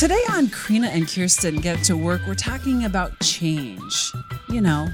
Today 0.00 0.22
on 0.30 0.48
Karina 0.48 0.86
and 0.86 1.06
Kirsten 1.06 1.56
Get 1.56 1.84
to 1.84 1.94
Work, 1.94 2.22
we're 2.26 2.34
talking 2.34 2.86
about 2.86 3.20
change. 3.20 4.12
You 4.48 4.62
know, 4.62 4.88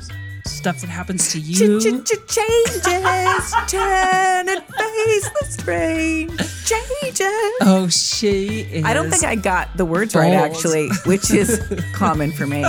stuff 0.44 0.80
that 0.80 0.88
happens 0.88 1.30
to 1.30 1.38
you. 1.38 1.80
Changes, 1.80 2.02
turn 3.68 4.48
and 4.48 4.64
face 4.64 5.30
the 5.30 5.46
strain. 5.48 6.36
Changes. 6.64 7.52
Oh, 7.60 7.86
she 7.88 8.62
is. 8.62 8.84
I 8.84 8.94
don't 8.94 9.08
think 9.08 9.22
I 9.22 9.36
got 9.36 9.76
the 9.76 9.84
words 9.84 10.16
right, 10.16 10.32
actually, 10.32 10.88
which 11.04 11.30
is 11.30 11.62
common 11.94 12.32
for 12.32 12.48
me. 12.48 12.64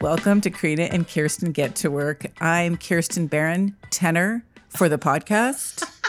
Welcome 0.00 0.40
to 0.40 0.48
Karina 0.48 0.84
and 0.84 1.06
Kirsten 1.06 1.52
Get 1.52 1.76
to 1.76 1.90
Work. 1.90 2.24
I'm 2.40 2.78
Kirsten 2.78 3.26
Barron, 3.26 3.76
tenor 3.90 4.42
for 4.76 4.88
the 4.88 4.98
podcast. 4.98 5.88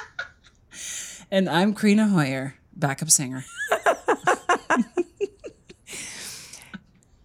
And 1.31 1.49
I'm 1.49 1.73
Karina 1.73 2.07
Hoyer, 2.07 2.55
backup 2.75 3.09
singer. 3.09 3.43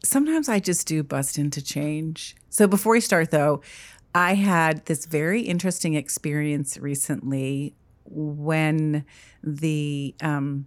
sometimes 0.03 0.49
I 0.49 0.59
just 0.59 0.89
do 0.89 1.03
bust 1.03 1.39
into 1.39 1.63
change. 1.63 2.35
So 2.49 2.67
before 2.67 2.93
we 2.93 3.01
start, 3.01 3.31
though, 3.31 3.61
I 4.15 4.35
had 4.35 4.87
this 4.87 5.05
very 5.07 5.43
interesting 5.43 5.95
experience 5.95 6.79
recently 6.79 7.75
when 8.05 9.05
the 9.45 10.15
um, 10.23 10.67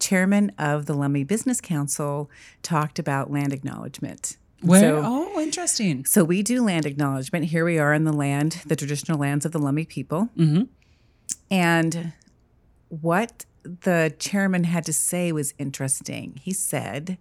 chairman 0.00 0.50
of 0.58 0.86
the 0.86 0.94
Lummi 0.94 1.26
Business 1.26 1.60
Council 1.60 2.28
talked 2.62 2.98
about 2.98 3.30
land 3.30 3.52
acknowledgement. 3.52 4.36
Where? 4.64 4.80
So, 4.80 5.02
oh, 5.04 5.40
interesting. 5.40 6.04
so 6.04 6.24
we 6.24 6.42
do 6.42 6.62
land 6.62 6.86
acknowledgement. 6.86 7.46
Here 7.46 7.64
we 7.64 7.78
are 7.78 7.92
in 7.92 8.04
the 8.04 8.12
land, 8.12 8.62
the 8.66 8.76
traditional 8.76 9.18
lands 9.18 9.44
of 9.44 9.52
the 9.52 9.58
Lummi 9.58 9.86
people. 9.86 10.30
Mhm. 10.36 10.68
And 11.50 12.12
what 12.88 13.44
the 13.62 14.14
chairman 14.18 14.64
had 14.64 14.84
to 14.86 14.92
say 14.92 15.32
was 15.32 15.54
interesting. 15.58 16.38
He 16.42 16.52
said, 16.52 17.18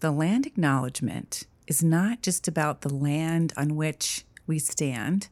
the 0.00 0.10
land 0.10 0.46
acknowledgement 0.46 1.44
is 1.66 1.82
not 1.82 2.22
just 2.22 2.48
about 2.48 2.80
the 2.80 2.92
land 2.92 3.52
on 3.56 3.76
which 3.76 4.24
we 4.46 4.58
stand, 4.58 5.28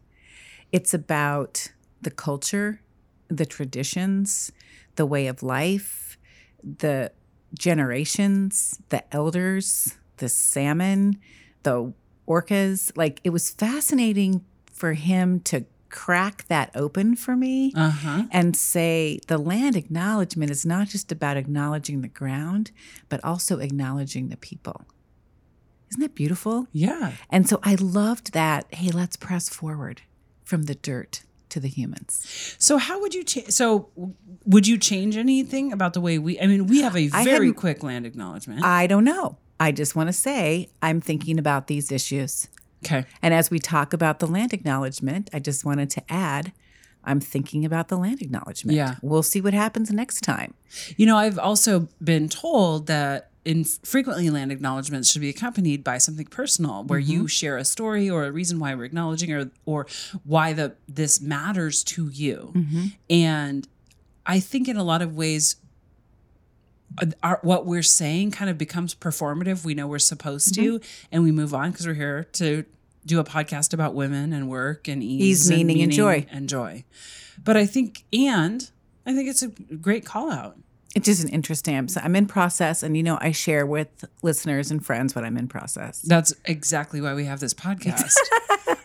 it's 0.72 0.92
about 0.92 1.72
the 2.02 2.10
culture, 2.10 2.80
the 3.28 3.46
traditions, 3.46 4.52
the 4.96 5.06
way 5.06 5.26
of 5.26 5.42
life, 5.42 6.18
the 6.62 7.12
generations, 7.58 8.78
the 8.90 9.02
elders, 9.14 9.96
the 10.18 10.28
salmon, 10.28 11.18
the 11.62 11.92
orcas. 12.26 12.92
Like 12.96 13.20
it 13.24 13.30
was 13.30 13.50
fascinating 13.50 14.44
for 14.72 14.92
him 14.94 15.40
to 15.40 15.64
crack 15.90 16.46
that 16.48 16.70
open 16.74 17.16
for 17.16 17.34
me 17.34 17.72
Uh 17.74 17.88
huh. 17.90 18.22
and 18.30 18.54
say 18.54 19.18
the 19.26 19.38
land 19.38 19.74
acknowledgement 19.74 20.50
is 20.50 20.66
not 20.66 20.86
just 20.88 21.10
about 21.10 21.36
acknowledging 21.38 22.02
the 22.02 22.08
ground, 22.08 22.70
but 23.08 23.24
also 23.24 23.58
acknowledging 23.58 24.28
the 24.28 24.36
people. 24.36 24.84
Isn't 25.90 26.02
that 26.02 26.14
beautiful? 26.14 26.66
Yeah. 26.72 27.12
And 27.30 27.48
so 27.48 27.60
I 27.62 27.74
loved 27.76 28.34
that. 28.34 28.66
Hey, 28.74 28.90
let's 28.90 29.16
press 29.16 29.48
forward 29.48 30.02
from 30.44 30.64
the 30.64 30.74
dirt 30.74 31.22
to 31.48 31.60
the 31.60 31.68
humans. 31.68 32.54
So, 32.58 32.76
how 32.76 33.00
would 33.00 33.14
you 33.14 33.24
change? 33.24 33.48
So, 33.52 33.88
would 34.44 34.66
you 34.66 34.76
change 34.76 35.16
anything 35.16 35.72
about 35.72 35.94
the 35.94 36.00
way 36.02 36.18
we? 36.18 36.38
I 36.38 36.46
mean, 36.46 36.66
we 36.66 36.82
have 36.82 36.94
a 36.94 37.08
very 37.08 37.54
quick 37.54 37.82
land 37.82 38.04
acknowledgement. 38.04 38.62
I 38.62 38.86
don't 38.86 39.04
know. 39.04 39.38
I 39.60 39.72
just 39.72 39.96
want 39.96 40.08
to 40.08 40.12
say 40.12 40.68
I'm 40.82 41.00
thinking 41.00 41.38
about 41.38 41.66
these 41.66 41.90
issues. 41.90 42.48
okay. 42.84 43.04
And 43.22 43.34
as 43.34 43.50
we 43.50 43.58
talk 43.58 43.92
about 43.92 44.18
the 44.18 44.26
land 44.26 44.52
acknowledgement, 44.52 45.30
I 45.32 45.38
just 45.38 45.64
wanted 45.64 45.90
to 45.90 46.02
add 46.08 46.52
I'm 47.04 47.20
thinking 47.20 47.64
about 47.64 47.88
the 47.88 47.96
land 47.96 48.20
acknowledgement. 48.20 48.76
Yeah. 48.76 48.96
We'll 49.00 49.22
see 49.22 49.40
what 49.40 49.54
happens 49.54 49.90
next 49.90 50.20
time. 50.20 50.54
You 50.96 51.06
know, 51.06 51.16
I've 51.16 51.38
also 51.38 51.88
been 52.02 52.28
told 52.28 52.86
that 52.88 53.30
in 53.44 53.64
frequently 53.64 54.28
land 54.28 54.52
acknowledgments 54.52 55.10
should 55.10 55.22
be 55.22 55.30
accompanied 55.30 55.82
by 55.82 55.96
something 55.96 56.26
personal 56.26 56.84
where 56.84 56.98
you 56.98 57.20
mm-hmm. 57.20 57.26
share 57.26 57.56
a 57.56 57.64
story 57.64 58.10
or 58.10 58.26
a 58.26 58.32
reason 58.32 58.58
why 58.58 58.74
we're 58.74 58.84
acknowledging 58.84 59.32
or 59.32 59.50
or 59.64 59.86
why 60.24 60.52
the 60.52 60.74
this 60.86 61.20
matters 61.20 61.82
to 61.84 62.08
you. 62.08 62.52
Mm-hmm. 62.54 62.86
And 63.08 63.66
I 64.26 64.38
think 64.40 64.68
in 64.68 64.76
a 64.76 64.84
lot 64.84 65.00
of 65.00 65.16
ways 65.16 65.56
Uh, 67.00 67.06
our, 67.22 67.38
what 67.42 67.66
we're 67.66 67.82
saying 67.82 68.30
kind 68.30 68.50
of 68.50 68.58
becomes 68.58 68.94
performative. 68.94 69.64
We 69.64 69.74
know 69.74 69.86
we're 69.86 69.98
supposed 69.98 70.54
to 70.54 70.78
mm-hmm. 70.78 71.06
and 71.12 71.22
we 71.22 71.32
move 71.32 71.54
on 71.54 71.70
because 71.70 71.86
we're 71.86 71.94
here 71.94 72.24
to 72.34 72.64
do 73.06 73.18
a 73.20 73.24
podcast 73.24 73.72
about 73.72 73.94
women 73.94 74.32
and 74.32 74.48
work 74.48 74.88
and 74.88 75.02
ease, 75.02 75.22
Ease, 75.22 75.50
and 75.50 75.66
meaning, 75.66 75.82
and 75.82 75.92
joy. 75.92 76.26
and 76.30 76.48
joy. 76.48 76.84
But 77.42 77.56
I 77.56 77.66
think 77.66 78.04
and 78.12 78.70
I 79.06 79.14
think 79.14 79.28
it's 79.28 79.42
a 79.42 79.48
great 79.48 80.04
call 80.04 80.30
out. 80.30 80.58
It's 80.98 81.06
just 81.06 81.22
an 81.22 81.28
interesting. 81.28 81.76
I'm, 81.76 81.86
I'm 82.02 82.16
in 82.16 82.26
process, 82.26 82.82
and 82.82 82.96
you 82.96 83.04
know, 83.04 83.18
I 83.20 83.30
share 83.30 83.64
with 83.64 84.04
listeners 84.22 84.70
and 84.72 84.84
friends 84.84 85.14
what 85.14 85.24
I'm 85.24 85.36
in 85.38 85.46
process. 85.46 86.02
That's 86.02 86.34
exactly 86.44 87.00
why 87.00 87.14
we 87.14 87.24
have 87.24 87.38
this 87.38 87.54
podcast. 87.54 88.16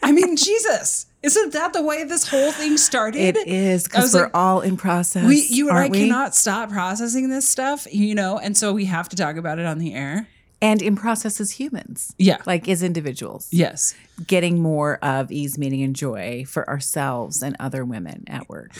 I 0.03 0.11
mean, 0.11 0.35
Jesus, 0.47 1.07
isn't 1.23 1.53
that 1.53 1.73
the 1.73 1.81
way 1.81 2.03
this 2.03 2.27
whole 2.27 2.51
thing 2.51 2.77
started? 2.77 3.19
It 3.35 3.47
is 3.47 3.83
because 3.85 4.13
we're 4.13 4.23
like, 4.25 4.31
all 4.35 4.61
in 4.61 4.77
process. 4.77 5.25
we, 5.27 5.41
you 5.49 5.69
and 5.69 5.77
I 5.79 5.87
we? 5.87 6.01
cannot 6.01 6.35
stop 6.35 6.69
processing 6.69 7.29
this 7.29 7.49
stuff, 7.49 7.87
you 7.91 8.13
know, 8.13 8.37
and 8.37 8.55
so 8.55 8.73
we 8.73 8.85
have 8.85 9.09
to 9.09 9.15
talk 9.15 9.35
about 9.35 9.57
it 9.57 9.65
on 9.65 9.79
the 9.79 9.95
air. 9.95 10.27
and 10.61 10.81
in 10.83 10.95
process 10.95 11.41
as 11.41 11.51
humans, 11.51 12.13
Yeah. 12.19 12.37
like 12.45 12.69
as 12.69 12.83
individuals, 12.83 13.47
Yes. 13.51 13.95
getting 14.27 14.61
more 14.61 14.97
of 15.03 15.31
ease, 15.31 15.57
meaning, 15.57 15.81
and 15.81 15.95
joy 15.95 16.45
for 16.47 16.69
ourselves 16.69 17.41
and 17.41 17.55
other 17.59 17.83
women 17.83 18.23
at 18.27 18.47
work. 18.49 18.71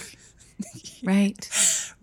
right? 1.03 1.49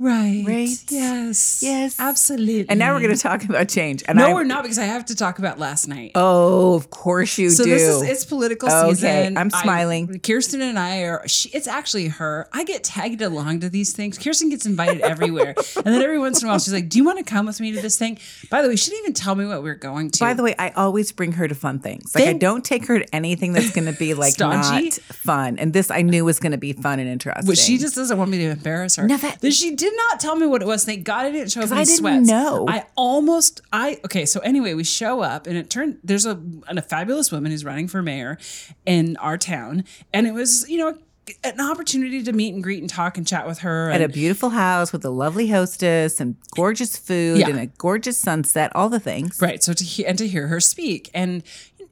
Right. 0.00 0.42
Right. 0.46 0.68
Yes. 0.88 1.60
Yes. 1.62 2.00
Absolutely. 2.00 2.64
And 2.70 2.78
now 2.78 2.94
we're 2.94 3.02
going 3.02 3.14
to 3.14 3.20
talk 3.20 3.44
about 3.44 3.68
change. 3.68 4.02
And 4.08 4.16
No, 4.16 4.28
I, 4.28 4.32
we're 4.32 4.44
not 4.44 4.62
because 4.62 4.78
I 4.78 4.84
have 4.84 5.04
to 5.06 5.14
talk 5.14 5.38
about 5.38 5.58
last 5.58 5.88
night. 5.88 6.12
Oh, 6.14 6.74
of 6.74 6.88
course 6.88 7.36
you 7.36 7.50
so 7.50 7.64
do. 7.64 7.70
this 7.70 7.82
is 7.82 8.02
it's 8.02 8.24
political 8.24 8.70
Okay, 8.70 8.88
season. 8.94 9.36
I'm 9.36 9.50
I- 9.52 9.62
smiling. 9.62 10.18
Kirsten 10.20 10.62
and 10.62 10.78
I 10.78 11.02
are. 11.02 11.28
She, 11.28 11.50
it's 11.50 11.68
actually 11.68 12.08
her. 12.08 12.48
I 12.50 12.64
get 12.64 12.82
tagged 12.82 13.20
along 13.20 13.60
to 13.60 13.68
these 13.68 13.92
things. 13.92 14.16
Kirsten 14.16 14.48
gets 14.48 14.64
invited 14.64 15.02
everywhere, 15.02 15.54
and 15.76 15.84
then 15.86 16.00
every 16.00 16.18
once 16.18 16.40
in 16.42 16.48
a 16.48 16.50
while 16.50 16.58
she's 16.58 16.72
like, 16.72 16.88
"Do 16.88 16.96
you 16.98 17.04
want 17.04 17.18
to 17.18 17.24
come 17.24 17.44
with 17.44 17.60
me 17.60 17.72
to 17.72 17.82
this 17.82 17.98
thing?" 17.98 18.18
By 18.50 18.62
the 18.62 18.68
way, 18.68 18.76
she 18.76 18.90
didn't 18.90 19.02
even 19.02 19.12
tell 19.14 19.34
me 19.34 19.44
what 19.44 19.62
we 19.62 19.68
are 19.68 19.74
going 19.74 20.10
to. 20.12 20.20
By 20.20 20.32
the 20.32 20.42
way, 20.42 20.54
I 20.58 20.70
always 20.70 21.12
bring 21.12 21.32
her 21.32 21.46
to 21.46 21.54
fun 21.54 21.78
things. 21.78 22.14
Like 22.14 22.24
I 22.26 22.32
don't 22.32 22.64
take 22.64 22.86
her 22.86 22.98
to 23.00 23.14
anything 23.14 23.52
that's 23.52 23.70
going 23.72 23.86
to 23.92 23.98
be 23.98 24.14
like 24.14 24.32
Stodgy? 24.40 24.84
not 24.86 24.92
fun. 24.94 25.58
And 25.58 25.74
this 25.74 25.90
I 25.90 26.00
knew 26.02 26.24
was 26.24 26.40
going 26.40 26.52
to 26.52 26.58
be 26.58 26.72
fun 26.72 27.00
and 27.00 27.08
interesting. 27.08 27.46
But 27.46 27.58
she 27.58 27.76
just 27.76 27.94
doesn't 27.96 28.16
want 28.16 28.30
me 28.30 28.38
to 28.38 28.44
embarrass 28.50 28.96
her. 28.96 29.06
No, 29.06 29.18
that- 29.18 29.40
Then 29.42 29.50
she 29.50 29.74
did 29.74 29.89
not 29.96 30.20
tell 30.20 30.36
me 30.36 30.46
what 30.46 30.62
it 30.62 30.66
was. 30.66 30.84
Thank 30.84 31.04
God 31.04 31.26
I 31.26 31.30
didn't 31.32 31.50
show 31.52 31.60
up 31.62 31.66
in 31.70 31.72
I 31.72 31.84
didn't 31.84 31.98
sweats. 31.98 32.28
know. 32.28 32.66
I 32.68 32.86
almost 32.96 33.60
I 33.72 33.98
okay. 34.04 34.26
So 34.26 34.40
anyway, 34.40 34.74
we 34.74 34.84
show 34.84 35.20
up 35.22 35.46
and 35.46 35.56
it 35.56 35.70
turned 35.70 35.98
there's 36.04 36.26
a 36.26 36.40
a 36.68 36.82
fabulous 36.82 37.30
woman 37.32 37.50
who's 37.52 37.64
running 37.64 37.88
for 37.88 38.02
mayor 38.02 38.38
in 38.86 39.16
our 39.18 39.38
town, 39.38 39.84
and 40.12 40.26
it 40.26 40.34
was 40.34 40.68
you 40.68 40.78
know 40.78 40.96
an 41.44 41.60
opportunity 41.60 42.24
to 42.24 42.32
meet 42.32 42.52
and 42.54 42.62
greet 42.62 42.80
and 42.80 42.90
talk 42.90 43.16
and 43.16 43.24
chat 43.24 43.46
with 43.46 43.60
her. 43.60 43.90
at 43.90 44.00
And 44.00 44.10
a 44.10 44.12
beautiful 44.12 44.50
house 44.50 44.92
with 44.92 45.04
a 45.04 45.10
lovely 45.10 45.46
hostess 45.48 46.18
and 46.20 46.34
gorgeous 46.56 46.96
food 46.96 47.38
Yeah. 47.38 47.50
and 47.50 47.58
a 47.60 47.66
gorgeous 47.66 48.18
sunset, 48.18 48.72
all 48.74 48.88
the 48.88 48.98
things. 48.98 49.38
Right. 49.40 49.62
So 49.62 49.72
to 49.72 49.84
hear 49.84 50.06
and 50.08 50.18
to 50.18 50.26
hear 50.26 50.48
her 50.48 50.58
speak 50.58 51.08
and 51.14 51.44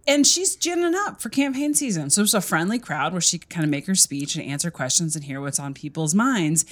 and 0.08 0.26
she's 0.26 0.56
ginning 0.56 0.94
up 1.06 1.20
for 1.20 1.28
campaign 1.28 1.74
season. 1.74 2.08
So 2.08 2.20
it 2.20 2.24
was 2.24 2.34
a 2.34 2.40
friendly 2.40 2.78
crowd 2.78 3.12
where 3.12 3.20
she 3.20 3.38
could 3.38 3.50
kind 3.50 3.62
of 3.62 3.70
make 3.70 3.86
her 3.86 3.94
speech 3.94 4.34
and 4.34 4.44
answer 4.44 4.70
questions 4.70 5.14
and 5.14 5.24
hear 5.24 5.40
what's 5.40 5.60
on 5.60 5.74
people's 5.74 6.14
minds. 6.14 6.64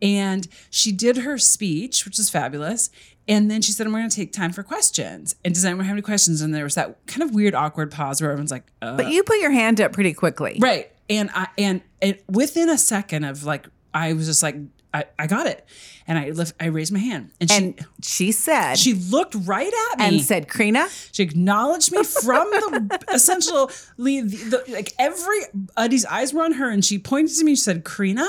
And 0.00 0.48
she 0.70 0.90
did 0.90 1.18
her 1.18 1.36
speech, 1.36 2.06
which 2.06 2.18
is 2.18 2.30
fabulous. 2.30 2.90
And 3.28 3.50
then 3.50 3.60
she 3.60 3.72
said, 3.72 3.86
"I'm 3.86 3.92
going 3.92 4.08
to 4.08 4.16
take 4.16 4.32
time 4.32 4.52
for 4.52 4.62
questions." 4.62 5.36
And 5.44 5.52
does 5.52 5.62
anyone 5.66 5.84
have 5.84 5.92
any 5.92 6.02
questions? 6.02 6.40
And 6.40 6.54
there 6.54 6.64
was 6.64 6.76
that 6.76 7.06
kind 7.06 7.22
of 7.22 7.34
weird, 7.34 7.54
awkward 7.54 7.90
pause 7.90 8.22
where 8.22 8.30
everyone's 8.30 8.50
like, 8.50 8.64
uh, 8.80 8.96
But 8.96 9.08
you 9.08 9.22
put 9.22 9.38
your 9.38 9.50
hand 9.50 9.82
up 9.82 9.92
pretty 9.92 10.14
quickly. 10.14 10.56
Right. 10.58 10.90
And 11.10 11.30
I 11.34 11.48
and 11.58 11.82
and 12.00 12.16
within 12.26 12.70
a 12.70 12.78
second 12.78 13.24
of 13.24 13.44
like 13.44 13.66
I 13.92 14.14
was 14.14 14.26
just 14.26 14.42
like 14.42 14.56
I, 14.92 15.04
I 15.18 15.26
got 15.26 15.46
it. 15.46 15.66
And 16.06 16.18
I 16.18 16.30
lift 16.30 16.54
I 16.58 16.66
raised 16.66 16.92
my 16.92 16.98
hand. 16.98 17.30
And 17.40 17.50
she 17.50 17.56
And 17.56 17.86
she 18.02 18.32
said 18.32 18.76
she 18.76 18.94
looked 18.94 19.34
right 19.34 19.72
at 19.92 19.98
me 19.98 20.04
and 20.04 20.22
said, 20.22 20.48
Karina, 20.48 20.88
she 21.12 21.22
acknowledged 21.22 21.92
me 21.92 22.02
from 22.02 22.50
the 22.50 23.04
essentially 23.12 23.66
the, 23.98 24.20
the, 24.20 24.64
like 24.72 24.94
everybody's 24.98 26.06
eyes 26.06 26.32
were 26.32 26.42
on 26.42 26.52
her, 26.54 26.70
and 26.70 26.84
she 26.84 26.98
pointed 26.98 27.36
to 27.36 27.44
me. 27.44 27.52
She 27.52 27.62
said, 27.62 27.84
"Karina." 27.84 28.28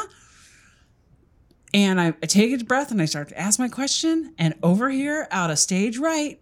And 1.74 2.02
I, 2.02 2.08
I 2.08 2.26
take 2.26 2.60
a 2.60 2.64
breath 2.64 2.92
and 2.92 3.02
I 3.02 3.06
start 3.06 3.30
to 3.30 3.40
ask 3.40 3.60
my 3.60 3.70
question. 3.70 4.34
And 4.40 4.56
over 4.64 4.90
here, 4.90 5.28
out 5.30 5.52
of 5.52 5.60
stage 5.60 6.00
right, 6.00 6.42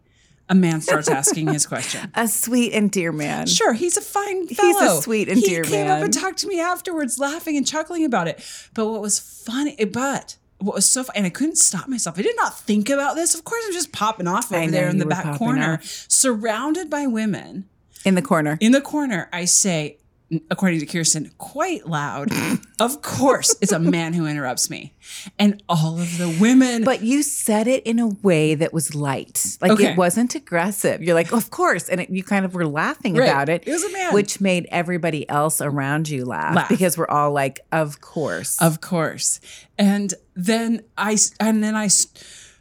a 0.49 0.55
man 0.55 0.81
starts 0.81 1.09
asking 1.09 1.47
his 1.47 1.65
question. 1.65 2.11
a 2.15 2.27
sweet 2.27 2.73
and 2.73 2.89
dear 2.89 3.11
man. 3.11 3.47
Sure, 3.47 3.73
he's 3.73 3.97
a 3.97 4.01
fine 4.01 4.47
fellow. 4.47 4.67
He's 4.67 4.81
a 4.81 5.01
sweet 5.01 5.29
and 5.29 5.39
he 5.39 5.45
dear 5.45 5.63
man. 5.63 5.65
He 5.65 5.71
came 5.71 5.87
up 5.87 6.01
and 6.01 6.13
talked 6.13 6.39
to 6.39 6.47
me 6.47 6.59
afterwards, 6.59 7.19
laughing 7.19 7.57
and 7.57 7.67
chuckling 7.67 8.05
about 8.05 8.27
it. 8.27 8.43
But 8.73 8.87
what 8.87 9.01
was 9.01 9.19
funny, 9.19 9.75
eh, 9.77 9.85
but 9.85 10.37
what 10.59 10.75
was 10.75 10.85
so 10.85 11.03
funny, 11.03 11.17
and 11.17 11.25
I 11.25 11.29
couldn't 11.29 11.57
stop 11.57 11.87
myself. 11.87 12.17
I 12.17 12.21
did 12.21 12.35
not 12.35 12.57
think 12.57 12.89
about 12.89 13.15
this. 13.15 13.35
Of 13.35 13.43
course, 13.43 13.63
I'm 13.67 13.73
just 13.73 13.91
popping 13.91 14.27
off 14.27 14.51
over 14.51 14.71
there 14.71 14.89
in 14.89 14.97
the 14.97 15.05
back 15.05 15.37
corner, 15.37 15.75
off. 15.75 16.05
surrounded 16.07 16.89
by 16.89 17.07
women. 17.07 17.65
In 18.05 18.15
the 18.15 18.21
corner. 18.21 18.57
In 18.61 18.71
the 18.71 18.81
corner, 18.81 19.27
I 19.33 19.45
say, 19.45 19.97
according 20.51 20.79
to 20.79 20.85
Kirsten, 20.85 21.31
quite 21.37 21.87
loud. 21.87 22.29
of 22.79 23.01
course, 23.01 23.55
it's 23.61 23.71
a 23.71 23.79
man 23.79 24.13
who 24.13 24.25
interrupts 24.25 24.69
me. 24.69 24.93
And 25.39 25.63
all 25.69 25.99
of 25.99 26.17
the 26.17 26.35
women. 26.41 26.83
But 26.83 27.01
you 27.01 27.23
said 27.23 27.67
it 27.67 27.83
in 27.85 27.99
a 27.99 28.07
way 28.07 28.55
that 28.55 28.73
was 28.73 28.93
light. 28.93 29.57
Like 29.61 29.71
Okay. 29.71 29.91
it 29.91 29.97
wasn't 29.97 30.35
aggressive. 30.35 31.01
You're 31.01 31.15
like, 31.15 31.31
of 31.31 31.49
course. 31.49 31.87
And 31.89 32.01
it, 32.01 32.09
you 32.09 32.23
kind 32.23 32.43
of 32.45 32.53
were 32.53 32.65
laughing 32.67 33.15
Right. 33.15 33.29
about 33.29 33.47
it. 33.49 33.63
It 33.65 33.71
was 33.71 33.83
a 33.83 33.91
man. 33.91 34.13
Which 34.13 34.41
made 34.41 34.67
everybody 34.69 35.27
else 35.29 35.61
around 35.61 36.09
you 36.09 36.25
laugh, 36.25 36.55
Laugh. 36.55 36.69
because 36.69 36.97
we're 36.97 37.07
all 37.07 37.31
like, 37.31 37.61
of 37.71 38.01
course. 38.01 38.61
of 38.61 38.81
course. 38.81 39.39
And 39.77 40.13
then 40.35 40.81
I, 40.97 41.17
and 41.39 41.63
then 41.63 41.75
I, 41.75 41.87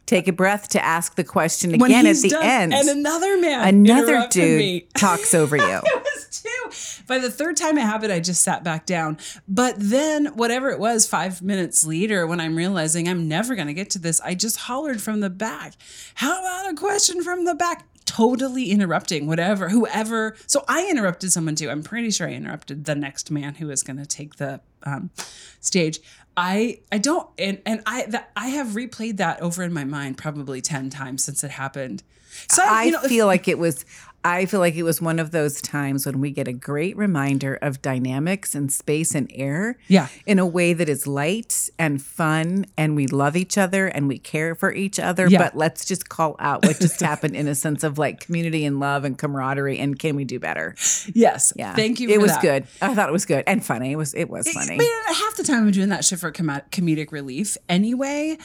Take 0.07 0.27
a 0.27 0.31
breath 0.33 0.69
to 0.69 0.83
ask 0.83 1.15
the 1.15 1.23
question 1.23 1.77
when 1.77 1.91
again 1.91 2.07
at 2.07 2.15
the 2.15 2.29
done, 2.29 2.43
end. 2.43 2.73
and 2.73 2.89
another 2.89 3.37
man, 3.37 3.67
Another 3.67 4.25
dude 4.29 4.91
talks 4.97 5.35
over 5.35 5.55
you. 5.55 5.63
It 5.85 6.03
was 6.03 6.41
two. 6.41 7.03
By 7.07 7.19
the 7.19 7.29
third 7.29 7.57
time 7.57 7.77
it 7.77 7.81
happened, 7.81 8.11
I 8.13 8.19
just 8.19 8.41
sat 8.41 8.63
back 8.63 8.85
down. 8.85 9.17
But 9.47 9.75
then, 9.77 10.27
whatever 10.27 10.69
it 10.69 10.79
was, 10.79 11.05
five 11.07 11.41
minutes 11.41 11.85
later, 11.85 12.25
when 12.25 12.39
I'm 12.39 12.55
realizing 12.55 13.07
I'm 13.07 13.27
never 13.27 13.53
going 13.55 13.67
to 13.67 13.73
get 13.73 13.89
to 13.91 13.99
this, 13.99 14.19
I 14.21 14.33
just 14.33 14.57
hollered 14.57 15.01
from 15.01 15.19
the 15.19 15.29
back. 15.29 15.73
How 16.15 16.39
about 16.39 16.71
a 16.71 16.75
question 16.75 17.21
from 17.21 17.45
the 17.45 17.53
back? 17.55 17.85
Totally 18.07 18.71
interrupting 18.71 19.27
whatever, 19.27 19.69
whoever. 19.69 20.35
So 20.47 20.63
I 20.67 20.87
interrupted 20.89 21.31
someone 21.31 21.55
too. 21.55 21.69
I'm 21.69 21.83
pretty 21.83 22.09
sure 22.09 22.27
I 22.27 22.31
interrupted 22.31 22.85
the 22.85 22.95
next 22.95 23.29
man 23.29 23.55
who 23.55 23.67
was 23.67 23.83
going 23.83 23.97
to 23.97 24.05
take 24.05 24.37
the 24.37 24.61
um, 24.83 25.11
stage. 25.59 25.99
I 26.35 26.79
I 26.91 26.99
don't 26.99 27.27
and 27.37 27.61
and 27.65 27.81
I 27.85 28.05
that 28.07 28.31
I 28.35 28.47
have 28.49 28.69
replayed 28.69 29.17
that 29.17 29.41
over 29.41 29.61
in 29.61 29.73
my 29.73 29.83
mind 29.83 30.17
probably 30.17 30.61
ten 30.61 30.89
times 30.89 31.23
since 31.25 31.43
it 31.43 31.51
happened. 31.51 32.01
So 32.49 32.63
I 32.65 32.83
you 32.85 32.91
know, 32.91 33.01
if- 33.03 33.09
feel 33.09 33.25
like 33.25 33.47
it 33.47 33.59
was 33.59 33.85
I 34.23 34.45
feel 34.45 34.59
like 34.59 34.75
it 34.75 34.83
was 34.83 35.01
one 35.01 35.19
of 35.19 35.31
those 35.31 35.61
times 35.61 36.05
when 36.05 36.19
we 36.19 36.31
get 36.31 36.47
a 36.49 36.53
great 36.53 36.97
reminder 36.97 37.55
of 37.61 37.81
dynamics 37.81 38.55
and 38.55 38.71
space 38.71 39.15
and 39.15 39.31
air 39.33 39.77
Yeah. 39.87 40.07
in 40.25 40.37
a 40.37 40.45
way 40.45 40.73
that 40.73 40.89
is 40.89 41.07
light 41.07 41.69
and 41.79 42.01
fun 42.01 42.65
and 42.77 42.95
we 42.95 43.07
love 43.07 43.37
each 43.37 43.57
other 43.57 43.87
and 43.87 44.07
we 44.09 44.17
care 44.17 44.53
for 44.53 44.73
each 44.73 44.99
other 44.99 45.27
Yeah. 45.27 45.39
but 45.39 45.55
let's 45.55 45.85
just 45.85 46.09
call 46.09 46.35
out 46.39 46.65
what 46.65 46.79
just 46.79 46.99
happened 47.11 47.35
in 47.37 47.47
a 47.47 47.55
sense 47.55 47.83
of 47.85 47.97
like 47.97 48.19
community 48.19 48.65
and 48.65 48.79
love 48.81 49.05
and 49.05 49.17
camaraderie 49.17 49.79
and 49.79 49.97
can 49.97 50.15
we 50.17 50.25
do 50.25 50.39
better 50.39 50.75
yes, 51.13 51.53
yeah 51.55 51.73
Thank 51.75 51.99
you. 52.01 52.09
it 52.09 52.19
was 52.19 52.31
that. 52.31 52.41
good 52.41 52.67
i 52.81 52.93
thought 52.93 53.07
it 53.07 53.13
was 53.13 53.25
good 53.25 53.43
and 53.47 53.63
funny 53.63 53.93
it 53.93 53.95
was 53.97 54.13
it 54.13 54.29
was 54.29 54.47
funny 54.51 54.73
I 54.75 54.77
mean, 54.77 55.03
half 55.15 55.35
the 55.37 55.43
time 55.43 55.63
I'm 55.65 55.71
doing 55.71 55.89
that 55.89 56.03
shit 56.03 56.19
for 56.19 56.31
com- 56.31 56.47
comedic 56.71 57.11
relief 57.11 57.55
anyway. 57.69 58.37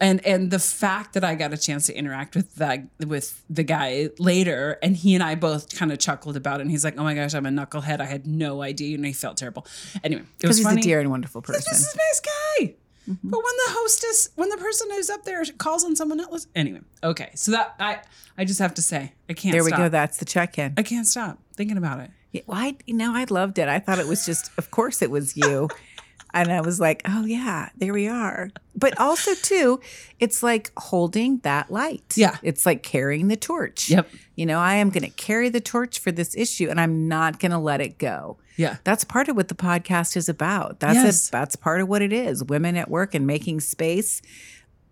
And 0.00 0.24
and 0.26 0.50
the 0.50 0.58
fact 0.58 1.14
that 1.14 1.22
I 1.24 1.34
got 1.36 1.52
a 1.52 1.56
chance 1.56 1.86
to 1.86 1.96
interact 1.96 2.34
with 2.34 2.56
that 2.56 2.82
with 3.06 3.42
the 3.48 3.62
guy 3.62 4.10
later, 4.18 4.78
and 4.82 4.96
he 4.96 5.14
and 5.14 5.22
I 5.22 5.34
both 5.36 5.74
kind 5.74 5.92
of 5.92 5.98
chuckled 5.98 6.36
about 6.36 6.58
it. 6.58 6.62
And 6.62 6.70
he's 6.70 6.84
like, 6.84 6.98
"Oh 6.98 7.04
my 7.04 7.14
gosh, 7.14 7.32
I'm 7.34 7.46
a 7.46 7.50
knucklehead. 7.50 8.00
I 8.00 8.04
had 8.06 8.26
no 8.26 8.60
idea," 8.62 8.96
and 8.96 9.06
he 9.06 9.12
felt 9.12 9.36
terrible. 9.36 9.66
Anyway, 10.02 10.22
it 10.22 10.26
because 10.38 10.48
was 10.48 10.56
he's 10.58 10.66
funny. 10.66 10.80
a 10.80 10.84
dear 10.84 11.00
and 11.00 11.10
wonderful 11.10 11.42
person 11.42 11.62
This 11.70 11.80
is 11.80 11.94
a 11.94 11.96
nice 11.96 12.20
guy. 12.20 12.74
But 13.06 13.16
when 13.22 13.42
the 13.66 13.72
hostess, 13.72 14.30
when 14.34 14.48
the 14.48 14.56
person 14.56 14.88
who's 14.90 15.10
up 15.10 15.24
there 15.24 15.44
calls 15.58 15.84
on 15.84 15.94
someone 15.94 16.20
else, 16.20 16.46
anyway, 16.56 16.80
okay. 17.02 17.30
So 17.34 17.52
that 17.52 17.74
I, 17.78 18.00
I 18.38 18.46
just 18.46 18.58
have 18.60 18.72
to 18.74 18.82
say, 18.82 19.12
I 19.28 19.34
can't. 19.34 19.52
there 19.52 19.62
we 19.62 19.68
stop. 19.68 19.78
go 19.78 19.88
that's 19.90 20.16
the 20.16 20.24
check-in 20.24 20.72
I 20.78 20.82
can't 20.82 21.06
stop 21.06 21.38
thinking 21.54 21.76
about 21.76 22.00
it. 22.00 22.10
Yeah, 22.32 22.40
well, 22.46 22.58
I, 22.58 22.76
you 22.86 22.94
know, 22.94 23.14
I 23.14 23.26
loved 23.28 23.58
it. 23.58 23.68
I 23.68 23.78
thought 23.78 23.98
it 23.98 24.08
was 24.08 24.24
just, 24.24 24.50
of 24.58 24.70
course, 24.70 25.02
it 25.02 25.10
was 25.10 25.36
you. 25.36 25.68
And 26.34 26.52
I 26.52 26.60
was 26.60 26.80
like, 26.80 27.00
oh, 27.06 27.24
yeah, 27.24 27.70
there 27.76 27.92
we 27.92 28.08
are. 28.08 28.50
But 28.76 28.98
also, 29.00 29.34
too, 29.34 29.80
it's 30.20 30.42
like 30.42 30.72
holding 30.76 31.38
that 31.38 31.70
light. 31.70 32.14
Yeah. 32.16 32.36
It's 32.42 32.66
like 32.66 32.82
carrying 32.82 33.28
the 33.28 33.36
torch. 33.36 33.88
Yep. 33.88 34.10
You 34.34 34.44
know, 34.46 34.58
I 34.58 34.74
am 34.74 34.90
going 34.90 35.04
to 35.04 35.10
carry 35.10 35.48
the 35.48 35.60
torch 35.60 36.00
for 36.00 36.10
this 36.10 36.36
issue 36.36 36.68
and 36.68 36.80
I'm 36.80 37.06
not 37.08 37.38
going 37.38 37.52
to 37.52 37.58
let 37.58 37.80
it 37.80 37.98
go. 37.98 38.36
Yeah. 38.56 38.76
That's 38.84 39.04
part 39.04 39.28
of 39.28 39.36
what 39.36 39.48
the 39.48 39.54
podcast 39.54 40.16
is 40.16 40.28
about. 40.28 40.80
That's 40.80 40.96
Yes. 40.96 41.28
it. 41.28 41.32
That's 41.32 41.56
part 41.56 41.80
of 41.80 41.88
what 41.88 42.02
it 42.02 42.12
is. 42.12 42.42
Women 42.44 42.76
at 42.76 42.90
work 42.90 43.14
and 43.14 43.26
making 43.26 43.60
space 43.60 44.20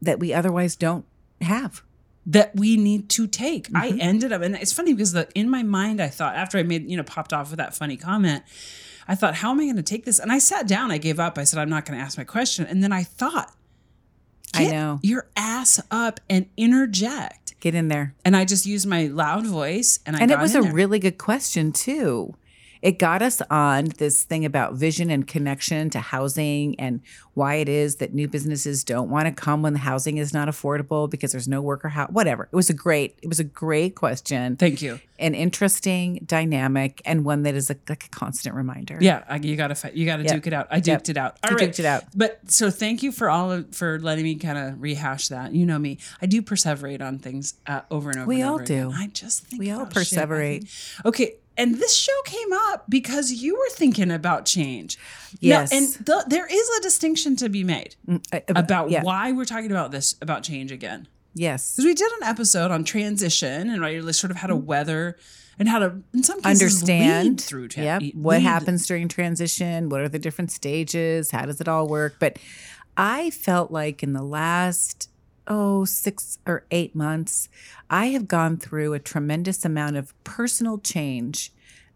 that 0.00 0.18
we 0.20 0.32
otherwise 0.32 0.76
don't 0.76 1.04
have. 1.40 1.82
that 2.24 2.54
we 2.54 2.76
need 2.76 3.08
to 3.08 3.26
take. 3.26 3.66
I 3.74 3.90
Mm-hmm. 3.90 4.00
ended 4.00 4.32
up, 4.32 4.42
and 4.42 4.54
it's 4.54 4.72
funny 4.72 4.92
because 4.92 5.10
the 5.10 5.26
in 5.34 5.50
my 5.50 5.64
mind, 5.64 6.00
I 6.00 6.06
thought 6.06 6.36
after 6.36 6.56
I 6.56 6.62
made 6.62 6.88
you 6.88 6.96
know 6.96 7.02
popped 7.02 7.32
off 7.32 7.50
with 7.50 7.56
that 7.58 7.74
funny 7.74 7.96
comment, 7.96 8.44
I 9.08 9.14
thought, 9.14 9.36
how 9.36 9.50
am 9.50 9.60
I 9.60 9.64
going 9.64 9.76
to 9.76 9.82
take 9.82 10.04
this? 10.04 10.18
And 10.18 10.30
I 10.32 10.38
sat 10.38 10.66
down, 10.66 10.90
I 10.90 10.98
gave 10.98 11.18
up. 11.18 11.38
I 11.38 11.44
said, 11.44 11.58
I'm 11.58 11.70
not 11.70 11.84
going 11.84 11.98
to 11.98 12.04
ask 12.04 12.16
my 12.16 12.24
question. 12.24 12.66
And 12.66 12.82
then 12.82 12.92
I 12.92 13.02
thought, 13.02 13.54
I 14.54 14.66
know. 14.66 15.00
your 15.02 15.28
ass 15.36 15.80
up 15.90 16.20
and 16.28 16.46
interject. 16.56 17.58
Get 17.60 17.74
in 17.74 17.88
there. 17.88 18.14
And 18.24 18.36
I 18.36 18.44
just 18.44 18.66
used 18.66 18.86
my 18.86 19.06
loud 19.06 19.46
voice, 19.46 20.00
and 20.04 20.16
I 20.16 20.20
and 20.20 20.30
it 20.30 20.38
was 20.38 20.54
a 20.54 20.60
there. 20.60 20.72
really 20.72 20.98
good 20.98 21.16
question 21.16 21.72
too 21.72 22.34
it 22.82 22.98
got 22.98 23.22
us 23.22 23.40
on 23.50 23.86
this 23.98 24.24
thing 24.24 24.44
about 24.44 24.74
vision 24.74 25.08
and 25.10 25.26
connection 25.26 25.88
to 25.90 26.00
housing 26.00 26.78
and 26.80 27.00
why 27.34 27.54
it 27.54 27.68
is 27.68 27.96
that 27.96 28.12
new 28.12 28.28
businesses 28.28 28.84
don't 28.84 29.08
want 29.08 29.26
to 29.26 29.32
come 29.32 29.62
when 29.62 29.72
the 29.72 29.78
housing 29.78 30.18
is 30.18 30.34
not 30.34 30.48
affordable 30.48 31.08
because 31.08 31.32
there's 31.32 31.48
no 31.48 31.62
worker 31.62 31.88
house 31.88 32.10
whatever 32.10 32.44
it 32.52 32.56
was 32.56 32.68
a 32.68 32.74
great 32.74 33.16
it 33.22 33.28
was 33.28 33.40
a 33.40 33.44
great 33.44 33.94
question 33.94 34.56
Thank 34.56 34.82
you. 34.82 35.00
an 35.18 35.34
interesting 35.34 36.22
dynamic 36.26 37.00
and 37.06 37.24
one 37.24 37.44
that 37.44 37.54
is 37.54 37.70
a, 37.70 37.76
like 37.88 38.04
a 38.04 38.08
constant 38.10 38.54
reminder 38.54 38.98
Yeah, 39.00 39.22
I, 39.28 39.36
you 39.36 39.56
got 39.56 39.68
to 39.68 39.74
fight. 39.76 39.94
You 39.94 40.04
got 40.04 40.16
to 40.16 40.24
Yep. 40.24 40.32
duke 40.34 40.46
it 40.48 40.52
out. 40.52 40.66
I 40.70 40.80
duked 40.80 40.86
Yep. 40.86 41.08
it 41.10 41.16
out. 41.16 41.38
All 41.44 41.50
You 41.52 41.56
right. 41.56 41.70
duked 41.70 41.78
it 41.78 41.84
out. 41.86 42.04
But 42.14 42.40
so 42.50 42.70
thank 42.70 43.02
you 43.02 43.12
for 43.12 43.30
all 43.30 43.50
of, 43.52 43.74
for 43.74 43.98
letting 44.00 44.24
me 44.24 44.34
kind 44.34 44.58
of 44.58 44.82
rehash 44.82 45.28
that. 45.28 45.54
You 45.54 45.64
know 45.66 45.78
me. 45.78 45.98
I 46.20 46.26
do 46.26 46.42
perseverate 46.42 47.00
on 47.00 47.18
things 47.18 47.54
uh, 47.66 47.82
over 47.90 48.10
and 48.10 48.18
over. 48.20 48.26
We 48.28 48.40
and 48.40 48.48
all 48.50 48.54
over 48.56 48.64
do. 48.64 48.88
again. 48.88 48.92
I 48.94 49.06
just 49.08 49.44
think 49.46 49.60
We 49.60 49.70
all 49.70 49.84
shit. 49.86 49.94
Perseverate. 49.94 50.68
think- 50.68 51.06
Okay. 51.06 51.34
And 51.56 51.76
this 51.76 51.94
show 51.94 52.22
came 52.24 52.52
up 52.52 52.84
because 52.88 53.30
you 53.32 53.54
were 53.56 53.68
thinking 53.70 54.10
about 54.10 54.46
change. 54.46 54.98
Yes. 55.40 55.70
Now, 55.70 55.78
and 55.78 55.88
the, 56.06 56.24
there 56.28 56.46
is 56.50 56.68
a 56.78 56.80
distinction 56.82 57.36
to 57.36 57.48
be 57.48 57.62
made 57.64 57.94
uh, 58.32 58.40
about 58.48 58.90
yeah. 58.90 59.02
why 59.02 59.32
we're 59.32 59.44
talking 59.44 59.70
about 59.70 59.90
this, 59.90 60.14
about 60.22 60.42
change 60.42 60.72
again. 60.72 61.08
yes 61.34 61.72
Because 61.72 61.84
we 61.86 61.94
did 61.94 62.10
an 62.20 62.22
episode 62.28 62.70
on 62.70 62.84
transition 62.84 63.68
and 63.70 63.80
right, 63.82 64.02
sort 64.14 64.30
of 64.30 64.36
how 64.38 64.46
to 64.48 64.56
weather 64.56 65.16
and 65.58 65.68
how 65.68 65.78
to, 65.78 66.02
in 66.14 66.22
some 66.22 66.40
cases, 66.40 66.62
understand 66.62 67.28
lead 67.28 67.40
through. 67.40 67.68
tra- 67.68 67.82
yep. 67.84 68.00
lead- 68.00 68.14
what 68.16 68.40
happens 68.42 68.86
during 68.86 69.06
transition 69.08 69.88
what 69.90 70.00
are 70.00 70.08
the 70.08 70.18
different 70.18 70.50
stages 70.50 71.30
how 71.30 71.44
does 71.44 71.60
it 71.60 71.68
all 71.68 71.86
work 71.86 72.16
but 72.18 72.38
i 72.96 73.30
felt 73.30 73.70
like 73.70 74.02
in 74.02 74.12
the 74.14 74.22
last 74.22 75.08
oh 75.46 75.84
six 75.84 76.38
or 76.46 76.64
eight 76.70 76.94
months 76.94 77.48
i 77.90 78.06
have 78.06 78.28
gone 78.28 78.56
through 78.56 78.92
a 78.92 78.98
tremendous 78.98 79.64
amount 79.64 79.96
of 79.96 80.14
personal 80.24 80.78
change 80.78 81.52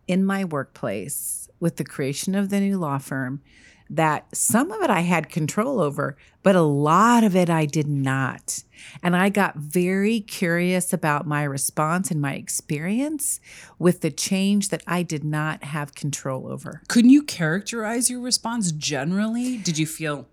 in 0.07 0.25
my 0.25 0.45
workplace 0.45 1.49
with 1.61 1.77
the 1.77 1.85
creation 1.85 2.35
of 2.35 2.51
the 2.51 2.61
new 2.61 2.79
law 2.79 2.99
firm 2.99 3.41
that 3.89 4.35
some 4.35 4.73
of 4.73 4.83
it 4.83 4.91
I 4.91 5.01
had 5.01 5.29
control 5.29 5.81
over, 5.81 6.17
but 6.43 6.57
a 6.57 6.63
lot 6.63 7.25
of 7.25 7.37
it 7.37 7.49
I 7.49 7.67
did 7.67 7.87
not. 7.87 8.63
And 9.03 9.17
I 9.17 9.29
got 9.29 9.57
very 9.57 10.21
curious 10.21 10.93
about 10.93 11.27
my 11.27 11.45
response 11.45 12.11
and 12.11 12.21
my 12.21 12.35
experience 12.35 13.41
with 13.79 14.01
the 14.01 14.11
change 14.11 14.71
that 14.71 14.83
I 14.87 15.03
did 15.03 15.25
not 15.25 15.65
have 15.65 15.95
control 15.95 16.49
over. 16.49 16.83
Couldn't 16.89 17.11
you 17.11 17.23
characterize 17.23 18.11
your 18.11 18.21
response 18.21 18.73
generally? 18.73 19.57
Did 19.57 19.79
you 19.79 19.87
feel 19.87 20.27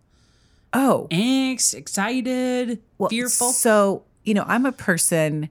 Oh, 0.74 1.08
angst, 1.12 1.74
excited, 1.76 2.82
well, 2.98 3.10
fearful? 3.10 3.52
So, 3.52 4.04
you 4.24 4.34
know, 4.34 4.44
I'm 4.48 4.66
a 4.66 4.72
person 4.72 5.50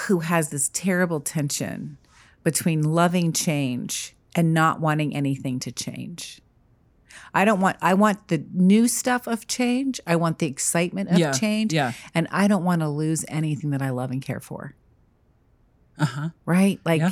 who 0.00 0.20
has 0.20 0.50
this 0.50 0.68
terrible 0.74 1.20
tension 1.20 1.96
between 2.42 2.82
loving 2.82 3.32
change 3.32 4.14
and 4.34 4.52
not 4.52 4.80
wanting 4.80 5.16
anything 5.16 5.58
to 5.60 5.72
change. 5.72 6.40
I 7.32 7.44
don't 7.44 7.60
want 7.60 7.76
I 7.80 7.94
want 7.94 8.28
the 8.28 8.44
new 8.52 8.88
stuff 8.88 9.26
of 9.26 9.46
change. 9.46 10.00
I 10.06 10.16
want 10.16 10.38
the 10.38 10.46
excitement 10.46 11.10
of 11.10 11.18
Yeah, 11.18 11.32
change. 11.32 11.72
yeah. 11.72 11.92
And 12.14 12.28
I 12.30 12.46
don't 12.46 12.64
want 12.64 12.80
to 12.82 12.88
lose 12.88 13.24
anything 13.28 13.70
that 13.70 13.80
I 13.82 13.90
love 13.90 14.10
and 14.10 14.20
care 14.22 14.40
for. 14.40 14.74
Uh 15.98 16.04
huh. 16.04 16.28
Right? 16.44 16.78
Like 16.84 17.02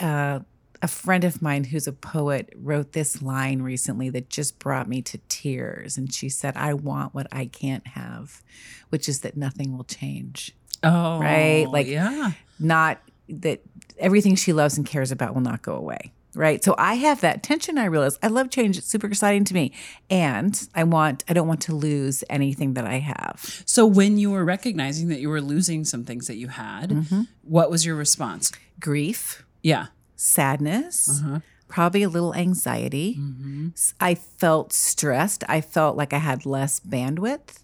uh 0.00 0.40
a 0.84 0.88
friend 0.88 1.24
of 1.24 1.40
mine 1.40 1.64
who's 1.64 1.86
a 1.86 1.92
poet 1.92 2.52
wrote 2.54 2.92
this 2.92 3.22
line 3.22 3.62
recently 3.62 4.10
that 4.10 4.28
just 4.28 4.58
brought 4.58 4.86
me 4.88 5.00
to 5.02 5.18
tears. 5.28 5.96
And 5.96 6.12
she 6.12 6.28
said, 6.28 6.56
I 6.56 6.74
want 6.74 7.14
what 7.14 7.26
I 7.32 7.46
can't 7.46 7.86
have, 7.88 8.42
which 8.90 9.08
is 9.08 9.20
that 9.20 9.36
nothing 9.36 9.76
will 9.76 9.84
change. 9.84 10.52
Oh, 10.82 11.18
Right, 11.18 11.66
like- 11.68 11.86
yeah. 11.86 12.32
Not 12.60 13.00
that 13.28 13.62
everything 13.98 14.36
she 14.36 14.52
loves 14.52 14.76
and 14.76 14.86
cares 14.86 15.10
about 15.10 15.32
will 15.34 15.40
not 15.40 15.62
go 15.62 15.74
away. 15.74 16.12
Right. 16.36 16.62
So 16.64 16.74
I 16.76 16.94
have 16.94 17.20
that 17.20 17.42
tension. 17.44 17.78
I 17.78 17.84
realize 17.84 18.18
I 18.20 18.26
love 18.26 18.50
change. 18.50 18.76
It's 18.76 18.88
super 18.88 19.06
exciting 19.06 19.44
to 19.44 19.54
me. 19.54 19.72
And 20.10 20.68
I 20.74 20.82
want, 20.84 21.22
I 21.28 21.32
don't 21.32 21.46
want 21.48 21.62
to 21.62 21.74
lose 21.74 22.24
anything 22.28 22.74
that 22.74 22.84
I 22.84 22.98
have. 22.98 23.62
So 23.66 23.86
when 23.86 24.18
you 24.18 24.32
were 24.32 24.44
recognizing 24.44 25.08
that 25.08 25.20
you 25.20 25.28
were 25.30 25.40
losing 25.40 25.84
some 25.84 26.04
things 26.04 26.26
that 26.26 26.36
you 26.36 26.48
had, 26.48 26.90
Mm-hmm. 26.90 27.22
what 27.42 27.70
was 27.70 27.86
your 27.86 27.94
response? 27.94 28.50
Grief, 28.80 29.44
Yeah. 29.62 29.86
Sadness, 30.16 31.08
Uh-huh. 31.22 31.40
probably 31.68 32.02
a 32.02 32.08
little 32.08 32.34
anxiety. 32.34 33.16
Mm-hmm. 33.18 33.68
I 34.00 34.14
felt 34.14 34.72
stressed. 34.72 35.44
I 35.48 35.60
felt 35.60 35.96
like 35.96 36.12
I 36.12 36.18
had 36.18 36.46
less 36.46 36.80
bandwidth. 36.80 37.60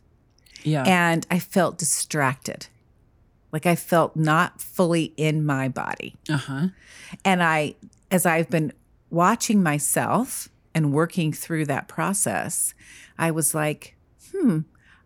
Yeah. 0.63 0.85
and 0.87 1.27
I 1.31 1.39
felt 1.39 1.79
distracted. 1.79 2.67
Like 3.51 3.65
I 3.65 3.75
felt 3.77 4.15
not 4.15 4.61
fully 4.61 5.15
in 5.17 5.45
my 5.47 5.69
body. 5.69 6.17
Uh 6.29 6.37
huh. 6.37 6.67
And 7.25 7.43
I, 7.43 7.77
as 8.11 8.27
I've 8.27 8.51
been 8.51 8.73
watching 9.09 9.63
myself 9.63 10.51
and 10.75 10.93
working 10.93 11.33
through 11.33 11.65
that 11.67 11.89
process, 11.89 12.75
I 13.19 13.31
was 13.31 13.55
like, 13.55 13.97
hmm, 14.33 14.61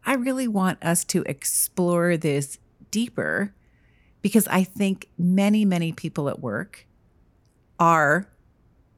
I 0.04 0.14
really 0.14 0.48
want 0.48 0.84
us 0.84 1.04
to 1.04 1.22
explore 1.26 2.16
this 2.16 2.58
deeper 2.90 3.54
because 4.22 4.48
I 4.48 4.64
think 4.64 5.06
many, 5.16 5.64
many 5.64 5.92
people 5.92 6.28
at 6.28 6.40
work 6.40 6.84
are 7.78 8.28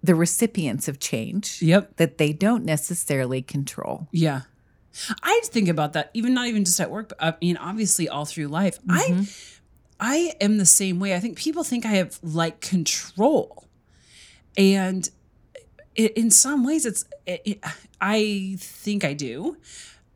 the 0.03 0.15
recipients 0.15 0.89
of 0.89 0.99
change 1.01 1.61
Yep. 1.63 1.97
that 1.97 2.19
they 2.19 2.33
don't 2.33 2.65
necessarily 2.65 3.43
control. 3.43 4.09
Yeah. 4.13 4.43
I 5.23 5.41
think 5.45 5.69
about 5.69 5.93
that 5.93 6.11
even 6.15 6.33
not 6.33 6.47
even 6.47 6.65
just 6.65 6.81
at 6.81 6.91
work, 6.91 7.09
but 7.11 7.23
I 7.23 7.35
mean 7.41 7.57
obviously 7.57 8.09
all 8.09 8.25
through 8.25 8.49
life. 8.49 8.79
I 8.89 9.03
mm-hmm. 9.11 9.23
I 9.99 10.33
am 10.41 10.59
the 10.59 10.67
same 10.67 11.01
way. 11.01 11.15
I 11.15 11.21
think 11.21 11.37
people 11.39 11.65
think 11.65 11.85
I 11.85 11.91
have 11.91 12.19
like 12.23 12.61
control. 12.61 13.65
And 14.57 15.09
in 15.95 16.31
some 16.31 16.65
ways 16.65 16.87
it's 16.87 17.05
it, 17.27 17.43
it- 17.45 17.65
I 18.01 18.57
think 18.59 19.05
I 19.05 19.13
do. 19.15 19.57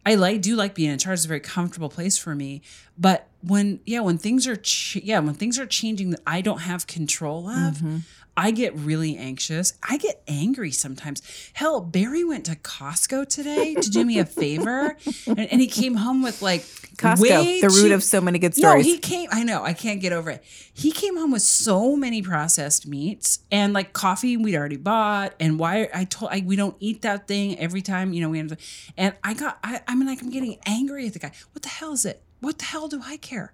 I 0.05 0.15
like 0.15 0.41
do 0.43 0.57
like 0.57 0.75
being 0.75 0.91
in 0.91 0.99
charge. 0.99 1.19
It's 1.19 1.25
a 1.25 1.29
very 1.29 1.41
comfortable 1.41 1.89
place 1.89 2.17
for 2.17 2.35
me. 2.35 2.63
But 2.99 3.27
when 3.43 3.81
yeah, 3.85 4.01
when 4.01 4.19
things 4.19 4.47
are 4.47 4.57
ch- 4.57 4.97
yeah, 4.97 5.19
when 5.19 5.35
things 5.35 5.59
are 5.59 5.67
changing 5.67 6.11
that 6.11 6.21
I 6.27 6.41
don't 6.41 6.61
have 6.61 6.87
control 6.87 7.49
of, 7.49 7.77
mm-hmm. 7.77 7.99
I 8.37 8.51
get 8.53 8.75
really 8.77 9.17
anxious. 9.17 9.75
I 9.83 9.97
get 9.99 10.23
angry 10.29 10.71
sometimes. 10.71 11.21
Hell, 11.53 11.81
Barry 11.81 12.25
went 12.25 12.47
to 12.47 12.57
Costco 12.57 13.29
today 13.29 13.75
to 13.75 13.91
do 13.91 14.05
me 14.05 14.19
a 14.19 14.25
favor, 14.41 14.97
and, 15.27 15.39
and 15.41 15.61
he 15.61 15.67
came 15.67 15.97
home 15.97 16.23
with 16.23 16.41
like 16.41 16.63
Costco, 16.97 17.61
the 17.61 17.69
root 17.69 17.89
too- 17.89 17.95
of 17.95 18.03
so 18.03 18.21
many 18.21 18.39
good 18.39 18.55
stories. 18.55 18.87
no, 18.87 18.93
he 18.93 18.99
came. 18.99 19.29
I 19.33 19.43
know. 19.45 19.63
I 19.65 19.73
can't 19.73 20.01
get 20.01 20.13
over 20.13 20.31
it. 20.31 20.45
He 20.73 20.91
came 20.93 21.17
home 21.17 21.33
with 21.33 21.43
so 21.43 21.97
many 21.97 22.23
processed 22.23 22.87
meats 22.87 23.41
and 23.51 23.73
like 23.73 23.93
coffee 23.93 24.37
we'd 24.37 24.57
already 24.57 24.77
bought. 24.77 25.35
And 25.41 25.59
why 25.59 25.89
I 25.93 26.05
told 26.05 26.31
I 26.33 26.43
we 26.47 26.57
don't 26.57 26.77
eat 26.81 27.03
that 27.03 27.29
thing 27.29 27.59
every 27.59 27.83
time. 27.83 28.13
You 28.13 28.23
know 28.23 28.31
we 28.31 28.39
end 28.39 28.53
up, 28.53 28.59
and 28.97 29.15
I 29.23 29.35
got. 29.35 29.59
I, 29.63 29.81
I 29.87 29.95
mean 29.95 30.07
like 30.09 30.23
I'm 30.23 30.31
getting 30.31 30.59
angry 30.67 31.07
at 31.07 31.13
the 31.13 31.19
guy. 31.19 31.33
What 31.53 31.63
the 31.63 31.69
hell 31.69 31.93
is 31.93 32.05
it? 32.07 32.23
What 32.41 32.59
the 32.59 32.65
hell 32.65 32.89
do 32.89 33.03
I 33.05 33.17
care? 33.19 33.53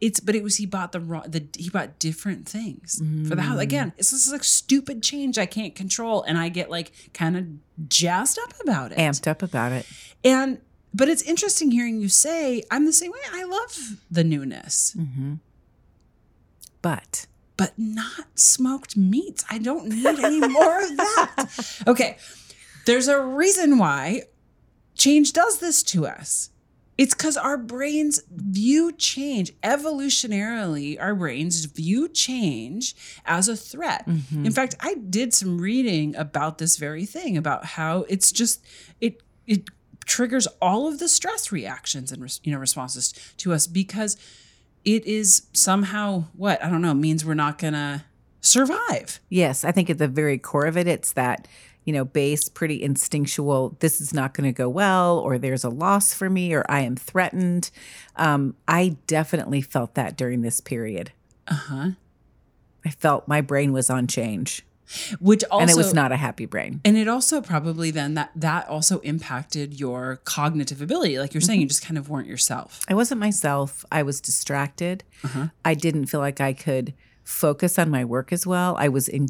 It's 0.00 0.20
but 0.20 0.34
it 0.34 0.42
was 0.42 0.56
he 0.56 0.66
bought 0.66 0.92
the 0.92 1.00
wrong 1.00 1.24
the 1.28 1.46
he 1.56 1.70
bought 1.70 1.98
different 1.98 2.48
things 2.48 3.00
for 3.28 3.34
the 3.34 3.42
house 3.42 3.58
mm. 3.58 3.62
again. 3.62 3.92
It's 3.98 4.10
this 4.10 4.26
is 4.26 4.32
like 4.32 4.44
stupid 4.44 5.02
change 5.02 5.38
I 5.38 5.46
can't 5.46 5.74
control, 5.74 6.22
and 6.22 6.38
I 6.38 6.48
get 6.48 6.70
like 6.70 6.92
kind 7.14 7.36
of 7.36 7.88
jazzed 7.88 8.38
up 8.38 8.54
about 8.62 8.92
it. 8.92 8.98
Amped 8.98 9.26
up 9.26 9.42
about 9.42 9.72
it. 9.72 9.86
And 10.24 10.60
but 10.94 11.08
it's 11.08 11.22
interesting 11.22 11.70
hearing 11.70 12.00
you 12.00 12.08
say 12.08 12.62
I'm 12.70 12.86
the 12.86 12.92
same 12.92 13.12
way. 13.12 13.18
I 13.32 13.44
love 13.44 13.96
the 14.10 14.24
newness, 14.24 14.96
mm-hmm. 14.98 15.34
But 16.82 17.26
but 17.56 17.72
not 17.76 18.26
smoked 18.36 18.96
meats. 18.96 19.44
I 19.50 19.58
don't 19.58 19.88
need 19.88 20.06
any 20.06 20.40
more 20.40 20.82
of 20.82 20.96
that. 20.96 21.82
Okay. 21.86 22.16
There's 22.86 23.08
a 23.08 23.20
reason 23.20 23.76
why 23.76 24.22
change 24.94 25.34
does 25.34 25.58
this 25.58 25.82
to 25.84 26.06
us. 26.06 26.50
It's 26.98 27.14
because 27.14 27.36
our 27.36 27.56
brains 27.56 28.20
view 28.28 28.90
change 28.92 29.52
evolutionarily. 29.62 31.00
Our 31.00 31.14
brains 31.14 31.64
view 31.64 32.08
change 32.08 32.96
as 33.24 33.48
a 33.48 33.56
threat. 33.56 34.06
Mm-hmm. 34.06 34.46
In 34.46 34.52
fact, 34.52 34.74
I 34.80 34.94
did 34.94 35.32
some 35.32 35.60
reading 35.60 36.16
about 36.16 36.58
this 36.58 36.76
very 36.76 37.06
thing 37.06 37.36
about 37.36 37.64
how 37.64 38.04
it's 38.08 38.32
just 38.32 38.64
it 39.00 39.22
it 39.46 39.68
triggers 40.06 40.48
all 40.60 40.88
of 40.88 40.98
the 40.98 41.08
stress 41.08 41.52
reactions 41.52 42.10
and 42.10 42.38
you 42.42 42.52
know 42.52 42.58
responses 42.58 43.12
to 43.36 43.52
us 43.52 43.66
because 43.68 44.16
it 44.84 45.04
is 45.06 45.46
somehow 45.52 46.24
what 46.34 46.62
I 46.64 46.68
don't 46.68 46.82
know 46.82 46.94
means 46.94 47.24
we're 47.24 47.34
not 47.34 47.58
gonna 47.58 48.04
survive. 48.40 49.20
yes, 49.28 49.64
I 49.64 49.72
think 49.72 49.90
at 49.90 49.98
the 49.98 50.08
very 50.08 50.38
core 50.38 50.66
of 50.66 50.76
it, 50.76 50.86
it's 50.86 51.12
that, 51.12 51.46
you 51.88 51.94
know, 51.94 52.04
base, 52.04 52.50
pretty 52.50 52.82
instinctual, 52.82 53.74
this 53.80 53.98
is 53.98 54.12
not 54.12 54.34
going 54.34 54.44
to 54.44 54.52
go 54.52 54.68
well, 54.68 55.18
or 55.20 55.38
there's 55.38 55.64
a 55.64 55.70
loss 55.70 56.12
for 56.12 56.28
me, 56.28 56.52
or 56.52 56.62
I 56.68 56.80
am 56.80 56.96
threatened. 56.96 57.70
Um, 58.16 58.56
I 58.68 58.98
definitely 59.06 59.62
felt 59.62 59.94
that 59.94 60.14
during 60.14 60.42
this 60.42 60.60
period. 60.60 61.12
Uh 61.46 61.54
huh. 61.54 61.90
I 62.84 62.90
felt 62.90 63.26
my 63.26 63.40
brain 63.40 63.72
was 63.72 63.88
on 63.88 64.06
change, 64.06 64.66
Which 65.18 65.44
also 65.50 65.62
and 65.62 65.70
it 65.70 65.76
was 65.78 65.94
not 65.94 66.12
a 66.12 66.16
happy 66.16 66.44
brain. 66.44 66.82
And 66.84 66.98
it 66.98 67.08
also 67.08 67.40
probably 67.40 67.90
then 67.90 68.12
that 68.14 68.32
that 68.36 68.68
also 68.68 68.98
impacted 69.00 69.80
your 69.80 70.20
cognitive 70.24 70.82
ability. 70.82 71.18
Like 71.18 71.32
you're 71.32 71.40
saying, 71.40 71.62
you 71.62 71.66
just 71.66 71.84
kind 71.84 71.96
of 71.96 72.10
weren't 72.10 72.28
yourself. 72.28 72.82
I 72.86 72.92
wasn't 72.92 73.18
myself. 73.18 73.86
I 73.90 74.02
was 74.02 74.20
distracted. 74.20 75.04
Uh-huh. 75.24 75.48
I 75.64 75.72
didn't 75.72 76.06
feel 76.06 76.20
like 76.20 76.38
I 76.38 76.52
could 76.52 76.92
focus 77.24 77.78
on 77.78 77.90
my 77.90 78.04
work 78.04 78.30
as 78.30 78.46
well. 78.46 78.76
I 78.78 78.88
was 78.88 79.08
in 79.08 79.28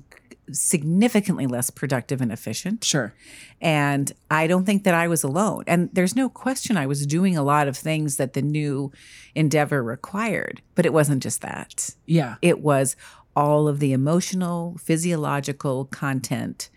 significantly 0.52 1.46
less 1.46 1.70
productive 1.70 2.20
and 2.20 2.32
efficient. 2.32 2.84
Sure. 2.84 3.14
And 3.60 4.12
I 4.30 4.46
don't 4.46 4.64
think 4.64 4.84
that 4.84 4.94
I 4.94 5.08
was 5.08 5.22
alone. 5.22 5.64
And 5.66 5.90
there's 5.92 6.16
no 6.16 6.28
question 6.28 6.76
I 6.76 6.86
was 6.86 7.06
doing 7.06 7.36
a 7.36 7.42
lot 7.42 7.68
of 7.68 7.76
things 7.76 8.16
that 8.16 8.32
the 8.32 8.42
new 8.42 8.92
endeavor 9.34 9.82
required, 9.82 10.62
but 10.74 10.86
it 10.86 10.92
wasn't 10.92 11.22
just 11.22 11.40
that. 11.42 11.94
Yeah. 12.06 12.36
It 12.42 12.60
was 12.60 12.96
all 13.34 13.68
of 13.68 13.78
the 13.78 13.92
emotional, 13.92 14.76
physiological 14.78 15.84
content 15.86 16.70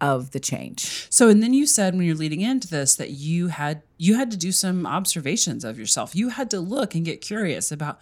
of 0.00 0.30
the 0.30 0.40
change. 0.40 1.06
So 1.10 1.28
and 1.28 1.42
then 1.42 1.52
you 1.52 1.66
said 1.66 1.94
when 1.94 2.06
you're 2.06 2.14
leading 2.14 2.40
into 2.40 2.68
this 2.68 2.94
that 2.96 3.10
you 3.10 3.48
had 3.48 3.82
you 3.96 4.14
had 4.14 4.30
to 4.30 4.36
do 4.36 4.52
some 4.52 4.86
observations 4.86 5.64
of 5.64 5.78
yourself. 5.78 6.14
You 6.14 6.28
had 6.28 6.50
to 6.50 6.60
look 6.60 6.94
and 6.94 7.04
get 7.04 7.20
curious 7.20 7.72
about 7.72 7.98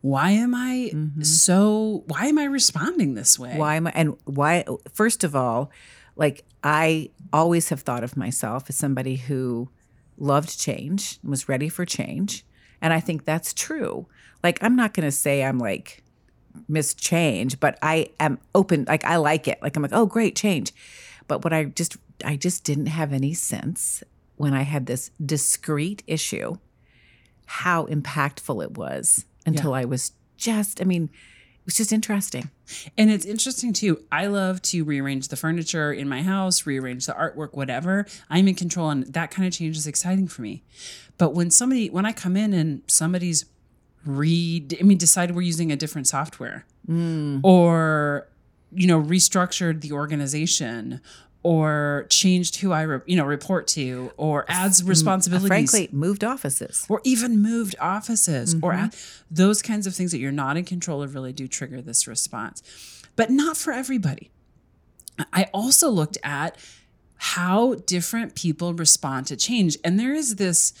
why 0.00 0.30
am 0.30 0.54
I 0.54 0.90
mm-hmm. 0.94 1.22
so 1.22 2.04
why 2.06 2.26
am 2.26 2.38
I 2.38 2.44
responding 2.44 3.14
this 3.14 3.38
way? 3.38 3.56
Why 3.56 3.76
am 3.76 3.86
I, 3.86 3.92
and 3.94 4.16
why, 4.24 4.64
first 4.92 5.24
of 5.24 5.34
all, 5.34 5.70
like 6.16 6.44
I 6.62 7.10
always 7.32 7.68
have 7.68 7.80
thought 7.80 8.04
of 8.04 8.16
myself 8.16 8.68
as 8.68 8.76
somebody 8.76 9.16
who 9.16 9.68
loved 10.16 10.58
change, 10.58 11.18
was 11.22 11.48
ready 11.48 11.68
for 11.68 11.84
change. 11.84 12.44
And 12.80 12.92
I 12.92 13.00
think 13.00 13.24
that's 13.24 13.54
true. 13.54 14.06
Like, 14.42 14.62
I'm 14.62 14.76
not 14.76 14.94
going 14.94 15.06
to 15.06 15.12
say 15.12 15.44
I'm 15.44 15.58
like 15.58 16.02
miss 16.68 16.94
change, 16.94 17.60
but 17.60 17.78
I 17.82 18.10
am 18.18 18.38
open. 18.54 18.84
Like, 18.88 19.04
I 19.04 19.16
like 19.16 19.46
it. 19.46 19.60
Like, 19.62 19.76
I'm 19.76 19.82
like, 19.82 19.92
oh, 19.92 20.06
great 20.06 20.34
change. 20.34 20.72
But 21.28 21.44
what 21.44 21.52
I 21.52 21.64
just, 21.64 21.96
I 22.24 22.36
just 22.36 22.64
didn't 22.64 22.86
have 22.86 23.12
any 23.12 23.34
sense 23.34 24.02
when 24.36 24.54
I 24.54 24.62
had 24.62 24.86
this 24.86 25.10
discrete 25.24 26.02
issue, 26.06 26.56
how 27.46 27.86
impactful 27.86 28.62
it 28.62 28.76
was 28.76 29.24
until 29.48 29.74
I 29.74 29.84
was 29.84 30.12
just, 30.36 30.80
I 30.80 30.84
mean, 30.84 31.04
it 31.04 31.64
was 31.64 31.76
just 31.76 31.92
interesting. 31.92 32.50
And 32.96 33.10
it's 33.10 33.26
interesting 33.26 33.72
too. 33.72 34.02
I 34.10 34.26
love 34.26 34.62
to 34.62 34.84
rearrange 34.84 35.28
the 35.28 35.36
furniture 35.36 35.92
in 35.92 36.08
my 36.08 36.22
house, 36.22 36.66
rearrange 36.66 37.06
the 37.06 37.12
artwork, 37.12 37.54
whatever. 37.54 38.06
I'm 38.30 38.48
in 38.48 38.54
control, 38.54 38.90
and 38.90 39.06
that 39.12 39.30
kind 39.30 39.46
of 39.46 39.52
change 39.52 39.76
is 39.76 39.86
exciting 39.86 40.28
for 40.28 40.42
me. 40.42 40.62
But 41.18 41.34
when 41.34 41.50
somebody, 41.50 41.90
when 41.90 42.06
I 42.06 42.12
come 42.12 42.36
in 42.36 42.54
and 42.54 42.82
somebody's 42.86 43.44
read, 44.06 44.76
I 44.80 44.84
mean, 44.84 44.98
decided 44.98 45.34
we're 45.34 45.42
using 45.42 45.72
a 45.72 45.76
different 45.76 46.06
software, 46.06 46.64
mm. 46.88 47.40
or 47.42 48.28
you 48.72 48.86
know, 48.86 49.00
restructured 49.00 49.80
the 49.80 49.92
organization, 49.92 51.00
or 51.42 52.06
changed 52.10 52.56
who 52.56 52.72
I, 52.72 52.82
re- 52.82 53.00
you 53.06 53.16
know, 53.16 53.24
report 53.24 53.66
to, 53.68 54.10
or 54.16 54.44
adds 54.48 54.82
responsibilities. 54.82 55.48
Frankly, 55.48 55.88
moved 55.92 56.24
offices. 56.24 56.84
or 56.88 57.00
even 57.04 57.40
moved 57.40 57.76
offices. 57.80 58.54
Or 58.62 58.72
Mm-hmm. 58.72 58.84
at, 58.86 58.96
those 59.30 59.62
kinds 59.62 59.86
of 59.86 59.94
things 59.94 60.10
that 60.10 60.18
you're 60.18 60.32
not 60.32 60.56
in 60.56 60.64
control 60.64 61.02
of 61.02 61.14
really 61.14 61.32
do 61.32 61.46
trigger 61.46 61.80
this 61.80 62.06
response. 62.08 62.62
But 63.16 63.30
not 63.30 63.56
for 63.56 63.72
everybody. 63.72 64.30
I 65.32 65.48
also 65.54 65.88
looked 65.90 66.18
at 66.22 66.56
how 67.16 67.74
different 67.86 68.34
people 68.34 68.74
respond 68.74 69.26
to 69.28 69.36
change. 69.36 69.76
And 69.84 69.98
there 69.98 70.14
is 70.14 70.36
this 70.36 70.72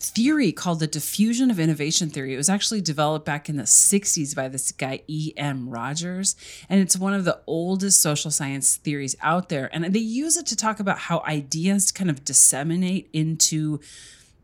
theory 0.00 0.52
called 0.52 0.80
the 0.80 0.86
diffusion 0.86 1.50
of 1.50 1.58
innovation 1.58 2.08
theory. 2.08 2.32
It 2.32 2.36
was 2.36 2.48
actually 2.48 2.80
developed 2.80 3.26
back 3.26 3.48
in 3.48 3.56
the 3.56 3.64
60s 3.64 4.34
by 4.34 4.48
this 4.48 4.70
guy, 4.70 5.02
E.M. 5.08 5.68
Rogers. 5.68 6.36
And 6.68 6.80
it's 6.80 6.96
one 6.96 7.14
of 7.14 7.24
the 7.24 7.40
oldest 7.46 8.00
social 8.00 8.30
science 8.30 8.76
theories 8.76 9.16
out 9.22 9.48
there. 9.48 9.68
And 9.72 9.92
they 9.92 9.98
use 9.98 10.36
it 10.36 10.46
to 10.46 10.56
talk 10.56 10.78
about 10.78 10.98
how 10.98 11.22
ideas 11.26 11.90
kind 11.90 12.10
of 12.10 12.24
disseminate 12.24 13.08
into 13.12 13.80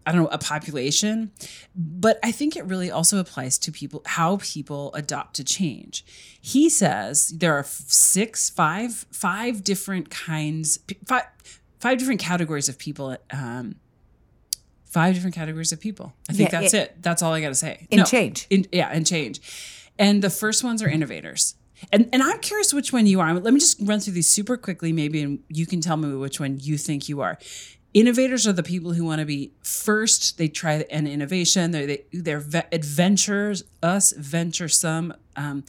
I 0.06 0.12
don't 0.12 0.24
know, 0.24 0.28
a 0.28 0.38
population. 0.38 1.30
But 1.74 2.18
I 2.22 2.30
think 2.30 2.56
it 2.56 2.66
really 2.66 2.90
also 2.90 3.18
applies 3.18 3.56
to 3.58 3.72
people, 3.72 4.02
how 4.04 4.38
people 4.42 4.92
adopt 4.92 5.36
to 5.36 5.44
change. 5.44 6.04
He 6.40 6.68
says 6.68 7.28
there 7.28 7.54
are 7.54 7.64
six, 7.64 8.50
five, 8.50 9.06
five 9.10 9.64
different 9.64 10.10
kinds, 10.10 10.78
five, 11.06 11.24
five 11.78 11.98
different 11.98 12.20
categories 12.20 12.68
of 12.68 12.78
people. 12.78 13.16
Um, 13.30 13.76
five 14.94 15.14
different 15.14 15.34
categories 15.34 15.72
of 15.72 15.78
people. 15.80 16.06
I 16.30 16.32
think 16.34 16.52
Yeah, 16.52 16.60
that's 16.60 16.74
it- 16.74 16.78
it, 16.90 17.02
That's 17.06 17.20
all 17.22 17.32
I 17.32 17.40
got 17.40 17.48
to 17.48 17.54
say. 17.66 17.86
In 17.90 18.04
change. 18.04 18.46
In, 18.50 18.66
yeah, 18.72 18.88
and 18.96 19.04
change. 19.06 19.40
And 19.98 20.22
the 20.22 20.30
first 20.30 20.62
ones 20.64 20.82
are 20.82 20.88
innovators. 20.88 21.54
And, 21.92 22.08
and 22.12 22.22
I'm 22.22 22.38
curious 22.40 22.72
which 22.72 22.92
one 22.92 23.06
you 23.06 23.20
are. 23.20 23.34
Let 23.34 23.52
me 23.52 23.60
just 23.60 23.78
run 23.90 23.98
through 24.00 24.14
these 24.14 24.30
super 24.30 24.56
quickly, 24.56 24.92
maybe, 24.92 25.20
and 25.24 25.38
you 25.48 25.66
can 25.66 25.80
tell 25.80 25.96
me 25.96 26.14
which 26.26 26.38
one 26.40 26.58
you 26.60 26.78
think 26.78 27.08
you 27.08 27.20
are. 27.20 27.36
Innovators 27.92 28.46
are 28.48 28.52
the 28.52 28.62
people 28.62 28.92
who 28.94 29.04
want 29.04 29.20
to 29.20 29.26
be 29.26 29.52
first. 29.62 30.38
They 30.38 30.48
try 30.48 30.74
an 30.90 31.06
innovation. 31.06 31.70
They're 31.72 31.86
they, 31.86 32.04
they're 32.12 32.40
ve- 32.40 32.62
adventures, 32.72 33.64
us 33.82 34.12
venturesome, 34.12 35.12
um, 35.36 35.64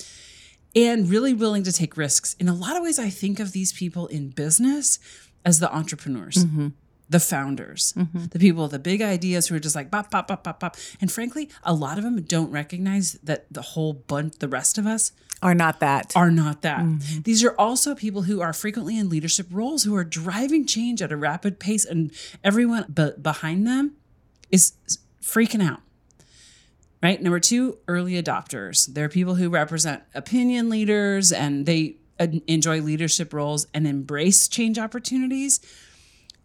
and 0.75 1.09
really 1.09 1.33
willing 1.33 1.63
to 1.63 1.71
take 1.71 1.97
risks. 1.97 2.35
In 2.39 2.47
a 2.49 2.53
lot 2.53 2.75
of 2.77 2.81
ways, 2.83 2.97
I 2.99 3.09
think 3.09 3.39
of 3.39 3.51
these 3.51 3.71
people 3.73 4.07
in 4.07 4.29
business 4.29 4.99
as 5.43 5.59
the 5.59 5.69
entrepreneurs. 5.79 6.37
The 7.07 7.19
founders, 7.19 7.93
mm-hmm. 7.95 8.25
the 8.31 8.39
people 8.39 8.63
with 8.63 8.71
the 8.71 8.79
big 8.79 8.99
ideas 9.01 9.47
who 9.47 9.55
are 9.55 9.59
just 9.59 9.75
like 9.75 9.91
bop, 9.91 10.09
bop, 10.09 10.27
bop, 10.27 10.43
bop, 10.43 10.59
bop. 10.59 10.75
And 10.99 11.11
frankly, 11.11 11.49
a 11.63 11.71
lot 11.73 11.99
of 11.99 12.03
them 12.03 12.19
don't 12.23 12.49
recognize 12.49 13.13
that 13.23 13.45
the 13.51 13.61
whole 13.61 13.93
bunch, 13.93 14.39
the 14.39 14.47
rest 14.47 14.79
of 14.79 14.87
us, 14.87 15.11
Are 15.43 15.53
not 15.53 15.79
that. 15.81 16.13
are 16.15 16.31
not 16.31 16.63
that. 16.63 16.79
Mm-hmm. 16.79 17.21
These 17.21 17.43
are 17.43 17.53
also 17.59 17.93
people 17.93 18.23
who 18.23 18.41
are 18.41 18.53
frequently 18.53 18.97
in 18.97 19.07
leadership 19.07 19.45
roles 19.51 19.83
who 19.83 19.95
are 19.95 20.03
driving 20.03 20.65
change 20.65 20.99
at 21.03 21.11
a 21.11 21.17
rapid 21.17 21.59
pace, 21.59 21.85
and 21.85 22.11
everyone 22.43 22.85
be- 22.91 23.11
behind 23.21 23.67
them 23.67 23.93
is 24.51 24.73
freaking 25.21 25.63
out. 25.63 25.81
Right. 27.03 27.21
Number 27.21 27.39
two, 27.39 27.77
early 27.87 28.13
adopters. 28.19 28.91
They're 28.91 29.09
people 29.09 29.35
who 29.35 29.49
represent 29.49 30.01
opinion 30.15 30.69
leaders 30.69 31.31
and 31.31 31.67
they 31.67 31.97
enjoy 32.47 32.81
leadership 32.81 33.31
roles 33.31 33.67
and 33.75 33.85
embrace 33.85 34.47
change 34.47 34.79
opportunities. 34.79 35.59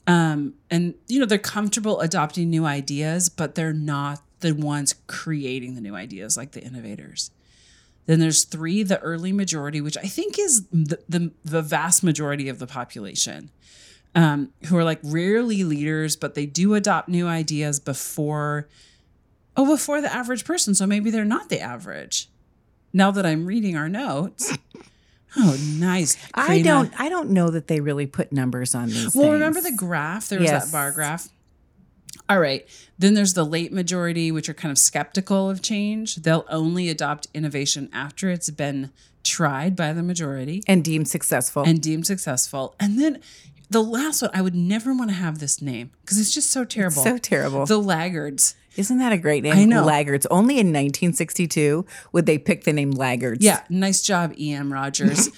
Um, 0.07 0.55
and 0.71 0.95
you 1.07 1.21
know 1.21 1.27
they're 1.27 1.39
comfortable 1.39 2.01
adopting 2.01 2.51
new 2.51 2.65
ideas, 2.65 3.29
but 3.29 3.55
they're 3.55 3.73
not 3.73 4.23
the 4.41 4.53
ones 4.53 4.95
creating 5.07 5.75
the 5.75 5.81
new 5.81 5.95
ideas 5.95 6.37
like 6.37 6.53
the 6.53 6.63
innovators. 6.63 7.31
Then 8.07 8.19
there's 8.19 8.45
three, 8.45 8.83
the 8.83 8.99
early 9.01 9.33
majority, 9.33 9.81
which 9.81 9.97
I 9.97 10.09
think 10.09 10.39
is 10.39 10.67
the, 10.73 10.99
the, 11.09 11.31
the 11.45 11.63
vast 11.63 12.03
majority 12.03 12.49
of 12.49 12.59
the 12.59 12.67
population, 12.67 13.51
um, 14.15 14.53
who 14.67 14.77
are 14.77 14.85
like 14.85 14.99
rarely 15.05 15.63
leaders, 15.63 16.17
but 16.17 16.35
they 16.35 16.47
do 16.47 16.75
adopt 16.75 17.09
new 17.09 17.29
ideas 17.29 17.79
before, 17.79 18.67
oh, 19.57 19.67
before 19.67 20.01
the 20.01 20.13
average 20.13 20.45
person. 20.45 20.75
So 20.75 20.87
maybe 20.87 21.11
they're 21.11 21.25
not 21.25 21.51
the 21.51 21.61
average. 21.61 22.29
Now 22.93 23.13
that 23.13 23.25
I'm 23.25 23.47
reading 23.47 23.77
our 23.77 23.89
notes, 23.89 24.57
oh, 25.37 25.57
nice. 25.79 26.17
I 26.35 26.63
don't. 26.63 26.93
I 27.01 27.09
don't 27.09 27.31
know 27.31 27.51
that 27.51 27.67
they 27.69 27.81
really 27.81 28.07
put 28.07 28.33
numbers 28.33 28.75
on 28.75 28.89
these. 28.89 29.15
Well, 29.15 29.25
things. 29.25 29.33
remember 29.35 29.61
the 29.61 29.73
graph? 29.73 30.29
There 30.29 30.41
was 30.41 30.51
Yes. 30.51 30.67
that 30.67 30.73
bar 30.73 30.93
graph. 30.93 31.29
All 32.29 32.39
right. 32.41 32.67
Then 32.99 33.15
there's 33.15 33.35
the 33.35 33.45
late 33.45 33.73
majority, 33.73 34.31
which 34.31 34.49
are 34.49 34.55
kind 34.55 34.71
of 34.71 34.79
skeptical 34.79 35.51
of 35.51 35.63
change. 35.63 36.17
They'll 36.17 36.45
only 36.49 36.89
adopt 36.89 37.29
innovation 37.35 37.89
after 37.93 38.31
it's 38.31 38.51
been 38.51 38.91
tried 39.25 39.77
by 39.77 39.93
the 39.93 40.03
majority 40.03 40.63
and 40.67 40.83
deemed 40.85 41.09
successful. 41.09 41.63
and 41.65 41.81
deemed 41.81 42.07
successful. 42.07 42.75
And 42.81 43.01
then 43.01 43.21
the 43.69 43.83
last 43.83 44.23
one, 44.23 44.31
I 44.35 44.43
would 44.43 44.55
never 44.55 44.95
want 44.95 45.11
to 45.11 45.17
have 45.17 45.39
this 45.39 45.61
name 45.61 45.91
because 46.03 46.19
it's 46.19 46.33
just 46.33 46.51
so 46.51 46.65
terrible. 46.65 47.03
so 47.03 47.19
terrible. 47.19 47.67
the 47.67 47.79
laggards. 47.79 48.55
Isn't 48.77 48.99
that 48.99 49.13
a 49.13 49.19
great 49.19 49.43
name? 49.43 49.55
I 49.55 49.65
know. 49.65 49.85
Laggards. 49.85 50.27
Only 50.27 50.55
in 50.55 50.69
1962 50.69 51.85
would 52.13 52.27
they 52.27 52.39
pick 52.39 52.65
the 52.65 52.73
name 52.73 52.93
Laggards. 52.93 53.45
Yeah, 53.45 53.63
nice 53.69 54.03
job, 54.03 54.33
E.M. 54.39 54.73
Rogers. 54.73 55.29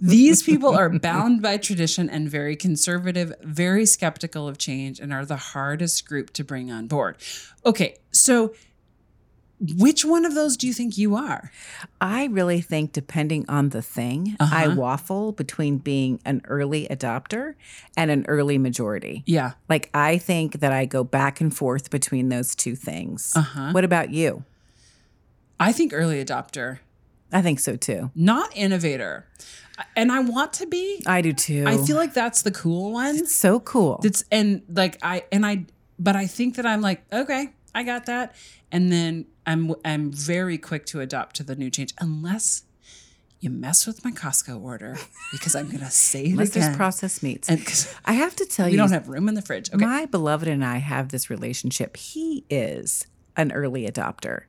These 0.00 0.42
people 0.42 0.74
are 0.74 0.88
bound 0.98 1.42
by 1.42 1.58
tradition 1.58 2.08
and 2.08 2.28
very 2.28 2.56
conservative, 2.56 3.34
very 3.42 3.84
skeptical 3.84 4.48
of 4.48 4.56
change, 4.56 4.98
and 4.98 5.12
are 5.12 5.26
the 5.26 5.36
hardest 5.36 6.06
group 6.06 6.30
to 6.34 6.44
bring 6.44 6.72
on 6.72 6.86
board. 6.86 7.16
Okay, 7.66 7.96
so 8.12 8.54
which 9.76 10.04
one 10.04 10.24
of 10.24 10.34
those 10.34 10.56
do 10.56 10.66
you 10.66 10.72
think 10.72 10.96
you 10.96 11.14
are? 11.16 11.50
I 12.00 12.24
really 12.26 12.60
think, 12.62 12.92
depending 12.92 13.44
on 13.48 13.68
the 13.70 13.82
thing, 13.82 14.36
I 14.40 14.66
Uh-huh. 14.66 14.74
waffle 14.76 15.32
between 15.32 15.78
being 15.78 16.18
an 16.24 16.40
early 16.48 16.86
adopter 16.90 17.54
and 17.96 18.10
an 18.10 18.24
early 18.26 18.56
majority. 18.58 19.22
Yeah. 19.26 19.52
Like, 19.68 19.90
I 19.92 20.16
think 20.18 20.60
that 20.60 20.72
I 20.72 20.86
go 20.86 21.04
back 21.04 21.40
and 21.40 21.54
forth 21.54 21.90
between 21.90 22.30
those 22.30 22.54
two 22.54 22.74
things. 22.74 23.32
Uh-huh. 23.36 23.72
What 23.72 23.84
about 23.84 24.10
you? 24.10 24.44
I 25.58 25.72
think 25.72 25.92
early 25.92 26.24
adopter, 26.24 26.78
I 27.32 27.42
think 27.42 27.60
so 27.60 27.76
too. 27.76 28.10
not 28.14 28.50
innovator. 28.56 29.26
And 29.96 30.10
I 30.12 30.20
want 30.20 30.52
to 30.54 30.66
be. 30.66 31.02
I 31.06 31.22
do 31.22 31.32
too. 31.32 31.64
I 31.66 31.76
feel 31.78 31.96
like 31.96 32.12
that's 32.12 32.42
the 32.42 32.50
cool 32.50 32.92
one. 32.92 33.24
so 33.26 33.60
cool. 33.60 34.00
It's 34.04 34.24
and 34.30 34.62
like 34.68 34.98
I 35.02 35.24
and 35.32 35.44
I 35.46 35.64
but 35.98 36.16
I 36.16 36.26
think 36.26 36.56
that 36.56 36.66
I'm 36.66 36.80
like, 36.82 37.02
okay, 37.12 37.50
I 37.74 37.82
got 37.82 38.06
that. 38.06 38.34
And 38.72 38.90
then 38.92 39.26
I'm 39.46 39.74
I'm 39.84 40.10
very 40.12 40.58
quick 40.58 40.86
to 40.86 41.00
adopt 41.00 41.36
to 41.36 41.42
the 41.42 41.54
new 41.56 41.70
change 41.70 41.94
unless 42.00 42.64
you 43.40 43.48
mess 43.50 43.86
with 43.86 44.04
my 44.04 44.10
Costco 44.10 44.60
order 44.62 44.98
because 45.32 45.54
I'm 45.54 45.70
gonna 45.70 45.90
say 45.90 46.24
it 46.26 46.32
Unless 46.32 46.50
again. 46.50 46.62
there's 46.64 46.76
processed 46.76 47.22
meats. 47.22 47.48
and 47.48 47.60
I 48.04 48.12
have 48.14 48.36
to 48.36 48.44
tell 48.44 48.66
you 48.66 48.72
we 48.72 48.76
you, 48.76 48.78
don't 48.82 48.92
have 48.92 49.08
room 49.08 49.28
in 49.28 49.34
the 49.34 49.42
fridge. 49.42 49.72
Okay. 49.72 49.84
my 49.84 50.04
beloved 50.06 50.46
and 50.46 50.64
I 50.64 50.78
have 50.78 51.08
this 51.08 51.30
relationship. 51.30 51.96
He 51.96 52.44
is 52.50 53.06
an 53.36 53.50
early 53.52 53.86
adopter. 53.88 54.42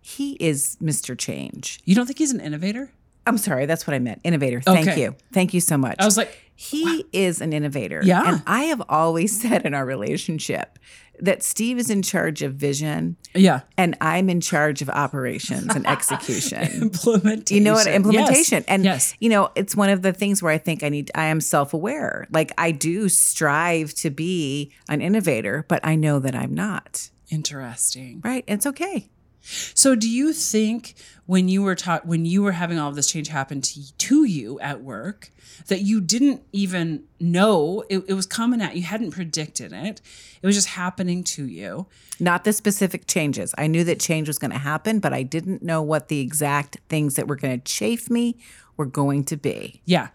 He 0.00 0.32
is 0.34 0.76
Mr. 0.82 1.16
Change. 1.18 1.80
you 1.84 1.94
don't 1.94 2.06
think 2.06 2.18
he's 2.18 2.32
an 2.32 2.40
innovator? 2.40 2.92
I'm 3.26 3.38
sorry, 3.38 3.64
that's 3.66 3.86
what 3.86 3.94
I 3.94 3.98
meant. 3.98 4.20
Innovator. 4.22 4.60
Thank 4.60 4.88
Okay. 4.88 5.00
you. 5.00 5.16
Thank 5.32 5.54
you 5.54 5.60
so 5.60 5.78
much. 5.78 5.96
I 5.98 6.04
was 6.04 6.16
like, 6.18 6.36
he 6.56 7.04
is 7.12 7.40
an 7.40 7.52
innovator. 7.52 8.00
Yeah. 8.04 8.22
And 8.26 8.42
I 8.46 8.64
have 8.64 8.82
always 8.88 9.40
said 9.40 9.66
in 9.66 9.74
our 9.74 9.84
relationship 9.84 10.78
that 11.20 11.42
Steve 11.42 11.78
is 11.78 11.90
in 11.90 12.02
charge 12.02 12.42
of 12.42 12.54
vision 12.54 13.16
yeah. 13.34 13.60
and 13.76 13.96
I'm 14.00 14.28
in 14.28 14.40
charge 14.40 14.82
of 14.82 14.90
operations 14.90 15.74
and 15.74 15.86
execution. 15.86 16.62
Implementation. 16.82 17.56
You 17.56 17.62
know 17.62 17.74
what? 17.74 17.86
Implementation. 17.86 18.58
Yes. 18.58 18.64
And, 18.66 18.84
yes. 18.84 19.14
you 19.20 19.28
know, 19.28 19.50
it's 19.54 19.76
one 19.76 19.90
of 19.90 20.02
the 20.02 20.12
things 20.12 20.42
where 20.42 20.52
I 20.52 20.58
think 20.58 20.82
I 20.82 20.88
need, 20.88 21.10
I 21.14 21.26
am 21.26 21.40
self 21.40 21.72
aware. 21.72 22.26
Like 22.30 22.52
I 22.58 22.72
do 22.72 23.08
strive 23.08 23.94
to 23.94 24.10
be 24.10 24.72
an 24.88 25.00
innovator, 25.00 25.64
but 25.68 25.84
I 25.84 25.94
know 25.94 26.18
that 26.18 26.34
I'm 26.34 26.52
not. 26.52 27.10
Interesting. 27.30 28.20
Right. 28.24 28.44
It's 28.46 28.66
okay. 28.66 29.08
So, 29.44 29.94
do 29.94 30.08
you 30.08 30.32
think 30.32 30.94
when 31.26 31.48
you 31.48 31.62
were 31.62 31.74
taught 31.74 32.06
when 32.06 32.24
you 32.24 32.42
were 32.42 32.52
having 32.52 32.78
all 32.78 32.88
of 32.88 32.96
this 32.96 33.10
change 33.10 33.28
happen 33.28 33.60
to 33.60 33.96
to 33.98 34.24
you 34.24 34.58
at 34.60 34.82
work 34.82 35.30
that 35.66 35.82
you 35.82 36.00
didn't 36.00 36.42
even 36.52 37.04
know 37.20 37.84
it, 37.88 38.04
it 38.08 38.14
was 38.14 38.26
coming 38.26 38.60
at 38.60 38.76
you, 38.76 38.82
hadn't 38.82 39.12
predicted 39.12 39.72
it, 39.72 40.00
it 40.42 40.46
was 40.46 40.56
just 40.56 40.68
happening 40.68 41.22
to 41.22 41.46
you? 41.46 41.86
Not 42.18 42.44
the 42.44 42.52
specific 42.52 43.06
changes. 43.06 43.54
I 43.56 43.66
knew 43.66 43.84
that 43.84 44.00
change 44.00 44.28
was 44.28 44.38
going 44.38 44.50
to 44.50 44.58
happen, 44.58 44.98
but 44.98 45.12
I 45.12 45.22
didn't 45.22 45.62
know 45.62 45.82
what 45.82 46.08
the 46.08 46.20
exact 46.20 46.78
things 46.88 47.14
that 47.14 47.28
were 47.28 47.36
going 47.36 47.58
to 47.60 47.64
chafe 47.64 48.10
me 48.10 48.36
were 48.76 48.86
going 48.86 49.24
to 49.24 49.36
be. 49.36 49.80
Yeah. 49.84 50.08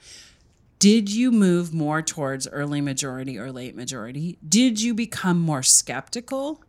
Did 0.80 1.12
you 1.12 1.32
move 1.32 1.74
more 1.74 2.02
towards 2.02 2.48
early 2.48 2.80
majority 2.80 3.38
or 3.38 3.52
late 3.52 3.76
majority? 3.76 4.38
Did 4.48 4.82
you 4.82 4.94
become 4.94 5.40
more 5.40 5.62
skeptical? 5.64 6.64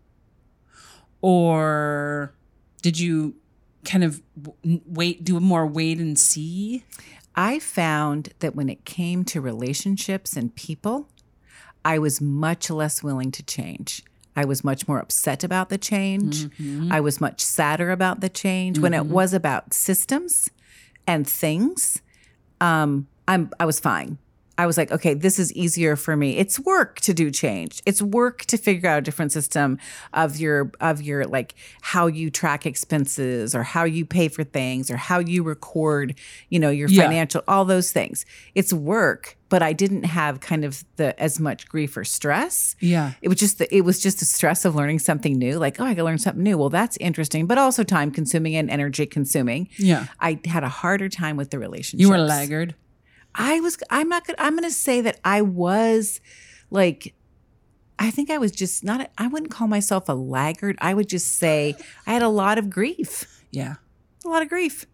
Or 1.22 2.34
did 2.82 2.98
you 2.98 3.34
kind 3.84 4.04
of 4.04 4.22
wait, 4.86 5.24
do 5.24 5.36
a 5.36 5.40
more 5.40 5.66
wait 5.66 5.98
and 5.98 6.18
see? 6.18 6.84
I 7.34 7.58
found 7.58 8.30
that 8.40 8.54
when 8.54 8.68
it 8.68 8.84
came 8.84 9.24
to 9.26 9.40
relationships 9.40 10.36
and 10.36 10.54
people, 10.54 11.08
I 11.84 11.98
was 11.98 12.20
much 12.20 12.68
less 12.70 13.02
willing 13.02 13.30
to 13.32 13.42
change. 13.42 14.02
I 14.36 14.44
was 14.44 14.62
much 14.64 14.86
more 14.86 14.98
upset 14.98 15.42
about 15.44 15.68
the 15.70 15.78
change. 15.78 16.46
I 16.92 17.00
was 17.00 17.20
much 17.20 17.40
sadder 17.40 17.90
about 17.90 18.20
the 18.20 18.28
change. 18.28 18.78
When 18.78 18.92
it 18.94 19.06
was 19.06 19.32
about 19.34 19.72
systems 19.74 20.50
and 21.06 21.26
things, 21.26 22.00
um, 22.60 23.08
I'm 23.26 23.50
I 23.58 23.64
was 23.66 23.80
fine. 23.80 24.18
I 24.60 24.66
was 24.66 24.76
like, 24.76 24.92
okay, 24.92 25.14
this 25.14 25.38
is 25.38 25.52
easier 25.54 25.96
for 25.96 26.14
me. 26.16 26.36
It's 26.36 26.60
work 26.60 27.00
to 27.00 27.14
do 27.14 27.30
change. 27.30 27.82
It's 27.86 28.02
work 28.02 28.44
to 28.46 28.56
figure 28.58 28.88
out 28.90 28.98
a 28.98 29.00
different 29.00 29.32
system 29.32 29.78
of 30.12 30.36
your 30.36 30.70
of 30.80 31.00
your 31.00 31.24
like 31.24 31.54
how 31.80 32.06
you 32.08 32.30
track 32.30 32.66
expenses 32.66 33.54
or 33.54 33.62
how 33.62 33.84
you 33.84 34.04
pay 34.04 34.28
for 34.28 34.44
things 34.44 34.90
or 34.90 34.96
how 34.98 35.18
you 35.18 35.42
record, 35.42 36.14
you 36.50 36.58
know, 36.58 36.70
your 36.70 36.88
Yeah. 36.90 37.04
financial 37.04 37.42
all 37.48 37.64
those 37.64 37.90
things. 37.90 38.26
It's 38.54 38.72
work, 38.72 39.38
but 39.48 39.62
I 39.62 39.72
didn't 39.72 40.04
have 40.04 40.40
kind 40.40 40.62
of 40.64 40.84
the 40.96 41.18
as 41.18 41.40
much 41.40 41.66
grief 41.68 41.96
or 41.96 42.04
stress. 42.04 42.76
Yeah. 42.80 43.12
It 43.22 43.28
was 43.28 43.38
just 43.38 43.58
the, 43.60 43.74
it 43.74 43.82
was 43.82 43.98
just 44.02 44.20
a 44.20 44.26
stress 44.26 44.64
of 44.66 44.74
learning 44.74 44.98
something 44.98 45.38
new. 45.38 45.58
Like, 45.58 45.80
oh, 45.80 45.84
I 45.84 45.94
got 45.94 46.00
to 46.00 46.04
learn 46.04 46.18
something 46.18 46.42
new. 46.42 46.58
Well, 46.58 46.68
that's 46.68 46.98
interesting, 46.98 47.46
but 47.46 47.56
also 47.56 47.82
time 47.82 48.10
consuming 48.10 48.54
and 48.56 48.68
energy 48.70 49.06
consuming. 49.06 49.68
Yeah. 49.78 50.06
I 50.20 50.38
had 50.44 50.64
a 50.64 50.68
harder 50.68 51.08
time 51.08 51.36
with 51.38 51.48
the 51.50 51.58
relationship. 51.58 52.00
You 52.02 52.10
were 52.10 52.18
laggard. 52.18 52.74
I 53.34 53.60
was. 53.60 53.78
I'm 53.90 54.08
not 54.08 54.26
gonna. 54.26 54.36
I'm 54.40 54.54
gonna 54.56 54.70
say 54.70 55.00
that 55.02 55.20
I 55.24 55.42
was, 55.42 56.20
like, 56.70 57.14
I 57.98 58.10
think 58.10 58.30
I 58.30 58.38
was 58.38 58.52
just 58.52 58.82
not. 58.84 59.10
I 59.18 59.26
wouldn't 59.28 59.50
call 59.52 59.68
myself 59.68 60.08
a 60.08 60.12
laggard. 60.14 60.76
I 60.80 60.94
would 60.94 61.08
just 61.08 61.28
say 61.36 61.76
I 62.06 62.12
had 62.12 62.22
a 62.22 62.28
lot 62.28 62.58
of 62.58 62.70
grief. 62.70 63.42
Yeah. 63.50 63.76
A 64.24 64.28
lot 64.28 64.42
of 64.42 64.48
grief, 64.48 64.84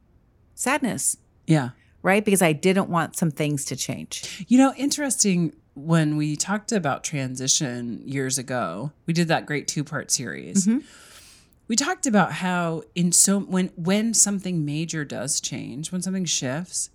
sadness, 0.54 1.16
Yeah. 1.46 1.70
right? 2.02 2.24
Because 2.24 2.42
I 2.42 2.52
didn't 2.52 2.88
want 2.88 3.16
some 3.16 3.30
things 3.32 3.64
to 3.66 3.76
change. 3.76 4.44
You 4.48 4.56
know, 4.58 4.72
interesting 4.76 5.52
when 5.74 6.16
we 6.16 6.36
talked 6.36 6.70
about 6.72 7.02
transition 7.04 8.02
years 8.06 8.38
ago, 8.38 8.92
we 9.04 9.12
did 9.12 9.28
that 9.28 9.44
great 9.44 9.66
two-part 9.66 10.10
series. 10.12 10.66
Mm-hmm. 10.66 10.78
We 11.68 11.74
talked 11.74 12.06
about 12.06 12.32
how 12.34 12.82
in 12.94 13.10
so 13.10 13.40
when 13.40 13.68
when 13.74 14.14
something 14.14 14.64
major 14.64 15.04
does 15.04 15.40
change, 15.40 15.90
when 15.90 16.00
something 16.02 16.24
shifts, 16.24 16.90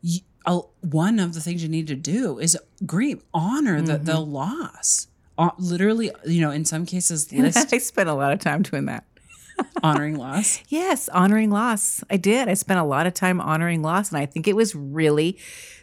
you, 0.00 0.20
uh, 0.46 0.60
one 0.82 1.18
of 1.18 1.34
the 1.34 1.40
things 1.40 1.62
you 1.62 1.68
need 1.68 1.86
to 1.88 1.96
do 1.96 2.38
is 2.38 2.56
grieve, 2.86 3.22
honor 3.34 3.82
the 3.82 3.98
the 3.98 4.20
loss. 4.20 5.08
Uh, 5.38 5.50
literally, 5.58 6.10
you 6.24 6.40
know, 6.40 6.50
in 6.50 6.64
some 6.64 6.86
cases, 6.86 7.30
list 7.32 7.72
I 7.74 7.78
spent 7.78 8.08
a 8.08 8.14
lot 8.14 8.32
of 8.32 8.38
time 8.40 8.62
doing 8.62 8.86
that. 8.86 9.04
honoring 9.82 10.16
loss. 10.16 10.60
Yes, 10.68 11.08
honoring 11.10 11.50
loss. 11.50 12.04
I 12.10 12.16
did. 12.18 12.48
I 12.48 12.54
spent 12.54 12.78
a 12.80 12.84
lot 12.84 13.06
of 13.06 13.14
time 13.14 13.40
honoring 13.40 13.82
loss, 13.82 14.10
and 14.10 14.18
I 14.18 14.26
think 14.26 14.46
it 14.48 14.54
was 14.56 14.74
really 14.74 15.38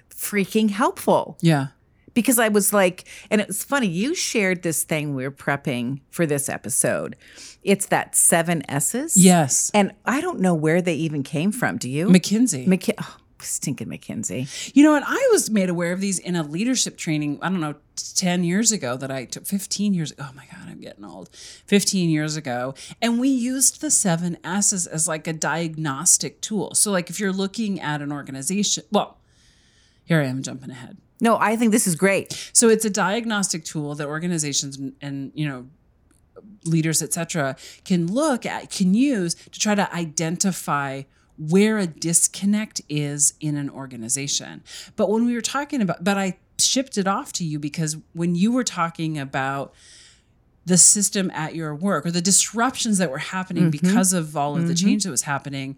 freaking 0.10 0.70
helpful 0.70 1.38
Yeah. 1.42 1.68
because 2.14 2.38
I 2.40 2.50
was 2.50 2.72
like, 2.72 3.06
and 3.32 3.42
it 3.42 3.48
was 3.48 3.64
funny. 3.64 3.88
You 3.88 4.14
shared 4.16 4.62
this 4.62 4.84
thing 4.84 5.16
we 5.16 5.24
were 5.24 5.32
prepping 5.32 6.02
for 6.12 6.26
this 6.28 6.50
episode. 6.50 7.16
It's 7.64 7.88
that 7.88 8.16
seven 8.16 8.62
S's. 8.70 9.18
Yes. 9.18 9.72
And 9.74 9.94
I 10.06 10.22
don't 10.22 10.40
know 10.40 10.54
where 10.54 10.82
they 10.82 10.94
even 10.96 11.24
came 11.24 11.52
from. 11.52 11.78
Do 11.78 11.90
you? 11.90 12.08
McKinsey. 12.10 12.68
McKin- 12.68 12.94
oh, 13.02 13.18
stinking 13.44 13.88
McKinsey. 13.88 14.76
You 14.76 14.84
know 14.84 14.92
what? 14.92 15.04
I 15.06 15.30
was 15.32 15.50
made 15.50 15.70
aware 15.70 15.92
of 15.92 16.02
these 16.02 16.20
in 16.20 16.36
a 16.36 16.44
leadership 16.44 16.98
training, 16.98 17.40
I 17.42 17.50
don't 17.50 17.62
know, 17.62 17.76
10 17.96 18.44
years 18.44 18.72
ago 18.72 18.98
that 18.98 19.12
I 19.12 19.26
took 19.26 19.46
15 19.46 19.94
years 19.94 20.14
Oh 20.18 20.32
my 20.36 20.46
God, 20.46 20.68
I'm 20.68 20.80
getting 20.80 21.06
old. 21.06 21.30
15 21.34 22.10
years 22.10 22.36
ago. 22.36 22.74
And 23.02 23.20
we 23.20 23.30
used 23.30 23.82
the 23.82 23.92
seven 23.92 24.38
S's 24.44 24.88
as 24.88 25.08
like 25.08 25.28
a 25.28 25.34
diagnostic 25.34 26.42
tool. 26.42 26.74
So, 26.76 26.92
like, 26.92 27.10
if 27.10 27.20
you're 27.20 27.32
looking 27.32 27.80
at 27.80 28.02
an 28.02 28.12
organization, 28.12 28.84
well, 28.92 29.18
here 30.06 30.20
I 30.20 30.26
am 30.26 30.42
jumping 30.42 30.72
ahead. 30.72 30.98
No, 31.22 31.38
I 31.40 31.56
think 31.56 31.72
this 31.72 31.88
is 31.88 31.96
great. 31.96 32.52
So 32.52 32.68
it's 32.68 32.84
a 32.84 32.90
diagnostic 32.90 33.64
tool 33.64 33.96
that 33.96 34.08
organizations 34.08 34.78
and, 34.78 34.94
and 35.02 35.32
you 35.34 35.48
know 35.48 35.68
leaders, 36.66 37.02
et 37.02 37.14
cetera, 37.14 37.56
can 37.86 38.08
look 38.08 38.46
at, 38.46 38.70
can 38.70 38.94
use 38.94 39.36
to 39.36 39.60
try 39.60 39.76
to 39.76 39.94
identify 39.94 41.04
where 41.38 41.78
a 41.78 41.88
disconnect 41.88 42.82
is 42.90 43.34
in 43.40 43.58
an 43.58 43.70
organization. 43.70 44.64
But 44.96 45.10
when 45.10 45.26
we 45.26 45.34
were 45.34 45.42
talking 45.42 45.82
about, 45.82 46.04
but 46.04 46.18
I 46.18 46.38
shipped 46.60 46.98
it 46.98 47.08
off 47.08 47.34
to 47.34 47.44
you 47.44 47.60
because 47.60 47.98
when 48.14 48.36
you 48.36 48.52
were 48.52 48.64
talking 48.64 49.18
about 49.18 49.74
the 50.66 50.78
system 50.78 51.30
at 51.32 51.56
your 51.56 51.76
work 51.76 52.06
or 52.06 52.12
the 52.12 52.22
disruptions 52.22 52.98
that 53.00 53.12
were 53.12 53.18
happening 53.18 53.64
mm-hmm. 53.64 53.88
because 53.88 54.14
of 54.14 54.38
all 54.38 54.56
of 54.56 54.68
the 54.68 54.74
mm-hmm. 54.74 54.88
change 54.88 55.04
that 55.04 55.12
was 55.12 55.24
happening, 55.24 55.76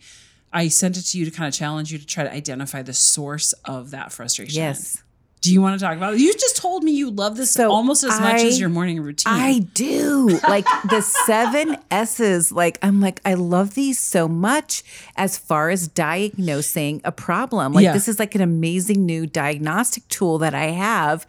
I 0.54 0.68
sent 0.68 0.98
it 0.98 1.04
to 1.04 1.18
you 1.18 1.26
to 1.26 1.32
kind 1.32 1.48
of 1.48 1.54
challenge 1.54 1.92
you 1.92 1.98
to 1.98 2.06
try 2.06 2.24
to 2.24 2.32
identify 2.32 2.82
the 2.82 2.94
source 2.94 3.54
of 3.66 3.92
that 3.92 4.12
frustration. 4.12 4.56
Yes. 4.56 5.04
Do 5.46 5.54
you 5.54 5.62
want 5.62 5.80
to 5.80 5.86
talk 5.86 5.96
about 5.96 6.16
it? 6.16 6.22
You 6.22 6.34
just 6.34 6.58
told 6.58 6.84
me 6.84 6.92
you 6.94 7.12
love 7.12 7.38
this 7.38 7.52
So 7.52 7.72
almost 7.72 8.04
as 8.04 8.20
much 8.20 8.42
as 8.42 8.60
your 8.60 8.70
morning 8.70 9.00
routine. 9.00 9.32
I 9.32 9.60
do. 9.60 10.40
Like 10.50 10.66
the 10.90 11.02
seven 11.02 11.78
S's, 11.92 12.52
like 12.52 12.80
I'm 12.82 13.00
like, 13.00 13.22
I 13.26 13.36
love 13.36 13.76
these 13.76 14.00
so 14.00 14.28
much 14.28 14.84
as 15.16 15.38
far 15.38 15.70
as 15.70 15.88
diagnosing 15.88 17.02
a 17.04 17.12
problem. 17.12 17.74
Like 17.74 17.84
Yeah. 17.84 17.94
this 17.94 18.08
is 18.08 18.18
like 18.18 18.34
an 18.34 18.42
amazing 18.42 19.06
new 19.06 19.28
diagnostic 19.28 20.08
tool 20.08 20.40
that 20.40 20.56
I 20.56 20.66
have. 20.66 21.28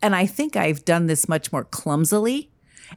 And 0.00 0.14
I 0.16 0.24
think 0.26 0.56
I've 0.56 0.84
done 0.84 1.06
this 1.08 1.28
much 1.28 1.52
more 1.52 1.64
clumsily. 1.64 2.48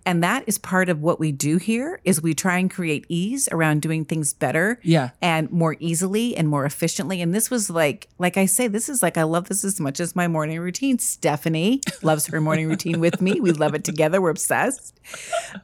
And 0.05 0.23
that 0.23 0.43
is 0.47 0.57
part 0.57 0.89
of 0.89 1.01
what 1.01 1.19
we 1.19 1.31
do 1.31 1.57
here 1.57 1.99
is 2.03 2.21
we 2.21 2.33
try 2.33 2.57
and 2.57 2.69
create 2.71 3.05
ease 3.09 3.49
around 3.51 3.81
doing 3.81 4.05
things 4.05 4.33
better 4.33 4.79
Yeah. 4.83 5.09
and 5.21 5.51
more 5.51 5.75
easily 5.79 6.35
and 6.35 6.47
more 6.47 6.65
efficiently. 6.65 7.21
And 7.21 7.33
this 7.33 7.49
was 7.49 7.69
like, 7.69 8.07
like 8.17 8.37
I 8.37 8.45
say, 8.45 8.67
this 8.67 8.89
is 8.89 9.01
like 9.03 9.17
I 9.17 9.23
love 9.23 9.49
this 9.49 9.63
as 9.63 9.79
much 9.79 9.99
as 9.99 10.15
my 10.15 10.27
morning 10.27 10.59
routine. 10.59 10.97
Stephanie 10.99 11.81
loves 12.01 12.27
her 12.27 12.39
morning 12.41 12.67
routine 12.67 12.99
with 12.99 13.21
me. 13.21 13.39
We 13.39 13.51
love 13.51 13.73
it 13.75 13.83
together. 13.83 14.21
We're 14.21 14.29
obsessed. 14.29 14.99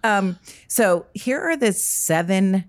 Um, 0.03 0.37
so 0.67 1.05
here 1.13 1.39
are 1.41 1.55
the 1.57 1.71
seven 1.73 2.65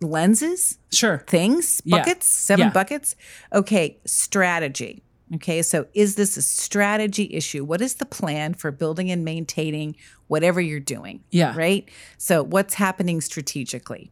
lenses, 0.00 0.78
sure. 0.92 1.24
things, 1.26 1.82
Yeah. 1.84 1.98
buckets, 1.98 2.26
seven 2.26 2.66
Yeah. 2.66 2.72
buckets. 2.72 3.16
Okay, 3.52 3.98
strategy. 4.06 5.02
Okay, 5.34 5.60
so 5.62 5.86
is 5.92 6.14
this 6.14 6.36
a 6.36 6.42
strategy 6.42 7.28
issue? 7.32 7.64
What 7.64 7.82
is 7.82 7.94
the 7.94 8.06
plan 8.06 8.54
for 8.54 8.70
building 8.70 9.10
and 9.10 9.24
maintaining 9.24 9.96
whatever 10.26 10.60
you're 10.60 10.80
doing? 10.80 11.22
Yeah. 11.30 11.54
Right? 11.54 11.88
So, 12.16 12.42
what's 12.42 12.74
happening 12.74 13.20
strategically? 13.20 14.10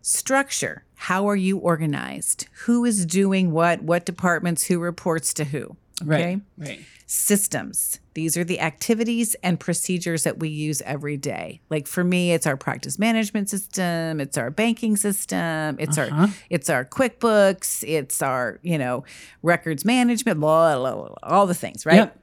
Structure. 0.00 0.84
How 0.94 1.28
are 1.28 1.36
you 1.36 1.58
organized? 1.58 2.46
Who 2.64 2.84
is 2.84 3.04
doing 3.04 3.52
what? 3.52 3.82
What 3.82 4.06
departments? 4.06 4.64
Who 4.64 4.78
reports 4.78 5.34
to 5.34 5.44
who? 5.44 5.76
Right. 6.04 6.40
Right. 6.58 6.80
Systems. 7.06 8.00
These 8.14 8.36
are 8.36 8.44
the 8.44 8.60
activities 8.60 9.34
and 9.42 9.60
procedures 9.60 10.24
that 10.24 10.38
we 10.38 10.48
use 10.48 10.80
every 10.82 11.16
day. 11.16 11.60
Like 11.70 11.86
for 11.86 12.02
me, 12.04 12.32
it's 12.32 12.46
our 12.46 12.56
practice 12.56 12.98
management 12.98 13.50
system, 13.50 14.20
it's 14.20 14.38
our 14.38 14.50
banking 14.50 14.96
system, 14.96 15.76
it's 15.78 15.98
Uh-huh. 15.98 16.22
our 16.22 16.28
it's 16.50 16.70
our 16.70 16.84
QuickBooks, 16.84 17.84
it's 17.86 18.22
our, 18.22 18.58
you 18.62 18.78
know, 18.78 19.04
records 19.42 19.84
management, 19.84 20.40
blah, 20.40 20.76
blah, 20.78 20.94
blah, 20.94 21.06
blah, 21.08 21.16
all 21.22 21.46
the 21.46 21.54
things, 21.54 21.84
right? 21.84 21.96
Yep. 21.96 22.18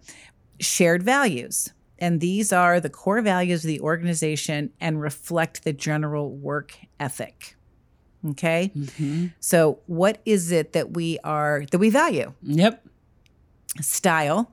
Shared 0.60 1.04
values. 1.04 1.72
And 2.00 2.22
these 2.22 2.52
are 2.54 2.80
the 2.80 2.90
core 2.90 3.22
values 3.22 3.64
of 3.64 3.68
the 3.68 3.82
organization 3.82 4.72
and 4.80 5.02
reflect 5.02 5.64
the 5.64 5.74
general 5.74 6.32
work 6.36 6.74
ethic. 7.00 7.56
Okay? 8.32 8.72
Mm-hmm. 8.76 9.28
So, 9.40 9.80
what 9.86 10.20
is 10.26 10.52
it 10.52 10.74
that 10.74 10.92
we 10.94 11.20
are 11.24 11.66
that 11.72 11.78
we 11.78 11.90
value? 11.90 12.34
Yep. 12.44 12.86
Style. 13.82 14.52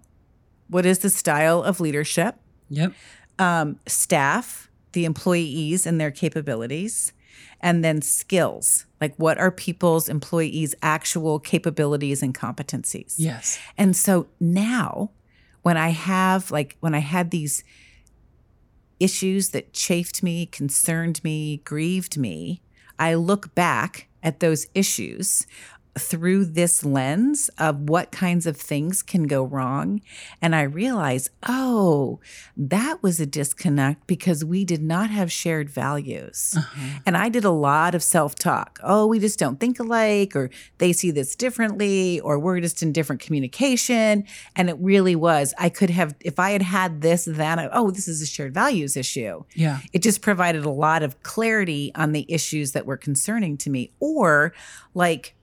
What 0.69 0.87
is 0.87 1.01
the 1.01 1.11
style 1.11 1.63
of 1.63 1.81
leadership? 1.81 2.37
Yep. 2.69 2.93
Um, 3.39 3.79
staff, 3.87 4.71
the 4.93 5.05
employees 5.05 5.87
and 5.87 6.01
their 6.01 6.11
capabilities, 6.11 7.13
and 7.61 7.85
then 7.85 8.03
skills. 8.03 8.87
Like, 9.01 9.15
what 9.17 9.39
are 9.39 9.51
people's 9.51 10.09
employees' 10.09 10.75
actual 10.83 11.39
capabilities 11.39 12.23
and 12.23 12.35
competencies? 12.35 13.15
Yes. 13.17 13.59
And 13.77 13.95
so 13.97 14.27
now, 14.41 15.11
when 15.63 15.77
I 15.77 15.91
have, 15.91 16.51
like, 16.51 16.77
when 16.81 16.95
I 16.95 17.01
had 17.01 17.31
these 17.31 17.63
issues 18.99 19.51
that 19.51 19.73
chafed 19.73 20.23
me, 20.23 20.47
concerned 20.47 21.23
me, 21.23 21.59
grieved 21.59 22.17
me, 22.17 22.63
I 22.99 23.15
look 23.15 23.55
back 23.55 24.09
at 24.23 24.41
those 24.41 24.67
issues 24.75 25.47
through 25.99 26.45
this 26.45 26.85
lens 26.85 27.49
of 27.59 27.89
what 27.89 28.13
kinds 28.13 28.47
of 28.47 28.57
things 28.57 29.03
can 29.03 29.25
go 29.25 29.45
wrong. 29.45 30.01
And 30.43 30.55
I 30.55 30.63
realize, 30.63 31.31
oh, 31.49 32.21
that 32.57 33.03
was 33.03 33.19
a 33.21 33.27
disconnect 33.27 34.07
because 34.07 34.45
we 34.45 34.65
did 34.65 34.83
not 34.83 35.11
have 35.11 35.33
shared 35.33 35.71
values. 35.71 36.55
Uh-huh. 36.57 36.99
And 37.07 37.17
I 37.17 37.29
did 37.29 37.45
a 37.45 37.51
lot 37.51 37.95
of 37.95 38.03
self 38.03 38.35
talk. 38.35 38.79
Oh, 38.83 39.07
we 39.07 39.19
just 39.19 39.39
don't 39.39 39.59
think 39.59 39.81
alike, 39.81 40.37
or 40.37 40.51
they 40.79 40.93
see 40.93 41.11
this 41.11 41.35
differently, 41.35 42.21
or 42.21 42.39
we're 42.39 42.61
just 42.61 42.83
in 42.83 42.93
different 42.93 43.23
communication. 43.23 44.25
And 44.55 44.69
it 44.69 44.77
really 44.79 45.17
was. 45.17 45.55
I 45.59 45.71
could 45.71 45.91
have, 45.91 46.15
if 46.21 46.39
I 46.39 46.51
had 46.51 46.63
had 46.63 47.01
this, 47.01 47.25
then, 47.25 47.69
oh, 47.73 47.91
this 47.91 48.09
is 48.09 48.21
a 48.21 48.27
shared 48.27 48.53
values 48.53 48.97
issue. 48.97 49.45
Yeah. 49.55 49.81
It 49.93 50.03
just 50.03 50.21
provided 50.21 50.65
a 50.65 50.71
lot 50.71 51.03
of 51.03 51.23
clarity 51.23 51.93
on 51.95 52.13
the 52.13 52.27
issues 52.29 52.73
that 52.73 52.85
were 52.85 52.97
concerning 52.97 53.57
to 53.59 53.71
me. 53.71 53.93
Or 53.99 54.53
like 54.95 55.36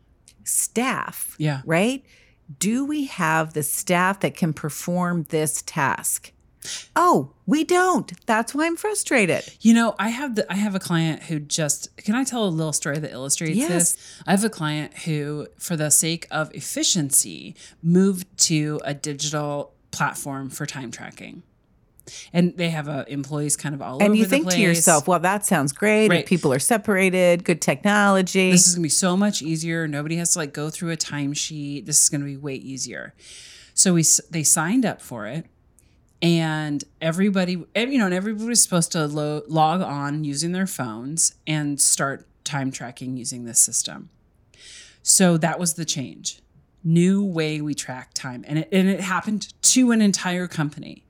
staff, 0.44 1.36
Yeah. 1.38 1.62
right? 1.66 2.04
Do 2.60 2.86
we 2.86 3.06
have 3.06 3.54
the 3.54 3.64
staff 3.64 4.20
that 4.22 4.36
can 4.36 4.54
perform 4.54 5.24
this 5.30 5.62
task? 5.66 6.32
Oh, 6.96 7.34
we 7.46 7.66
don't. 7.66 8.14
That's 8.26 8.56
why 8.56 8.66
I'm 8.68 8.78
frustrated. 8.78 9.44
You 9.60 9.74
know, 9.74 9.96
I 10.00 10.10
have 10.10 10.36
the 10.36 10.50
I 10.52 10.56
have 10.56 10.76
a 10.76 10.80
client 10.80 11.24
who 11.24 11.40
just 11.40 11.96
can 11.98 12.16
I 12.16 12.24
tell 12.24 12.46
a 12.46 12.50
little 12.50 12.72
story 12.72 13.00
that 13.00 13.12
illustrates 13.12 13.58
Yes. 13.58 13.70
this? 13.94 13.98
I 14.26 14.32
have 14.32 14.44
a 14.46 14.50
client 14.50 15.00
who, 15.00 15.48
for 15.60 15.76
the 15.76 15.90
sake 15.90 16.26
of 16.32 16.54
efficiency, 16.54 17.56
moved 17.82 18.28
to 18.46 18.80
a 18.86 18.94
digital 18.94 19.74
platform 19.92 20.50
for 20.50 20.66
time 20.66 20.90
tracking. 20.92 21.44
And 22.34 22.56
they 22.58 22.70
have 22.70 22.90
uh, 22.90 23.06
employees 23.08 23.56
kind 23.56 23.74
of 23.74 23.82
all 23.82 23.96
over 23.96 24.06
and 24.06 24.18
you 24.18 24.26
the 24.26 24.30
think 24.30 24.50
to 24.50 24.60
yourself, 24.60 25.08
well, 25.08 25.20
that 25.20 25.46
sounds 25.46 25.72
great. 25.72 26.10
Right. 26.10 26.26
People 26.26 26.52
are 26.52 26.60
separated, 26.60 27.44
good 27.44 27.62
technology. 27.62 28.52
This 28.52 28.68
is 28.68 28.76
gonna 28.76 28.84
be 28.84 28.90
so 28.90 29.16
much 29.16 29.42
easier. 29.42 29.88
Nobody 29.88 30.18
has 30.18 30.34
to 30.34 30.40
like 30.40 30.54
go 30.54 30.70
through 30.70 30.92
a 30.92 30.98
timesheet. 30.98 31.86
This 31.86 32.04
is 32.04 32.10
gonna 32.10 32.26
be 32.26 32.38
way 32.38 32.56
easier. 32.56 33.14
So 33.74 33.94
we 33.94 34.04
they 34.30 34.44
signed 34.44 34.86
up 34.86 35.02
for 35.02 35.28
it, 35.28 35.46
and 36.22 36.84
everybody, 37.02 37.54
you 37.76 37.98
know, 37.98 38.06
and 38.06 38.14
everybody 38.14 38.48
was 38.48 38.62
supposed 38.62 38.92
to 38.92 39.08
lo- 39.08 39.44
log 39.48 39.82
on 39.82 40.24
using 40.24 40.52
their 40.52 40.68
phones 40.68 41.36
and 41.48 41.80
start 41.82 42.28
time 42.44 42.72
tracking 42.72 43.18
using 43.18 43.46
this 43.46 43.60
system. 43.60 44.10
So 45.02 45.38
that 45.38 45.60
was 45.60 45.74
the 45.74 45.86
change. 45.86 46.40
New 46.84 47.24
way 47.24 47.62
we 47.62 47.74
track 47.74 48.14
time, 48.14 48.44
and 48.48 48.60
it, 48.60 48.70
and 48.72 48.90
it 48.90 49.00
happened 49.00 49.54
to 49.62 49.92
an 49.92 50.02
entire 50.02 50.48
company, 50.48 51.06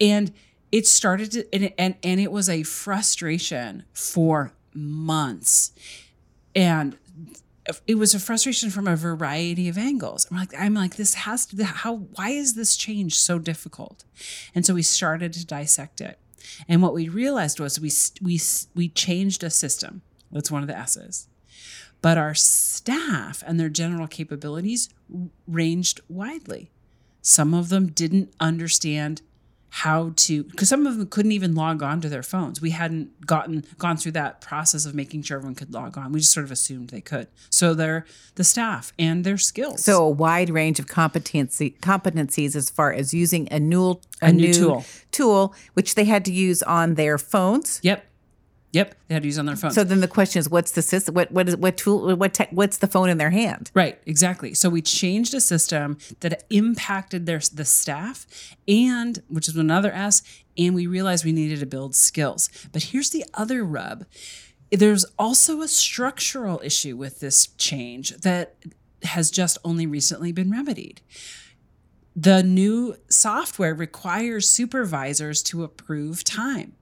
and 0.00 0.32
it 0.72 0.86
started 0.86 1.32
to, 1.32 1.54
and, 1.54 1.72
and 1.78 1.94
and 2.02 2.20
it 2.20 2.32
was 2.32 2.48
a 2.48 2.62
frustration 2.62 3.84
for 3.92 4.52
months 4.74 5.72
and 6.54 6.96
it 7.86 7.94
was 7.94 8.14
a 8.14 8.20
frustration 8.20 8.70
from 8.70 8.86
a 8.86 8.96
variety 8.96 9.68
of 9.68 9.78
angles. 9.78 10.26
I'm 10.30 10.36
like, 10.36 10.52
I'm 10.58 10.74
like, 10.74 10.96
this 10.96 11.14
has 11.14 11.46
to. 11.46 11.64
How? 11.64 11.96
Why 11.96 12.30
is 12.30 12.54
this 12.54 12.76
change 12.76 13.18
so 13.18 13.38
difficult? 13.38 14.04
And 14.54 14.66
so 14.66 14.74
we 14.74 14.82
started 14.82 15.32
to 15.34 15.46
dissect 15.46 16.00
it. 16.00 16.18
And 16.68 16.82
what 16.82 16.94
we 16.94 17.08
realized 17.08 17.60
was 17.60 17.80
we 17.80 17.90
we 18.20 18.40
we 18.74 18.88
changed 18.88 19.42
a 19.42 19.50
system. 19.50 20.02
That's 20.30 20.50
one 20.50 20.62
of 20.62 20.68
the 20.68 20.76
S's. 20.76 21.28
But 22.02 22.18
our 22.18 22.34
staff 22.34 23.42
and 23.46 23.58
their 23.58 23.70
general 23.70 24.06
capabilities 24.06 24.90
ranged 25.46 26.00
widely. 26.08 26.70
Some 27.22 27.54
of 27.54 27.70
them 27.70 27.86
didn't 27.86 28.34
understand 28.38 29.22
how 29.78 30.12
to 30.14 30.44
because 30.44 30.68
some 30.68 30.86
of 30.86 30.96
them 30.98 31.06
couldn't 31.08 31.32
even 31.32 31.52
log 31.54 31.82
on 31.82 32.00
to 32.00 32.08
their 32.08 32.22
phones. 32.22 32.60
We 32.60 32.70
hadn't 32.70 33.26
gotten 33.26 33.64
gone 33.76 33.96
through 33.96 34.12
that 34.12 34.40
process 34.40 34.86
of 34.86 34.94
making 34.94 35.22
sure 35.22 35.36
everyone 35.38 35.56
could 35.56 35.72
log 35.74 35.98
on. 35.98 36.12
We 36.12 36.20
just 36.20 36.32
sort 36.32 36.44
of 36.44 36.52
assumed 36.52 36.90
they 36.90 37.00
could. 37.00 37.26
So 37.50 37.74
they're 37.74 38.06
the 38.36 38.44
staff 38.44 38.92
and 39.00 39.24
their 39.24 39.36
skills. 39.36 39.82
So 39.82 40.04
a 40.04 40.08
wide 40.10 40.48
range 40.48 40.78
of 40.78 40.86
competency 40.86 41.76
competencies 41.82 42.54
as 42.54 42.70
far 42.70 42.92
as 42.92 43.12
using 43.12 43.48
a 43.50 43.58
new 43.58 44.00
A 44.22 44.32
new 44.32 44.52
tool. 44.54 44.84
tool 45.10 45.54
which 45.72 45.96
they 45.96 46.04
had 46.04 46.24
to 46.26 46.32
use 46.32 46.62
on 46.62 46.94
their 46.94 47.18
phones. 47.18 47.80
yep. 47.82 48.04
Yep. 48.74 48.96
They 49.06 49.14
had 49.14 49.22
to 49.22 49.28
use 49.28 49.38
on 49.38 49.46
their 49.46 49.54
phones. 49.54 49.76
So 49.76 49.84
then 49.84 50.00
the 50.00 50.08
question 50.08 50.40
is, 50.40 50.48
what's 50.48 50.72
the 50.72 50.82
system? 50.82 51.14
What 51.14 51.30
what 51.30 51.48
is 51.48 51.56
what 51.56 51.76
tool? 51.76 52.16
What 52.16 52.34
tech? 52.34 52.48
What's 52.50 52.78
the 52.78 52.88
phone 52.88 53.08
in 53.08 53.18
their 53.18 53.30
hand? 53.30 53.70
Right, 53.72 54.00
exactly. 54.04 54.52
So 54.52 54.68
we 54.68 54.82
changed 54.82 55.32
a 55.32 55.40
system 55.40 55.96
that 56.20 56.42
impacted 56.50 57.24
their 57.26 57.40
the 57.52 57.64
staff 57.64 58.26
and 58.66 59.22
which 59.28 59.48
is 59.48 59.56
another 59.56 59.92
S 59.92 60.22
and 60.58 60.74
we 60.74 60.88
realized 60.88 61.24
we 61.24 61.32
needed 61.32 61.60
to 61.60 61.66
build 61.66 61.94
skills. 61.94 62.50
But 62.72 62.84
here's 62.84 63.10
the 63.10 63.24
other 63.34 63.64
rub. 63.64 64.06
There's 64.72 65.04
also 65.18 65.60
a 65.60 65.68
structural 65.68 66.60
issue 66.64 66.96
with 66.96 67.20
this 67.20 67.46
change 67.56 68.10
that 68.18 68.56
has 69.04 69.30
just 69.30 69.56
only 69.64 69.86
recently 69.86 70.32
been 70.32 70.50
remedied. 70.50 71.00
The 72.16 72.42
new 72.42 72.96
software 73.08 73.74
requires 73.74 74.48
supervisors 74.50 75.44
to 75.44 75.62
approve 75.62 76.24
time. 76.24 76.74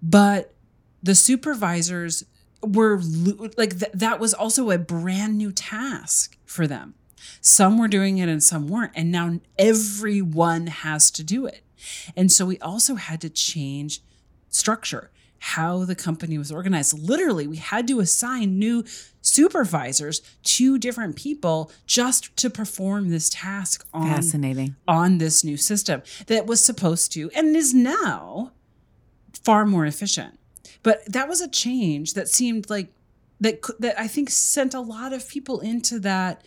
But 0.00 0.54
the 1.02 1.14
supervisors 1.14 2.24
were 2.62 3.00
like 3.56 3.78
th- 3.78 3.92
that 3.94 4.18
was 4.18 4.34
also 4.34 4.70
a 4.70 4.78
brand 4.78 5.38
new 5.38 5.52
task 5.52 6.36
for 6.44 6.66
them. 6.66 6.94
Some 7.40 7.78
were 7.78 7.88
doing 7.88 8.18
it 8.18 8.28
and 8.28 8.42
some 8.42 8.68
weren't. 8.68 8.92
And 8.94 9.10
now 9.12 9.40
everyone 9.58 10.66
has 10.68 11.10
to 11.12 11.24
do 11.24 11.46
it. 11.46 11.62
And 12.16 12.30
so 12.32 12.46
we 12.46 12.58
also 12.58 12.96
had 12.96 13.20
to 13.20 13.30
change 13.30 14.00
structure, 14.48 15.10
how 15.38 15.84
the 15.84 15.94
company 15.94 16.36
was 16.38 16.50
organized. 16.50 16.98
Literally, 16.98 17.46
we 17.46 17.56
had 17.58 17.86
to 17.88 18.00
assign 18.00 18.58
new 18.58 18.84
supervisors 19.20 20.20
to 20.42 20.78
different 20.78 21.14
people 21.16 21.70
just 21.86 22.36
to 22.38 22.50
perform 22.50 23.10
this 23.10 23.28
task 23.28 23.86
on 23.92 24.08
Fascinating. 24.08 24.74
on 24.88 25.18
this 25.18 25.44
new 25.44 25.56
system 25.56 26.02
that 26.26 26.46
was 26.46 26.64
supposed 26.64 27.12
to 27.12 27.30
and 27.36 27.54
is 27.54 27.72
now 27.74 28.52
far 29.44 29.64
more 29.64 29.86
efficient. 29.86 30.38
But 30.82 31.04
that 31.12 31.28
was 31.28 31.40
a 31.40 31.48
change 31.48 32.14
that 32.14 32.28
seemed 32.28 32.70
like 32.70 32.92
that 33.40 33.62
that 33.78 33.98
I 33.98 34.06
think 34.08 34.30
sent 34.30 34.74
a 34.74 34.80
lot 34.80 35.12
of 35.12 35.28
people 35.28 35.60
into 35.60 35.98
that 36.00 36.44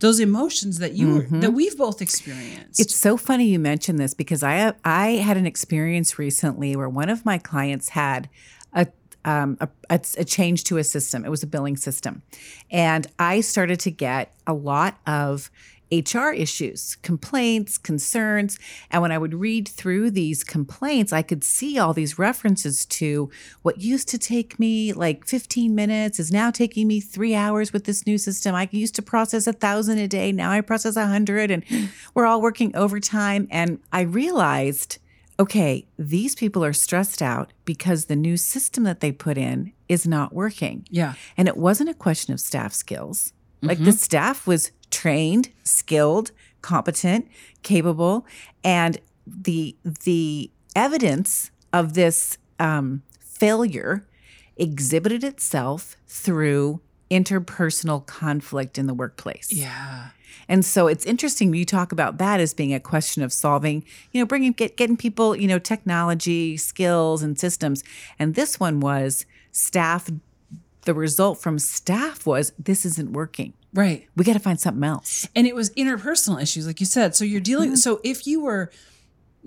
those 0.00 0.18
emotions 0.18 0.78
that 0.78 0.94
you 0.94 1.14
were, 1.14 1.40
that 1.40 1.50
we've 1.50 1.76
both 1.76 2.00
experienced. 2.00 2.80
It's 2.80 2.96
so 2.96 3.18
funny 3.18 3.46
you 3.46 3.58
mentioned 3.58 3.98
this 3.98 4.14
because 4.14 4.42
I 4.42 4.72
I 4.84 5.08
had 5.12 5.36
an 5.36 5.46
experience 5.46 6.18
recently 6.18 6.74
where 6.74 6.88
one 6.88 7.08
of 7.08 7.24
my 7.24 7.38
clients 7.38 7.90
had 7.90 8.28
a 8.72 8.86
um, 9.24 9.58
a, 9.60 9.68
a, 9.90 10.00
a 10.16 10.24
change 10.24 10.64
to 10.64 10.78
a 10.78 10.84
system. 10.84 11.24
It 11.24 11.30
was 11.30 11.42
a 11.42 11.46
billing 11.46 11.76
system, 11.76 12.22
and 12.70 13.06
I 13.18 13.42
started 13.42 13.78
to 13.80 13.90
get 13.90 14.34
a 14.46 14.54
lot 14.54 14.98
of 15.06 15.50
HR 15.92 16.30
issues, 16.30 16.96
complaints, 16.96 17.76
concerns. 17.76 18.58
And 18.90 19.02
when 19.02 19.10
I 19.10 19.18
would 19.18 19.34
read 19.34 19.68
through 19.68 20.12
these 20.12 20.44
complaints, 20.44 21.12
I 21.12 21.22
could 21.22 21.42
see 21.42 21.78
all 21.78 21.92
these 21.92 22.18
references 22.18 22.86
to 22.86 23.30
what 23.62 23.80
used 23.80 24.08
to 24.08 24.18
take 24.18 24.58
me 24.58 24.92
like 24.92 25.26
15 25.26 25.74
minutes 25.74 26.20
is 26.20 26.30
now 26.30 26.50
taking 26.50 26.86
me 26.86 27.00
three 27.00 27.34
hours 27.34 27.72
with 27.72 27.84
this 27.84 28.06
new 28.06 28.18
system. 28.18 28.54
I 28.54 28.68
used 28.70 28.94
to 28.96 29.02
process 29.02 29.46
a 29.46 29.52
thousand 29.52 29.98
a 29.98 30.08
day. 30.08 30.30
Now 30.32 30.50
I 30.50 30.60
process 30.60 30.96
a 30.96 31.06
hundred 31.06 31.50
and 31.50 31.64
hmm. 31.66 31.86
we're 32.14 32.26
all 32.26 32.40
working 32.40 32.74
overtime. 32.76 33.48
And 33.50 33.80
I 33.92 34.02
realized, 34.02 34.98
okay, 35.40 35.86
these 35.98 36.34
people 36.34 36.64
are 36.64 36.72
stressed 36.72 37.20
out 37.20 37.52
because 37.64 38.04
the 38.04 38.16
new 38.16 38.36
system 38.36 38.84
that 38.84 39.00
they 39.00 39.10
put 39.10 39.36
in 39.36 39.72
is 39.88 40.06
not 40.06 40.32
working. 40.32 40.86
yeah. 40.88 41.14
And 41.36 41.48
it 41.48 41.56
wasn't 41.56 41.90
a 41.90 41.94
question 41.94 42.32
of 42.32 42.38
staff 42.38 42.72
skills. 42.72 43.32
Like 43.62 43.78
the 43.78 43.84
mm-hmm. 43.84 43.92
staff 43.92 44.46
was 44.46 44.70
trained, 45.00 45.48
skilled, 45.64 46.30
competent, 46.60 47.26
capable, 47.62 48.26
and 48.62 48.98
the 49.26 49.74
the 50.04 50.50
evidence 50.76 51.50
of 51.72 51.94
this 51.94 52.36
um, 52.58 53.02
failure 53.18 54.06
exhibited 54.58 55.24
itself 55.24 55.96
through 56.06 56.82
interpersonal 57.10 58.04
conflict 58.04 58.76
in 58.76 58.86
the 58.86 58.92
workplace. 58.92 59.50
Yeah. 59.50 60.08
And 60.50 60.66
so 60.66 60.86
it's 60.86 61.06
interesting 61.06 61.54
you 61.54 61.64
talk 61.64 61.92
about 61.92 62.18
that 62.18 62.38
as 62.38 62.52
being 62.52 62.74
a 62.74 62.80
question 62.80 63.22
of 63.22 63.32
solving, 63.32 63.82
you 64.12 64.20
know, 64.20 64.26
bringing 64.26 64.52
get, 64.52 64.76
getting 64.76 64.98
people, 64.98 65.34
you 65.34 65.48
know, 65.48 65.58
technology, 65.58 66.58
skills 66.58 67.22
and 67.22 67.38
systems. 67.38 67.82
And 68.18 68.34
this 68.34 68.60
one 68.60 68.80
was 68.80 69.24
staff 69.50 70.10
the 70.82 70.94
result 70.94 71.40
from 71.40 71.58
staff 71.58 72.26
was 72.26 72.52
this 72.58 72.84
isn't 72.84 73.12
working. 73.12 73.54
Right. 73.72 74.08
We 74.16 74.24
got 74.24 74.32
to 74.32 74.40
find 74.40 74.60
something 74.60 74.82
else. 74.84 75.28
and 75.36 75.46
it 75.46 75.54
was 75.54 75.70
interpersonal 75.70 76.42
issues 76.42 76.66
like 76.66 76.80
you 76.80 76.86
said. 76.86 77.14
So 77.14 77.24
you're 77.24 77.40
dealing 77.40 77.70
mm-hmm. 77.70 77.76
so 77.76 78.00
if 78.04 78.26
you 78.26 78.40
were 78.40 78.70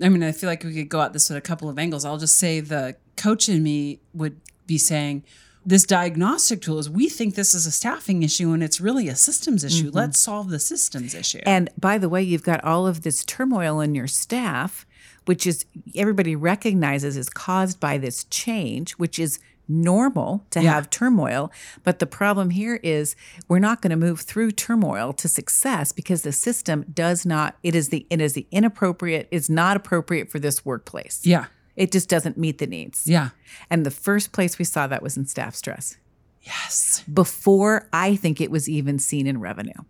i 0.02 0.08
mean 0.08 0.24
i 0.24 0.32
feel 0.32 0.50
like 0.50 0.64
we 0.64 0.74
could 0.74 0.88
go 0.88 1.00
at 1.02 1.12
this 1.12 1.30
at 1.30 1.36
a 1.36 1.40
couple 1.40 1.68
of 1.68 1.78
angles. 1.78 2.04
I'll 2.04 2.18
just 2.18 2.36
say 2.36 2.60
the 2.60 2.96
coach 3.16 3.48
in 3.48 3.62
me 3.62 4.00
would 4.12 4.40
be 4.66 4.78
saying 4.78 5.24
this 5.66 5.84
diagnostic 5.84 6.60
tool 6.60 6.78
is 6.78 6.90
we 6.90 7.08
think 7.08 7.34
this 7.34 7.54
is 7.54 7.66
a 7.66 7.70
staffing 7.70 8.22
issue 8.22 8.52
and 8.52 8.62
it's 8.62 8.80
really 8.80 9.08
a 9.08 9.16
systems 9.16 9.64
issue. 9.64 9.86
Mm-hmm. 9.86 9.96
Let's 9.96 10.18
solve 10.18 10.50
the 10.50 10.58
systems 10.58 11.14
issue. 11.14 11.40
And 11.46 11.70
by 11.78 11.96
the 11.98 12.08
way, 12.08 12.22
you've 12.22 12.42
got 12.42 12.62
all 12.62 12.86
of 12.86 13.02
this 13.02 13.24
turmoil 13.24 13.80
in 13.80 13.94
your 13.94 14.06
staff, 14.06 14.86
which 15.24 15.46
is 15.46 15.64
everybody 15.94 16.36
recognizes 16.36 17.16
is 17.16 17.30
caused 17.30 17.80
by 17.80 17.96
this 17.96 18.24
change, 18.24 18.92
which 18.92 19.18
is 19.18 19.38
normal 19.68 20.44
to 20.50 20.62
Yeah. 20.62 20.72
have 20.74 20.90
turmoil. 20.90 21.50
But 21.82 21.98
the 21.98 22.06
problem 22.06 22.50
here 22.50 22.80
is 22.82 23.16
we're 23.48 23.58
not 23.58 23.80
going 23.82 23.90
to 23.90 23.96
move 23.96 24.20
through 24.20 24.52
turmoil 24.52 25.12
to 25.14 25.28
success 25.28 25.92
because 25.92 26.22
the 26.22 26.32
system 26.32 26.84
does 26.92 27.24
not, 27.24 27.56
it 27.62 27.74
is 27.74 27.88
the 27.88 28.06
it 28.10 28.20
is 28.20 28.34
the 28.34 28.46
inappropriate, 28.50 29.28
is 29.30 29.48
not 29.48 29.76
appropriate 29.76 30.30
for 30.30 30.38
this 30.38 30.64
workplace. 30.64 31.20
yeah 31.24 31.46
It 31.76 31.90
just 31.92 32.08
doesn't 32.08 32.36
meet 32.38 32.58
the 32.58 32.66
needs. 32.66 33.06
yeah 33.06 33.30
And 33.70 33.84
the 33.86 33.90
first 33.90 34.32
place 34.32 34.58
we 34.58 34.64
saw 34.64 34.86
that 34.86 35.02
was 35.02 35.16
in 35.16 35.26
staff 35.26 35.54
stress. 35.54 35.96
yes 36.42 37.02
Before 37.12 37.88
I 37.92 38.16
think 38.16 38.40
it 38.40 38.50
was 38.50 38.68
even 38.68 38.98
seen 38.98 39.26
in 39.26 39.40
revenue. 39.40 39.82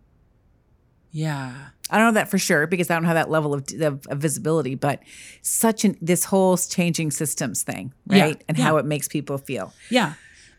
yeah 1.11 1.71
I 1.91 1.99
don't 1.99 2.09
know 2.09 2.21
that 2.21 2.31
for 2.31 2.39
sure 2.39 2.67
because 2.67 2.91
I 2.91 2.95
don't 2.95 3.05
have 3.05 3.15
that 3.15 3.31
level 3.31 3.53
of, 3.53 3.65
of, 3.81 4.07
of 4.07 4.19
visibility, 4.19 4.75
but 4.75 5.01
such 5.43 5.85
an 5.85 5.97
this 6.01 6.25
whole 6.25 6.57
changing 6.57 7.11
systems 7.11 7.63
thing, 7.63 7.93
Yeah, 8.09 8.25
right? 8.25 8.45
And 8.49 8.57
yeah. 8.57 8.65
how 8.65 8.77
it 8.79 8.87
makes 8.87 9.07
people 9.07 9.39
feel. 9.39 9.73
Yeah. 9.91 10.15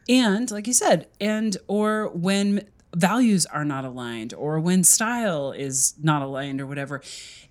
And 0.08 0.50
like 0.52 0.68
you 0.68 0.74
said, 0.74 1.08
and 1.20 1.58
or 1.68 2.10
when 2.10 2.68
values 2.96 3.46
are 3.48 3.66
not 3.66 3.84
aligned 3.84 4.34
or 4.36 4.60
when 4.60 4.84
style 4.84 5.52
is 5.52 5.96
not 6.02 6.22
aligned 6.22 6.62
or 6.62 6.68
whatever, 6.68 7.02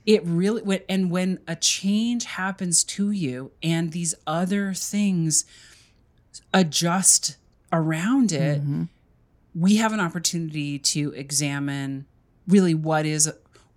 it 0.07 0.25
really 0.25 0.63
when- 0.63 0.83
and 0.89 1.11
when 1.11 1.41
a 1.49 1.57
change 1.57 2.25
happens 2.25 2.85
to 2.85 3.11
you 3.11 3.51
and 3.63 3.93
these 3.93 4.15
other 4.27 4.73
things 4.73 5.45
adjust 6.53 7.37
around 7.73 8.33
it, 8.33 8.61
mm-hmm. 8.63 8.85
we 9.55 9.77
have 9.77 9.93
an 9.93 10.01
opportunity 10.01 10.79
to 10.79 11.13
examine 11.15 12.07
really 12.47 12.75
what 12.75 13.05
is 13.07 13.31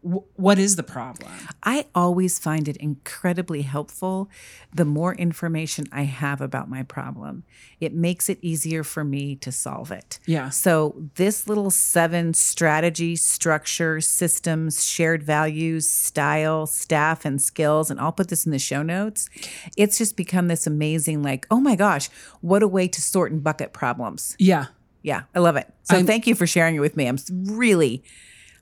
wh- 0.08 0.39
what 0.39 0.58
is 0.60 0.76
the 0.76 0.84
problem. 0.84 1.32
I 1.63 1.86
always 1.93 2.39
find 2.39 2.67
it 2.67 2.78
incredibly 2.78 3.62
helpful 3.63 4.30
the 4.74 4.86
more 4.86 5.13
information 5.15 5.86
I 5.91 6.04
have 6.04 6.41
about 6.41 6.70
my 6.70 6.84
problem. 6.84 7.43
It 7.80 7.93
makes 7.93 8.30
it 8.30 8.38
easier 8.41 8.84
for 8.84 9.04
me 9.04 9.36
to 9.38 9.52
solve 9.52 9.91
it. 9.91 10.20
Yeah. 10.26 10.50
So, 10.50 10.96
this 11.15 11.48
little 11.48 11.70
seven 11.72 12.34
strategy, 12.34 13.15
structure, 13.15 14.02
systems, 14.02 14.86
shared 14.86 15.24
values, 15.24 15.89
style, 15.89 16.65
staff, 16.67 17.26
and 17.26 17.41
skills, 17.41 17.89
and 17.91 18.00
I'll 18.00 18.12
put 18.12 18.30
this 18.30 18.46
in 18.46 18.52
the 18.52 18.60
show 18.60 18.82
notes. 18.84 19.30
It's 19.76 19.98
just 19.98 20.15
become 20.17 20.48
this 20.48 20.65
amazing, 20.67 21.22
like, 21.24 21.46
oh 21.52 21.60
my 21.60 21.76
gosh, 21.76 22.10
what 22.41 22.63
a 22.63 22.67
way 22.67 22.88
to 22.88 23.02
sort 23.02 23.32
and 23.32 23.43
bucket 23.43 23.74
problems. 23.74 24.36
Yeah. 24.39 24.65
Yeah, 25.04 25.24
I 25.36 25.39
love 25.39 25.56
it. 25.56 25.72
So, 25.84 25.96
I'm- 25.98 26.06
thank 26.06 26.28
you 26.28 26.36
for 26.36 26.46
sharing 26.48 26.76
it 26.76 26.80
with 26.80 26.98
me. 26.98 27.08
I'm 27.08 27.17
really, 27.30 28.04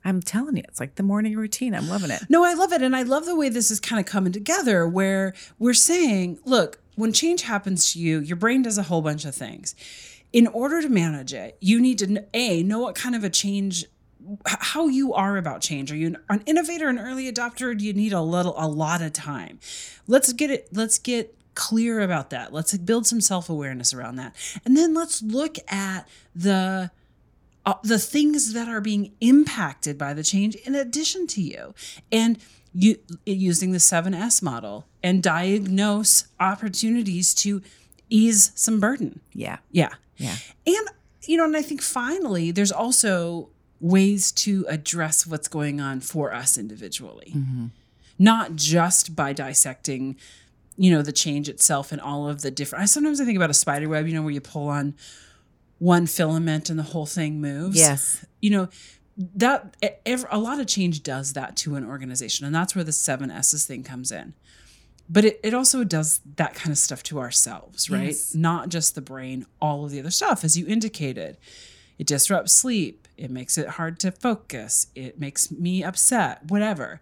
I'm 0.06 0.22
telling 0.22 0.56
you, 0.56 0.62
it's 0.68 0.78
like 0.78 0.94
the 0.94 1.02
morning 1.02 1.36
routine. 1.36 1.74
I'm 1.74 1.88
loving 1.88 2.12
it. 2.12 2.22
No, 2.28 2.44
I 2.44 2.54
love 2.54 2.72
it. 2.72 2.80
And 2.80 2.94
I 2.94 3.02
love 3.02 3.26
the 3.26 3.34
way 3.34 3.48
this 3.48 3.72
is 3.72 3.80
kind 3.80 3.98
of 3.98 4.06
coming 4.06 4.32
together 4.32 4.86
where 4.86 5.34
we're 5.58 5.74
saying, 5.74 6.38
look, 6.44 6.78
when 6.94 7.12
change 7.12 7.42
happens 7.42 7.92
to 7.92 7.98
you, 7.98 8.20
your 8.20 8.36
brain 8.36 8.62
does 8.62 8.78
a 8.78 8.84
whole 8.84 9.02
bunch 9.02 9.24
of 9.24 9.34
things. 9.34 9.74
In 10.32 10.46
order 10.46 10.80
to 10.80 10.88
manage 10.88 11.34
it, 11.34 11.56
you 11.60 11.80
need 11.80 11.98
to, 11.98 12.24
A, 12.34 12.62
know 12.62 12.78
what 12.78 12.94
kind 12.94 13.16
of 13.16 13.24
a 13.24 13.30
change, 13.30 13.84
how 14.46 14.86
you 14.86 15.12
are 15.12 15.38
about 15.38 15.60
change. 15.60 15.90
Are 15.90 15.96
you 15.96 16.14
an, 16.30 16.42
innovator, 16.46 16.88
an 16.88 17.00
early 17.00 17.30
adopter, 17.30 17.76
do 17.76 17.84
you 17.84 17.92
need 17.92 18.12
a 18.12 18.22
little, 18.22 18.54
a 18.56 18.68
lot 18.68 19.02
of 19.02 19.12
time? 19.12 19.58
Let's 20.06 20.32
get 20.32 20.52
it, 20.52 20.68
let's 20.72 21.00
get 21.00 21.36
clear 21.56 22.00
about 22.00 22.30
that. 22.30 22.52
Let's 22.52 22.76
build 22.78 23.08
some 23.08 23.20
self 23.20 23.50
awareness 23.50 23.92
around 23.92 24.16
that. 24.16 24.36
And 24.64 24.76
then 24.76 24.94
let's 24.94 25.20
look 25.20 25.56
at 25.68 26.06
the, 26.32 26.92
uh, 27.66 27.74
the 27.82 27.98
things 27.98 28.52
that 28.52 28.68
are 28.68 28.80
being 28.80 29.12
impacted 29.20 29.98
by 29.98 30.14
the 30.14 30.22
change 30.22 30.54
in 30.54 30.74
addition 30.74 31.26
to 31.26 31.42
you 31.42 31.74
and 32.12 32.38
you, 32.72 32.96
using 33.24 33.72
the 33.72 33.78
7S 33.78 34.40
model 34.42 34.86
and 35.02 35.22
diagnose 35.22 36.28
opportunities 36.38 37.34
to 37.34 37.60
ease 38.08 38.52
some 38.54 38.78
burden. 38.78 39.20
Yeah. 39.32 39.58
Yeah. 39.72 39.94
Yeah. 40.16 40.36
And, 40.66 40.88
you 41.26 41.36
know, 41.36 41.44
and 41.44 41.56
I 41.56 41.62
think 41.62 41.82
finally, 41.82 42.50
there's 42.52 42.72
also 42.72 43.48
ways 43.80 44.30
to 44.32 44.64
address 44.68 45.26
what's 45.26 45.48
going 45.48 45.80
on 45.80 46.00
for 46.00 46.32
us 46.32 46.56
individually, 46.56 47.34
not 48.18 48.56
just 48.56 49.16
by 49.16 49.32
dissecting, 49.32 50.16
you 50.76 50.90
know, 50.90 51.02
the 51.02 51.12
change 51.12 51.48
itself 51.48 51.92
and 51.92 52.00
all 52.00 52.28
of 52.28 52.42
the 52.42 52.50
different. 52.50 52.82
I 52.82 52.86
sometimes 52.86 53.20
I 53.20 53.24
think 53.24 53.36
about 53.36 53.50
a 53.50 53.54
spider 53.54 53.88
web, 53.88 54.06
you 54.06 54.14
know, 54.14 54.22
where 54.22 54.32
you 54.32 54.40
pull 54.40 54.68
on 54.68 54.94
one 55.78 56.06
filament 56.06 56.70
and 56.70 56.78
the 56.78 56.84
whole 56.84 57.06
thing 57.06 57.40
moves. 57.40 57.76
Yes. 57.76 58.24
You 58.40 58.50
know, 58.50 58.68
that 59.16 59.76
a 60.04 60.38
lot 60.38 60.60
of 60.60 60.66
change 60.66 61.02
does 61.02 61.32
that 61.32 61.56
to 61.58 61.76
an 61.76 61.84
organization. 61.84 62.46
And 62.46 62.54
that's 62.54 62.74
where 62.74 62.84
the 62.84 62.92
seven 62.92 63.30
S's 63.30 63.66
thing 63.66 63.82
comes 63.82 64.12
in. 64.12 64.34
But 65.08 65.24
it, 65.24 65.40
it 65.42 65.54
also 65.54 65.84
does 65.84 66.20
that 66.36 66.54
kind 66.54 66.72
of 66.72 66.78
stuff 66.78 67.02
to 67.04 67.20
ourselves, 67.20 67.88
right? 67.88 68.08
Yes. 68.08 68.34
Not 68.34 68.68
just 68.68 68.94
the 68.94 69.00
brain, 69.00 69.46
all 69.60 69.84
of 69.84 69.90
the 69.92 70.00
other 70.00 70.10
stuff, 70.10 70.44
as 70.44 70.58
you 70.58 70.66
indicated. 70.66 71.38
It 71.98 72.06
disrupts 72.06 72.52
sleep. 72.52 73.06
It 73.16 73.30
makes 73.30 73.56
it 73.56 73.68
hard 73.68 74.00
to 74.00 74.10
focus. 74.10 74.88
It 74.94 75.18
makes 75.18 75.50
me 75.50 75.82
upset, 75.84 76.50
whatever. 76.50 77.00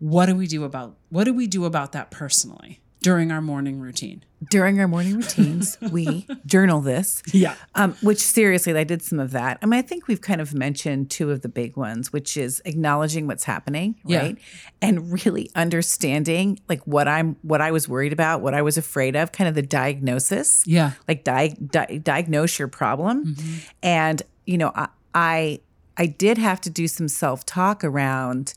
What 0.00 0.26
do 0.26 0.34
we 0.34 0.46
do 0.46 0.64
about 0.64 0.96
what 1.08 1.24
do 1.24 1.32
we 1.32 1.46
do 1.46 1.64
about 1.64 1.92
that 1.92 2.10
personally 2.10 2.80
during 3.04 3.30
our 3.30 3.42
morning 3.42 3.78
routine? 3.80 4.24
During 4.50 4.80
our 4.80 4.88
morning 4.88 5.14
routines, 5.16 5.76
we 5.92 6.26
journal 6.46 6.80
this. 6.80 7.22
Yeah. 7.32 7.54
Um, 7.74 7.92
which 8.00 8.18
seriously, 8.18 8.74
I 8.76 8.84
did 8.84 9.02
some 9.02 9.20
of 9.20 9.30
that. 9.32 9.58
I 9.62 9.66
mean, 9.66 9.78
I 9.78 9.82
think 9.82 10.08
we've 10.08 10.22
kind 10.22 10.40
of 10.40 10.54
mentioned 10.54 11.10
two 11.10 11.30
of 11.30 11.42
the 11.42 11.48
big 11.50 11.76
ones, 11.76 12.12
which 12.14 12.36
is 12.38 12.62
acknowledging 12.64 13.26
what's 13.26 13.44
happening, 13.44 13.96
Yeah. 14.06 14.18
right? 14.20 14.38
And 14.80 15.12
really 15.12 15.50
understanding 15.54 16.58
like 16.68 16.80
what 16.86 17.06
I'm, 17.06 17.36
what 17.42 17.60
I 17.60 17.70
was 17.72 17.88
worried 17.88 18.12
about, 18.14 18.40
what 18.40 18.54
I 18.54 18.62
was 18.62 18.78
afraid 18.78 19.16
of, 19.16 19.32
kind 19.32 19.48
of 19.48 19.54
the 19.54 19.62
diagnosis. 19.62 20.62
Yeah. 20.66 20.92
Like 21.06 21.24
di- 21.24 21.56
di- 21.66 21.98
diagnose 21.98 22.58
your 22.58 22.68
problem. 22.68 23.34
Mm-hmm. 23.34 23.54
And, 23.82 24.22
you 24.46 24.56
know, 24.58 24.72
I, 24.74 24.88
I, 25.14 25.60
I 25.98 26.06
did 26.06 26.38
have 26.38 26.60
to 26.62 26.70
do 26.70 26.88
some 26.88 27.08
self 27.08 27.44
talk 27.44 27.84
around, 27.84 28.54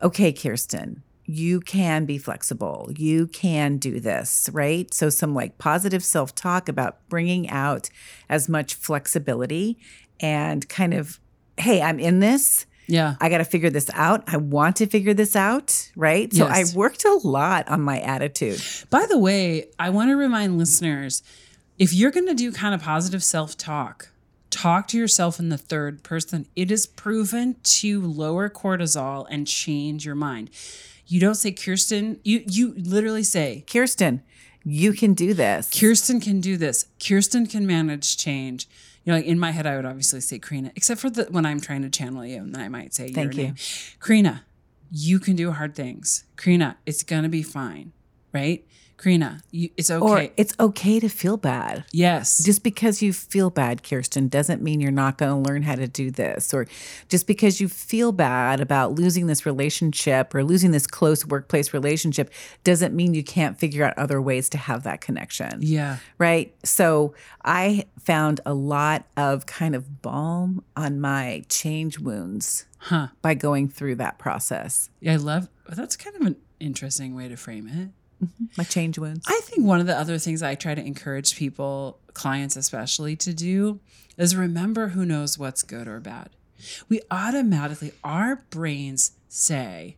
okay, 0.00 0.32
Kirsten, 0.32 1.02
you 1.30 1.60
can 1.60 2.04
be 2.04 2.18
flexible. 2.18 2.90
You 2.96 3.26
can 3.26 3.76
do 3.78 4.00
this, 4.00 4.48
right? 4.52 4.92
So, 4.92 5.10
some 5.10 5.34
like 5.34 5.58
positive 5.58 6.02
self 6.04 6.34
talk 6.34 6.68
about 6.68 7.08
bringing 7.08 7.48
out 7.48 7.90
as 8.28 8.48
much 8.48 8.74
flexibility 8.74 9.78
and 10.20 10.68
kind 10.68 10.94
of, 10.94 11.20
hey, 11.56 11.80
I'm 11.82 11.98
in 12.00 12.20
this. 12.20 12.66
Yeah. 12.86 13.14
I 13.20 13.28
got 13.28 13.38
to 13.38 13.44
figure 13.44 13.70
this 13.70 13.88
out. 13.94 14.24
I 14.26 14.36
want 14.36 14.76
to 14.76 14.86
figure 14.86 15.14
this 15.14 15.36
out, 15.36 15.90
right? 15.94 16.32
So, 16.32 16.46
Yes. 16.46 16.74
I 16.74 16.76
worked 16.76 17.04
a 17.04 17.14
lot 17.22 17.68
on 17.68 17.80
my 17.82 18.00
attitude. 18.00 18.60
By 18.90 19.06
the 19.06 19.18
way, 19.18 19.68
I 19.78 19.90
want 19.90 20.10
to 20.10 20.16
remind 20.16 20.58
listeners 20.58 21.22
if 21.78 21.94
you're 21.94 22.10
going 22.10 22.26
to 22.26 22.34
do 22.34 22.50
kind 22.52 22.74
of 22.74 22.82
positive 22.82 23.22
self 23.22 23.56
talk, 23.56 24.08
talk 24.50 24.88
to 24.88 24.98
yourself 24.98 25.38
in 25.38 25.48
the 25.50 25.56
third 25.56 26.02
person. 26.02 26.46
It 26.56 26.70
is 26.72 26.84
proven 26.84 27.56
to 27.62 28.00
lower 28.00 28.50
cortisol 28.50 29.24
and 29.30 29.46
change 29.46 30.04
your 30.04 30.16
mind. 30.16 30.50
You 31.10 31.18
don't 31.18 31.34
say, 31.34 31.50
Kirsten, 31.50 32.20
you, 32.22 32.44
you 32.46 32.72
literally 32.76 33.24
say, 33.24 33.64
Kirsten, 33.70 34.22
you 34.64 34.92
can 34.92 35.12
do 35.12 35.34
this. 35.34 35.68
Kirsten 35.76 36.20
can 36.20 36.40
do 36.40 36.56
this. 36.56 36.86
Kirsten 37.04 37.48
can 37.48 37.66
manage 37.66 38.16
change. 38.16 38.68
You 39.04 39.10
know, 39.12 39.16
like 39.18 39.26
in 39.26 39.36
my 39.36 39.50
head, 39.50 39.66
I 39.66 39.74
would 39.74 39.86
obviously 39.86 40.20
say 40.20 40.38
Karina, 40.38 40.70
except 40.76 41.00
for 41.00 41.10
the 41.10 41.24
when 41.24 41.44
I'm 41.44 41.60
trying 41.60 41.82
to 41.82 41.90
channel 41.90 42.24
you, 42.24 42.36
and 42.36 42.54
then 42.54 42.62
I 42.62 42.68
might 42.68 42.94
say 42.94 43.10
Thank 43.10 43.34
your 43.34 43.42
you. 43.42 43.42
name. 43.48 43.54
Karina, 43.98 44.44
you 44.92 45.18
can 45.18 45.34
do 45.34 45.50
hard 45.50 45.74
things. 45.74 46.24
Karina, 46.36 46.76
it's 46.86 47.02
gonna 47.02 47.28
be 47.28 47.42
fine, 47.42 47.92
right? 48.32 48.64
Karina, 49.02 49.40
you, 49.50 49.70
it's 49.78 49.90
Or 49.90 50.18
okay. 50.18 50.32
it's 50.36 50.54
okay 50.60 51.00
to 51.00 51.08
feel 51.08 51.38
bad. 51.38 51.84
yes, 51.90 52.44
Just 52.44 52.62
because 52.62 53.00
you 53.00 53.12
feel 53.14 53.48
bad, 53.48 53.82
Kirsten, 53.82 54.28
doesn't 54.28 54.60
mean 54.60 54.78
you're 54.80 54.90
not 54.92 55.16
going 55.16 55.42
to 55.42 55.50
learn 55.50 55.62
how 55.62 55.74
to 55.74 55.88
do 55.88 56.10
this. 56.10 56.52
Or 56.52 56.66
just 57.08 57.26
because 57.26 57.60
you 57.62 57.68
feel 57.68 58.12
bad 58.12 58.60
about 58.60 58.92
losing 58.92 59.26
this 59.26 59.46
relationship 59.46 60.34
or 60.34 60.44
losing 60.44 60.70
this 60.72 60.86
close 60.86 61.24
workplace 61.24 61.72
relationship 61.72 62.30
doesn't 62.62 62.94
mean 62.94 63.14
you 63.14 63.24
can't 63.24 63.58
figure 63.58 63.84
out 63.84 63.96
other 63.96 64.20
ways 64.20 64.50
to 64.50 64.58
have 64.58 64.82
that 64.82 65.00
connection. 65.00 65.60
yeah, 65.62 65.96
Right. 66.18 66.54
So 66.62 67.14
I 67.42 67.86
found 67.98 68.40
a 68.44 68.52
lot 68.52 69.06
of 69.16 69.46
kind 69.46 69.74
of 69.74 70.02
balm 70.02 70.62
on 70.76 71.00
my 71.00 71.42
change 71.48 71.98
wounds 71.98 72.66
huh? 72.78 73.08
by 73.22 73.32
going 73.34 73.68
through 73.68 73.94
that 73.96 74.18
process. 74.18 74.90
Yeah, 75.00 75.14
I 75.14 75.16
love. 75.16 75.48
That's 75.68 75.96
kind 75.96 76.16
of 76.16 76.22
an 76.22 76.36
interesting 76.58 77.14
way 77.14 77.28
to 77.28 77.36
frame 77.36 77.66
it. 77.68 77.88
Mm-hmm. 78.22 78.44
My 78.56 78.64
change 78.64 78.98
wounds. 78.98 79.24
I 79.28 79.40
think 79.44 79.66
one 79.66 79.80
of 79.80 79.86
the 79.86 79.96
other 79.96 80.18
things 80.18 80.42
I 80.42 80.54
try 80.54 80.74
to 80.74 80.84
encourage 80.84 81.36
people, 81.36 81.98
clients 82.12 82.56
especially, 82.56 83.16
to 83.16 83.32
do 83.32 83.80
is 84.16 84.36
remember 84.36 84.88
who 84.88 85.06
knows 85.06 85.38
what's 85.38 85.62
good 85.62 85.88
or 85.88 86.00
bad. 86.00 86.30
We 86.88 87.00
automatically, 87.10 87.92
our 88.04 88.44
brains 88.50 89.12
say 89.28 89.96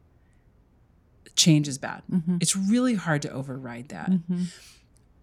change 1.34 1.66
is 1.66 1.78
bad. 1.78 2.02
Mm-hmm. 2.10 2.36
It's 2.40 2.54
really 2.54 2.94
hard 2.94 3.22
to 3.22 3.30
override 3.30 3.88
that. 3.88 4.10
Mm-hmm. 4.10 4.42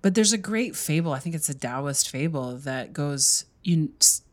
But 0.02 0.16
there's 0.16 0.34
a 0.34 0.38
great 0.38 0.76
fable, 0.76 1.14
I 1.14 1.20
think 1.20 1.36
it's 1.36 1.50
a 1.50 1.54
Taoist 1.54 2.10
fable 2.10 2.58
that 2.58 2.94
goes 2.94 3.46
you 3.64 3.90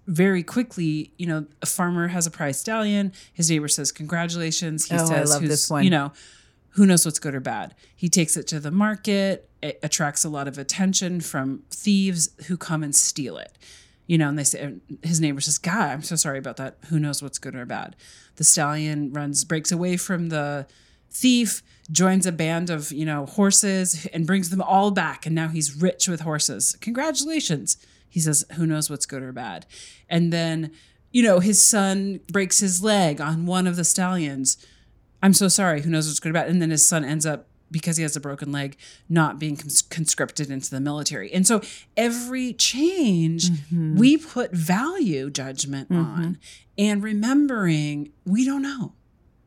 very 0.07 0.43
quickly, 0.45 1.11
you 1.19 1.27
know, 1.27 1.47
a 1.63 1.67
farmer 1.67 2.09
has 2.09 2.27
a 2.27 2.31
prize 2.31 2.61
stallion, 2.61 3.13
his 3.33 3.51
neighbor 3.51 3.67
says 3.69 3.91
congratulations, 3.91 4.87
he 4.89 4.97
Oh, 4.97 5.03
I 5.03 5.07
says 5.07 5.31
love 5.31 5.43
this 5.43 5.69
one. 5.69 5.83
you 5.85 5.91
know, 5.91 6.13
who 6.77 6.85
knows 6.85 7.07
what's 7.07 7.19
good 7.19 7.35
or 7.35 7.41
bad. 7.41 7.75
He 7.95 8.11
takes 8.11 8.37
it 8.37 8.47
to 8.49 8.61
the 8.61 8.71
market, 8.71 9.49
it 9.63 9.81
attracts 9.83 10.25
a 10.25 10.29
lot 10.29 10.47
of 10.47 10.59
attention 10.59 11.23
from 11.23 11.63
thieves 11.71 12.29
who 12.47 12.59
come 12.59 12.83
and 12.83 12.95
steal 12.95 13.39
it. 13.39 13.57
You 14.07 14.19
know, 14.19 14.29
and 14.29 14.39
they 14.39 14.45
say 14.45 14.61
and 14.61 14.81
his 15.03 15.21
neighbor 15.21 15.41
says, 15.41 15.59
"God, 15.59 15.91
I'm 15.91 16.03
so 16.03 16.15
sorry 16.15 16.39
about 16.39 16.59
that. 16.59 16.77
Who 16.89 17.01
knows 17.01 17.23
what's 17.23 17.39
good 17.39 17.57
or 17.57 17.65
bad?" 17.65 17.97
The 18.37 18.45
stallion 18.45 19.13
runs, 19.13 19.43
breaks 19.45 19.73
away 19.73 19.97
from 19.97 20.29
the 20.29 20.67
thief, 21.11 21.63
joins 21.91 22.27
a 22.27 22.33
band 22.33 22.69
of 22.69 22.93
you 22.93 23.07
know 23.07 23.25
horses, 23.27 24.07
and 24.13 24.27
brings 24.27 24.51
them 24.51 24.63
all 24.63 24.91
back. 24.91 25.27
And 25.27 25.35
now 25.35 25.49
he's 25.49 25.75
rich 25.75 26.07
with 26.09 26.21
horses. 26.21 26.77
Congratulations, 26.81 27.79
he 28.09 28.21
says. 28.21 28.45
Who 28.53 28.67
knows 28.67 28.91
what's 28.91 29.07
good 29.07 29.23
or 29.23 29.33
bad? 29.33 29.67
And 30.09 30.33
then, 30.33 30.71
you 31.11 31.23
know, 31.23 31.41
his 31.41 31.61
son 31.61 32.21
breaks 32.31 32.61
his 32.61 32.83
leg 32.83 33.21
on 33.21 33.47
one 33.47 33.67
of 33.67 33.77
the 33.77 33.85
stallions. 33.85 34.59
I'm 35.27 35.33
so 35.33 35.49
sorry. 35.49 35.81
Who 35.83 35.91
knows 35.91 36.07
what's 36.07 36.21
good 36.21 36.31
or 36.31 36.35
bad? 36.35 36.49
And 36.49 36.63
then 36.63 36.71
his 36.71 36.89
son 36.89 37.05
ends 37.05 37.27
up 37.27 37.49
because 37.69 37.97
he 37.97 38.05
has 38.05 38.15
a 38.15 38.21
broken 38.21 38.53
leg, 38.53 38.77
not 39.09 39.41
being 39.41 39.57
cons- 39.57 39.83
conscripted 39.83 40.53
into 40.53 40.71
the 40.71 40.79
military. 40.81 41.33
And 41.33 41.45
so 41.45 41.61
every 41.97 42.53
change 42.53 43.51
Mm-hmm. 43.51 43.97
we 43.97 44.17
put 44.19 44.53
value 44.53 45.29
judgment 45.31 45.91
on 45.91 46.39
and 46.79 47.03
remembering 47.03 48.13
we 48.25 48.45
don't 48.45 48.63
know. 48.63 48.93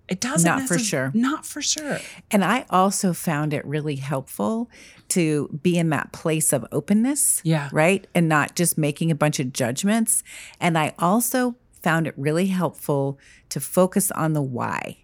It 0.09 0.19
doesn't 0.19 0.45
Not 0.45 0.67
for 0.67 0.77
sure. 0.79 1.11
Not 1.13 1.45
for 1.45 1.61
sure. 1.61 1.99
And 2.29 2.43
I 2.43 2.65
also 2.69 3.13
found 3.13 3.53
it 3.53 3.63
really 3.65 3.95
helpful 3.95 4.69
to 5.09 5.47
be 5.63 5.77
in 5.77 5.89
that 5.91 6.11
place 6.11 6.51
of 6.51 6.65
openness. 6.73 7.39
Yeah. 7.45 7.69
Right. 7.71 8.05
And 8.13 8.27
not 8.27 8.55
just 8.55 8.77
making 8.77 9.11
a 9.11 9.15
bunch 9.15 9.39
of 9.39 9.53
judgments. 9.53 10.23
And 10.59 10.77
I 10.77 10.93
also 10.99 11.55
found 11.81 12.05
it 12.05 12.15
really 12.17 12.47
helpful 12.47 13.17
to 13.49 13.59
focus 13.61 14.11
on 14.11 14.33
the 14.33 14.41
why, 14.41 14.97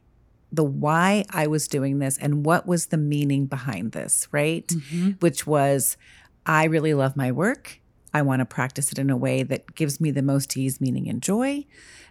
the 0.56 0.64
why 0.64 1.26
I 1.30 1.48
was 1.48 1.68
doing 1.68 2.00
this 2.00 2.18
and 2.18 2.46
what 2.46 2.66
was 2.66 2.88
the 2.88 2.98
meaning 2.98 3.46
behind 3.46 3.92
this. 3.92 4.28
Right. 4.32 4.72
Which 5.20 5.46
was, 5.46 5.98
I 6.46 6.66
really 6.66 6.94
love 6.94 7.16
my 7.16 7.32
work. 7.32 7.80
I 8.14 8.22
want 8.22 8.40
to 8.40 8.46
practice 8.46 8.92
it 8.92 9.00
in 9.00 9.10
a 9.10 9.18
way 9.18 9.44
that 9.44 9.76
gives 9.76 10.00
me 10.00 10.10
the 10.12 10.22
most 10.22 10.56
ease, 10.56 10.80
meaning, 10.80 11.10
and 11.10 11.22
joy. 11.22 11.66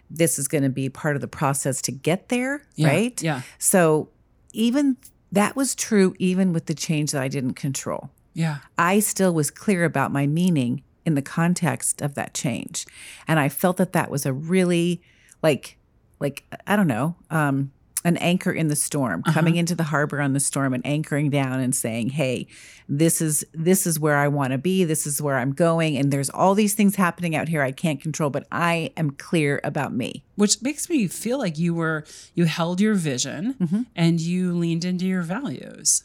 This 0.09 0.37
is 0.37 0.47
going 0.47 0.63
to 0.63 0.69
be 0.69 0.87
part 0.87 1.15
of 1.15 1.21
the 1.21 1.27
process 1.27 1.81
to 1.83 1.91
get 1.91 2.29
there. 2.29 2.61
Yeah. 2.75 2.87
Right. 2.87 3.21
Yeah. 3.23 3.41
So 3.57 4.09
even 4.53 4.97
that 5.31 5.55
was 5.55 5.73
true 5.75 6.15
even 6.19 6.53
with 6.53 6.67
the 6.67 6.75
change 6.75 7.11
that 7.11 7.21
I 7.21 7.27
didn't 7.27 7.55
control. 7.55 8.11
Yeah. 8.33 8.57
I 8.77 8.99
still 8.99 9.33
was 9.33 9.49
clear 9.49 9.83
about 9.83 10.11
my 10.11 10.27
meaning 10.27 10.83
in 11.05 11.15
the 11.15 11.21
context 11.21 12.01
of 12.01 12.15
that 12.15 12.33
change. 12.33 12.85
And 13.27 13.39
I 13.39 13.49
felt 13.49 13.77
that 13.77 13.93
that 13.93 14.11
was 14.11 14.25
a 14.25 14.33
really 14.33 15.01
like 15.41 15.77
like 16.19 16.43
I 16.67 16.75
don't 16.75 16.87
know, 16.87 17.15
um 17.29 17.71
an 18.05 18.15
anchor 18.17 18.53
in 18.53 18.69
the 18.69 18.75
storm, 18.77 19.23
coming 19.23 19.57
into 19.57 19.75
the 19.75 19.83
harbor 19.83 20.21
on 20.21 20.31
the 20.31 20.39
storm 20.39 20.73
and 20.73 20.85
anchoring 20.85 21.29
down 21.29 21.59
and 21.59 21.75
saying, 21.75 22.11
"Hey, 22.11 22.47
this 22.87 23.21
is 23.21 23.45
this 23.53 23.85
is 23.85 23.99
where 23.99 24.15
I 24.15 24.29
want 24.29 24.51
to 24.51 24.57
be. 24.57 24.85
This 24.85 25.05
is 25.05 25.21
where 25.21 25.37
I'm 25.37 25.51
going 25.51 25.97
and 25.97 26.13
there's 26.13 26.29
all 26.29 26.55
these 26.55 26.75
things 26.75 26.95
happening 26.95 27.35
out 27.35 27.49
here 27.49 27.61
I 27.61 27.73
can't 27.73 28.01
control, 28.01 28.29
but 28.29 28.47
I 28.51 28.91
am 28.95 29.11
clear 29.11 29.59
about 29.63 29.93
me." 29.93 30.23
Which 30.35 30.61
makes 30.61 30.89
me 30.89 31.07
feel 31.07 31.37
like 31.39 31.57
you 31.57 31.73
were 31.73 32.05
you 32.33 32.45
held 32.45 32.79
your 32.79 32.93
vision 32.93 33.55
Mm-hmm. 33.59 33.81
and 33.95 34.21
you 34.21 34.53
leaned 34.53 34.85
into 34.85 35.05
your 35.05 35.23
values. 35.23 36.03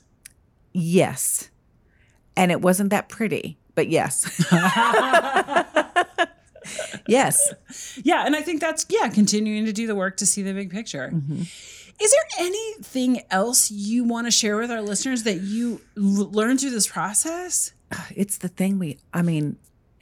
Yes. 0.72 1.50
And 2.36 2.50
it 2.50 2.62
wasn't 2.62 2.90
that 2.90 3.08
pretty, 3.08 3.58
but 3.74 3.88
yes. 3.88 4.24
yes. 7.06 7.52
Yeah, 8.02 8.24
and 8.26 8.36
I 8.36 8.42
think 8.42 8.60
that's 8.60 8.86
yeah, 8.88 9.08
continuing 9.08 9.64
to 9.66 9.72
do 9.72 9.86
the 9.86 9.94
work 9.94 10.16
to 10.18 10.26
see 10.26 10.42
the 10.42 10.52
big 10.54 10.70
picture. 10.70 11.10
Mm-hmm. 11.12 11.42
Is 12.00 12.10
there 12.10 12.46
anything 12.46 13.22
else 13.30 13.70
you 13.70 14.04
want 14.04 14.26
to 14.26 14.30
share 14.30 14.56
with 14.56 14.70
our 14.70 14.80
listeners 14.82 15.24
that 15.24 15.40
you 15.40 15.80
learned 15.96 16.60
through 16.60 16.70
this 16.70 16.86
process? 16.88 17.72
It's 18.14 18.38
the 18.38 18.48
thing 18.48 18.78
we, 18.78 18.98
I 19.12 19.22
mean, 19.22 19.56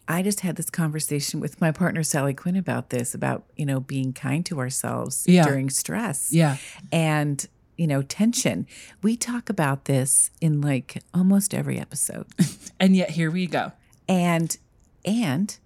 I 0.06 0.22
just 0.22 0.40
had 0.40 0.56
this 0.56 0.70
conversation 0.70 1.40
with 1.40 1.60
my 1.60 1.72
partner, 1.72 2.02
Sally 2.02 2.34
Quinn, 2.34 2.56
about 2.56 2.90
this, 2.90 3.14
about, 3.14 3.44
you 3.56 3.66
know, 3.66 3.80
being 3.80 4.12
kind 4.12 4.46
to 4.46 4.58
ourselves 4.60 5.24
Yeah. 5.26 5.44
during 5.44 5.70
stress. 5.70 6.32
Yeah. 6.32 6.56
And, 6.92 7.44
you 7.76 7.86
know, 7.86 8.02
tension. 8.02 8.66
We 9.02 9.16
talk 9.16 9.50
about 9.50 9.86
this 9.86 10.30
in 10.40 10.60
like 10.60 11.02
almost 11.12 11.52
every 11.54 11.78
episode. 11.78 12.26
And 12.80 12.94
yet 12.94 13.10
here 13.10 13.28
we 13.32 13.48
go. 13.48 13.72
And 14.08 14.56
and 15.04 15.58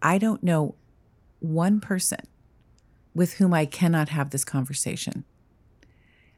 I 0.00 0.18
don't 0.18 0.40
know 0.44 0.76
one 1.40 1.80
person 1.80 2.20
with 3.12 3.34
whom 3.34 3.52
I 3.52 3.66
cannot 3.66 4.08
have 4.10 4.30
this 4.30 4.44
conversation 4.44 5.24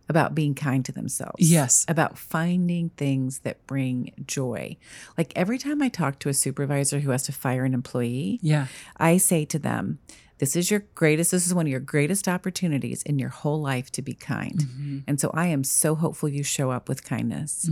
about 0.09 0.35
being 0.35 0.55
kind 0.55 0.85
to 0.85 0.93
themselves. 0.93 1.51
Yes. 1.51 1.85
About 1.89 2.19
finding 2.19 2.91
things 2.91 3.41
that 3.41 3.67
bring 3.67 4.13
joy. 4.27 4.77
Like 5.19 5.33
every 5.35 5.59
time 5.59 5.83
I 5.83 5.89
talk 5.89 6.19
to 6.21 6.29
a 6.29 6.35
supervisor 6.35 7.01
who 7.01 7.11
has 7.11 7.25
to 7.25 7.33
fire 7.33 7.65
an 7.65 7.75
employee, 7.75 8.39
Yeah. 8.43 8.67
I 8.97 9.17
say 9.17 9.45
to 9.47 9.59
them, 9.59 9.99
this 10.39 10.55
is 10.55 10.71
your 10.71 10.81
greatest, 10.95 11.31
this 11.31 11.47
is 11.47 11.55
one 11.55 11.65
of 11.67 11.71
your 11.71 11.81
greatest 11.81 12.29
opportunities 12.29 13.03
in 13.03 13.19
your 13.19 13.31
whole 13.31 13.61
life 13.61 13.91
to 13.93 14.03
be 14.03 14.13
kind. 14.13 14.59
Mm-hmm. 14.59 14.99
And 15.07 15.19
so 15.19 15.31
I 15.33 15.47
am 15.47 15.65
so 15.65 15.95
hopeful 15.95 16.29
you 16.29 16.43
show 16.43 16.71
up 16.71 16.91
with 16.91 17.05
kindness. 17.05 17.71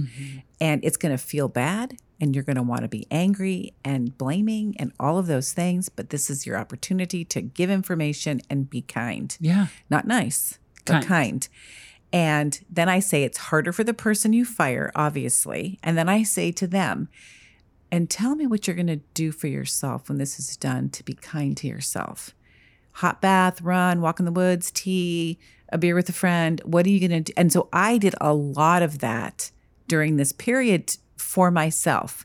And 0.61 0.83
it's 0.83 0.97
going 0.97 1.13
to 1.13 1.19
feel 1.23 1.49
bad 1.49 1.99
and 2.21 2.35
you're 2.35 2.45
going 2.45 2.57
to 2.57 2.63
want 2.63 2.81
to 2.81 2.89
be 2.89 3.07
angry 3.11 3.75
and 3.85 4.17
blaming 4.17 4.77
and 4.79 4.93
all 4.99 5.19
of 5.19 5.27
those 5.27 5.53
things. 5.53 5.91
But 5.91 6.09
this 6.09 6.31
is 6.31 6.47
your 6.47 6.57
opportunity 6.57 7.23
to 7.27 7.43
give 7.43 7.69
information 7.69 8.41
and 8.49 8.71
be 8.71 8.81
kind. 8.81 9.37
Yeah. 9.41 9.67
Not 9.91 10.07
nice, 10.07 10.59
but 10.87 11.05
Kind. 11.05 11.49
And 12.15 12.65
then 12.71 12.89
I 12.89 13.01
say 13.01 13.25
it's 13.25 13.39
harder 13.39 13.73
for 13.73 13.83
the 13.83 13.93
person 13.93 14.33
you 14.33 14.45
fire, 14.45 14.93
obviously. 14.95 15.81
And 15.83 15.99
then 15.99 16.09
I 16.09 16.23
say 16.23 16.53
to 16.53 16.69
them, 16.69 17.09
and 17.91 18.09
tell 18.09 18.37
me 18.37 18.47
what 18.47 18.67
you're 18.69 18.77
going 18.77 18.87
to 18.87 19.01
do 19.15 19.33
for 19.33 19.49
yourself 19.49 20.09
when 20.09 20.19
this 20.19 20.39
is 20.39 20.57
done 20.57 20.91
to 20.91 21.03
be 21.03 21.15
kind 21.15 21.57
to 21.57 21.67
yourself. 21.67 22.33
Hot 22.93 23.21
bath, 23.21 23.61
run, 23.63 24.01
walk 24.01 24.21
in 24.21 24.27
the 24.27 24.33
woods, 24.33 24.71
tea, 24.71 25.41
a 25.71 25.77
beer 25.77 25.97
with 25.97 26.09
a 26.09 26.13
friend. 26.13 26.61
What 26.65 26.87
are 26.87 26.91
you 26.91 27.01
going 27.01 27.25
to 27.25 27.33
do? 27.33 27.33
And 27.37 27.53
so 27.53 27.69
I 27.73 27.99
did 27.99 28.15
a 28.21 28.33
lot 28.33 28.85
of 28.85 29.01
that 29.01 29.51
during 29.89 30.17
this 30.17 30.31
period 30.31 30.97
for 31.17 31.51
myself. 31.51 32.25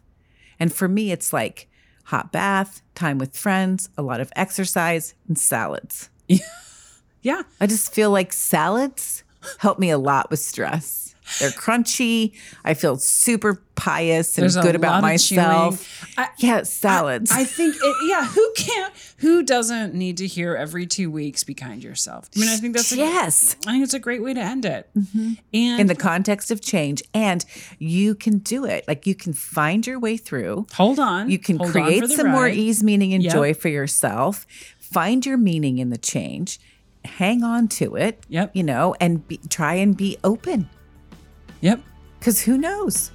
And 0.59 0.71
for 0.71 0.87
me, 0.87 1.11
it's 1.11 1.33
like 1.33 1.67
hot 2.05 2.31
bath, 2.31 2.83
time 2.93 3.17
with 3.17 3.35
friends, 3.35 3.89
a 3.97 4.03
lot 4.03 4.21
of 4.21 4.31
exercise, 4.35 5.15
and 5.27 5.37
salads. 5.37 6.11
Yeah. 7.21 7.41
I 7.59 7.67
just 7.67 7.93
feel 7.93 8.11
like 8.11 8.31
salads 8.31 9.23
help 9.59 9.79
me 9.79 9.89
a 9.89 9.97
lot 9.97 10.29
with 10.29 10.39
stress. 10.39 11.05
They're 11.39 11.51
crunchy. 11.51 12.33
I 12.65 12.73
feel 12.73 12.97
super 12.97 13.61
pious 13.75 14.35
and 14.35 14.41
There's 14.41 14.57
good 14.57 14.73
about 14.75 15.03
myself. 15.03 16.03
I- 16.17 16.29
yeah, 16.39 16.63
salads. 16.63 17.29
I 17.31 17.43
think 17.43 17.75
it, 17.75 17.95
yeah, 18.07 18.25
who 18.25 18.51
can't 18.57 18.91
who 19.17 19.43
doesn't 19.43 19.93
need 19.93 20.17
to 20.17 20.25
hear 20.27 20.55
every 20.55 20.87
2 20.87 21.11
weeks 21.11 21.43
be 21.43 21.53
kind 21.53 21.83
to 21.83 21.87
yourself. 21.87 22.29
I 22.35 22.39
mean, 22.39 22.49
I 22.49 22.55
think 22.55 22.75
that's 22.75 22.91
a, 22.91 22.95
yes. 22.95 23.55
I 23.67 23.73
think 23.73 23.83
it's 23.83 23.93
a 23.93 23.99
great 23.99 24.23
way 24.23 24.33
to 24.33 24.39
end 24.41 24.65
it. 24.65 24.89
Mm-hmm. 24.97 25.33
And 25.53 25.81
In 25.81 25.85
the 25.87 25.93
context 25.95 26.49
of 26.49 26.61
change, 26.61 27.03
and 27.13 27.45
you 27.77 28.15
can 28.15 28.39
do 28.39 28.65
it. 28.65 28.87
Like 28.87 29.05
you 29.05 29.13
can 29.13 29.33
find 29.33 29.85
your 29.85 29.99
way 29.99 30.17
through. 30.17 30.65
hold 30.73 30.97
on. 30.97 31.29
You 31.29 31.37
can 31.37 31.57
Hold 31.57 31.69
create 31.69 32.09
some 32.09 32.29
more 32.31 32.47
ease, 32.47 32.81
meaning, 32.81 33.13
and 33.13 33.21
Yep. 33.23 33.33
joy 33.33 33.53
for 33.53 33.69
yourself. 33.69 34.47
Find 34.79 35.23
your 35.27 35.37
meaning 35.37 35.77
in 35.77 35.89
the 35.91 35.97
change. 35.99 36.59
Hang 37.05 37.43
on 37.43 37.67
to 37.69 37.95
it. 37.95 38.23
Yep. 38.29 38.51
You 38.55 38.63
know, 38.63 38.95
and 38.99 39.27
be, 39.27 39.39
try 39.49 39.75
and 39.75 39.95
be 39.95 40.17
open. 40.23 40.69
Yep. 41.61 41.81
Because 42.19 42.41
who 42.41 42.57
knows? 42.57 43.11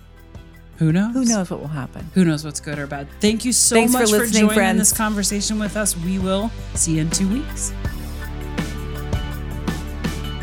Who 0.78 0.92
knows? 0.92 1.14
Who 1.14 1.24
knows 1.24 1.50
what 1.50 1.60
will 1.60 1.68
happen? 1.68 2.08
Who 2.14 2.24
knows 2.24 2.44
what's 2.44 2.60
good 2.60 2.78
or 2.78 2.86
bad? 2.86 3.06
Thank 3.20 3.44
you 3.44 3.52
so 3.52 3.76
Thanks 3.76 3.92
much 3.92 4.10
for, 4.10 4.18
listening, 4.18 4.42
joining 4.42 4.54
friends. 4.54 4.78
this 4.78 4.92
conversation 4.92 5.58
with 5.58 5.76
us. 5.76 5.96
We 5.96 6.18
will 6.18 6.50
see 6.74 6.96
you 6.96 7.02
in 7.02 7.10
two 7.10 7.28
weeks. 7.28 7.72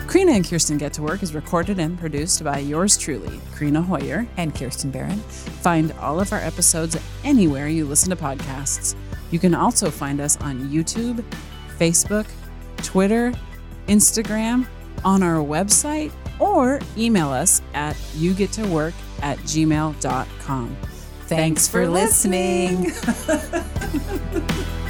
Karina 0.07 0.33
and 0.33 0.47
Kirsten 0.47 0.77
Get 0.77 0.93
to 0.93 1.01
Work 1.01 1.23
is 1.23 1.33
recorded 1.33 1.79
and 1.79 1.97
produced 1.97 2.43
by 2.43 2.59
yours 2.59 2.97
truly, 2.97 3.39
Karina 3.57 3.81
Hoyer. 3.81 4.27
And 4.37 4.53
Kirsten 4.53 4.91
Barron. 4.91 5.19
Find 5.19 5.91
all 5.93 6.19
of 6.19 6.31
our 6.33 6.39
episodes 6.39 6.97
anywhere 7.23 7.67
you 7.67 7.85
listen 7.85 8.09
to 8.09 8.15
podcasts. 8.15 8.95
You 9.31 9.39
can 9.39 9.55
also 9.55 9.89
find 9.89 10.19
us 10.19 10.35
on 10.41 10.69
YouTube, 10.69 11.23
Facebook, 11.77 12.27
Twitter, 12.83 13.33
Instagram, 13.87 14.67
on 15.03 15.23
our 15.23 15.43
website, 15.43 16.11
or 16.39 16.79
email 16.97 17.29
us 17.29 17.61
at 17.73 17.95
yougettowork 18.15 18.93
at 19.21 19.37
gmail.com. 19.39 20.77
Thanks 21.27 21.67
for 21.67 21.87
listening. 21.87 22.91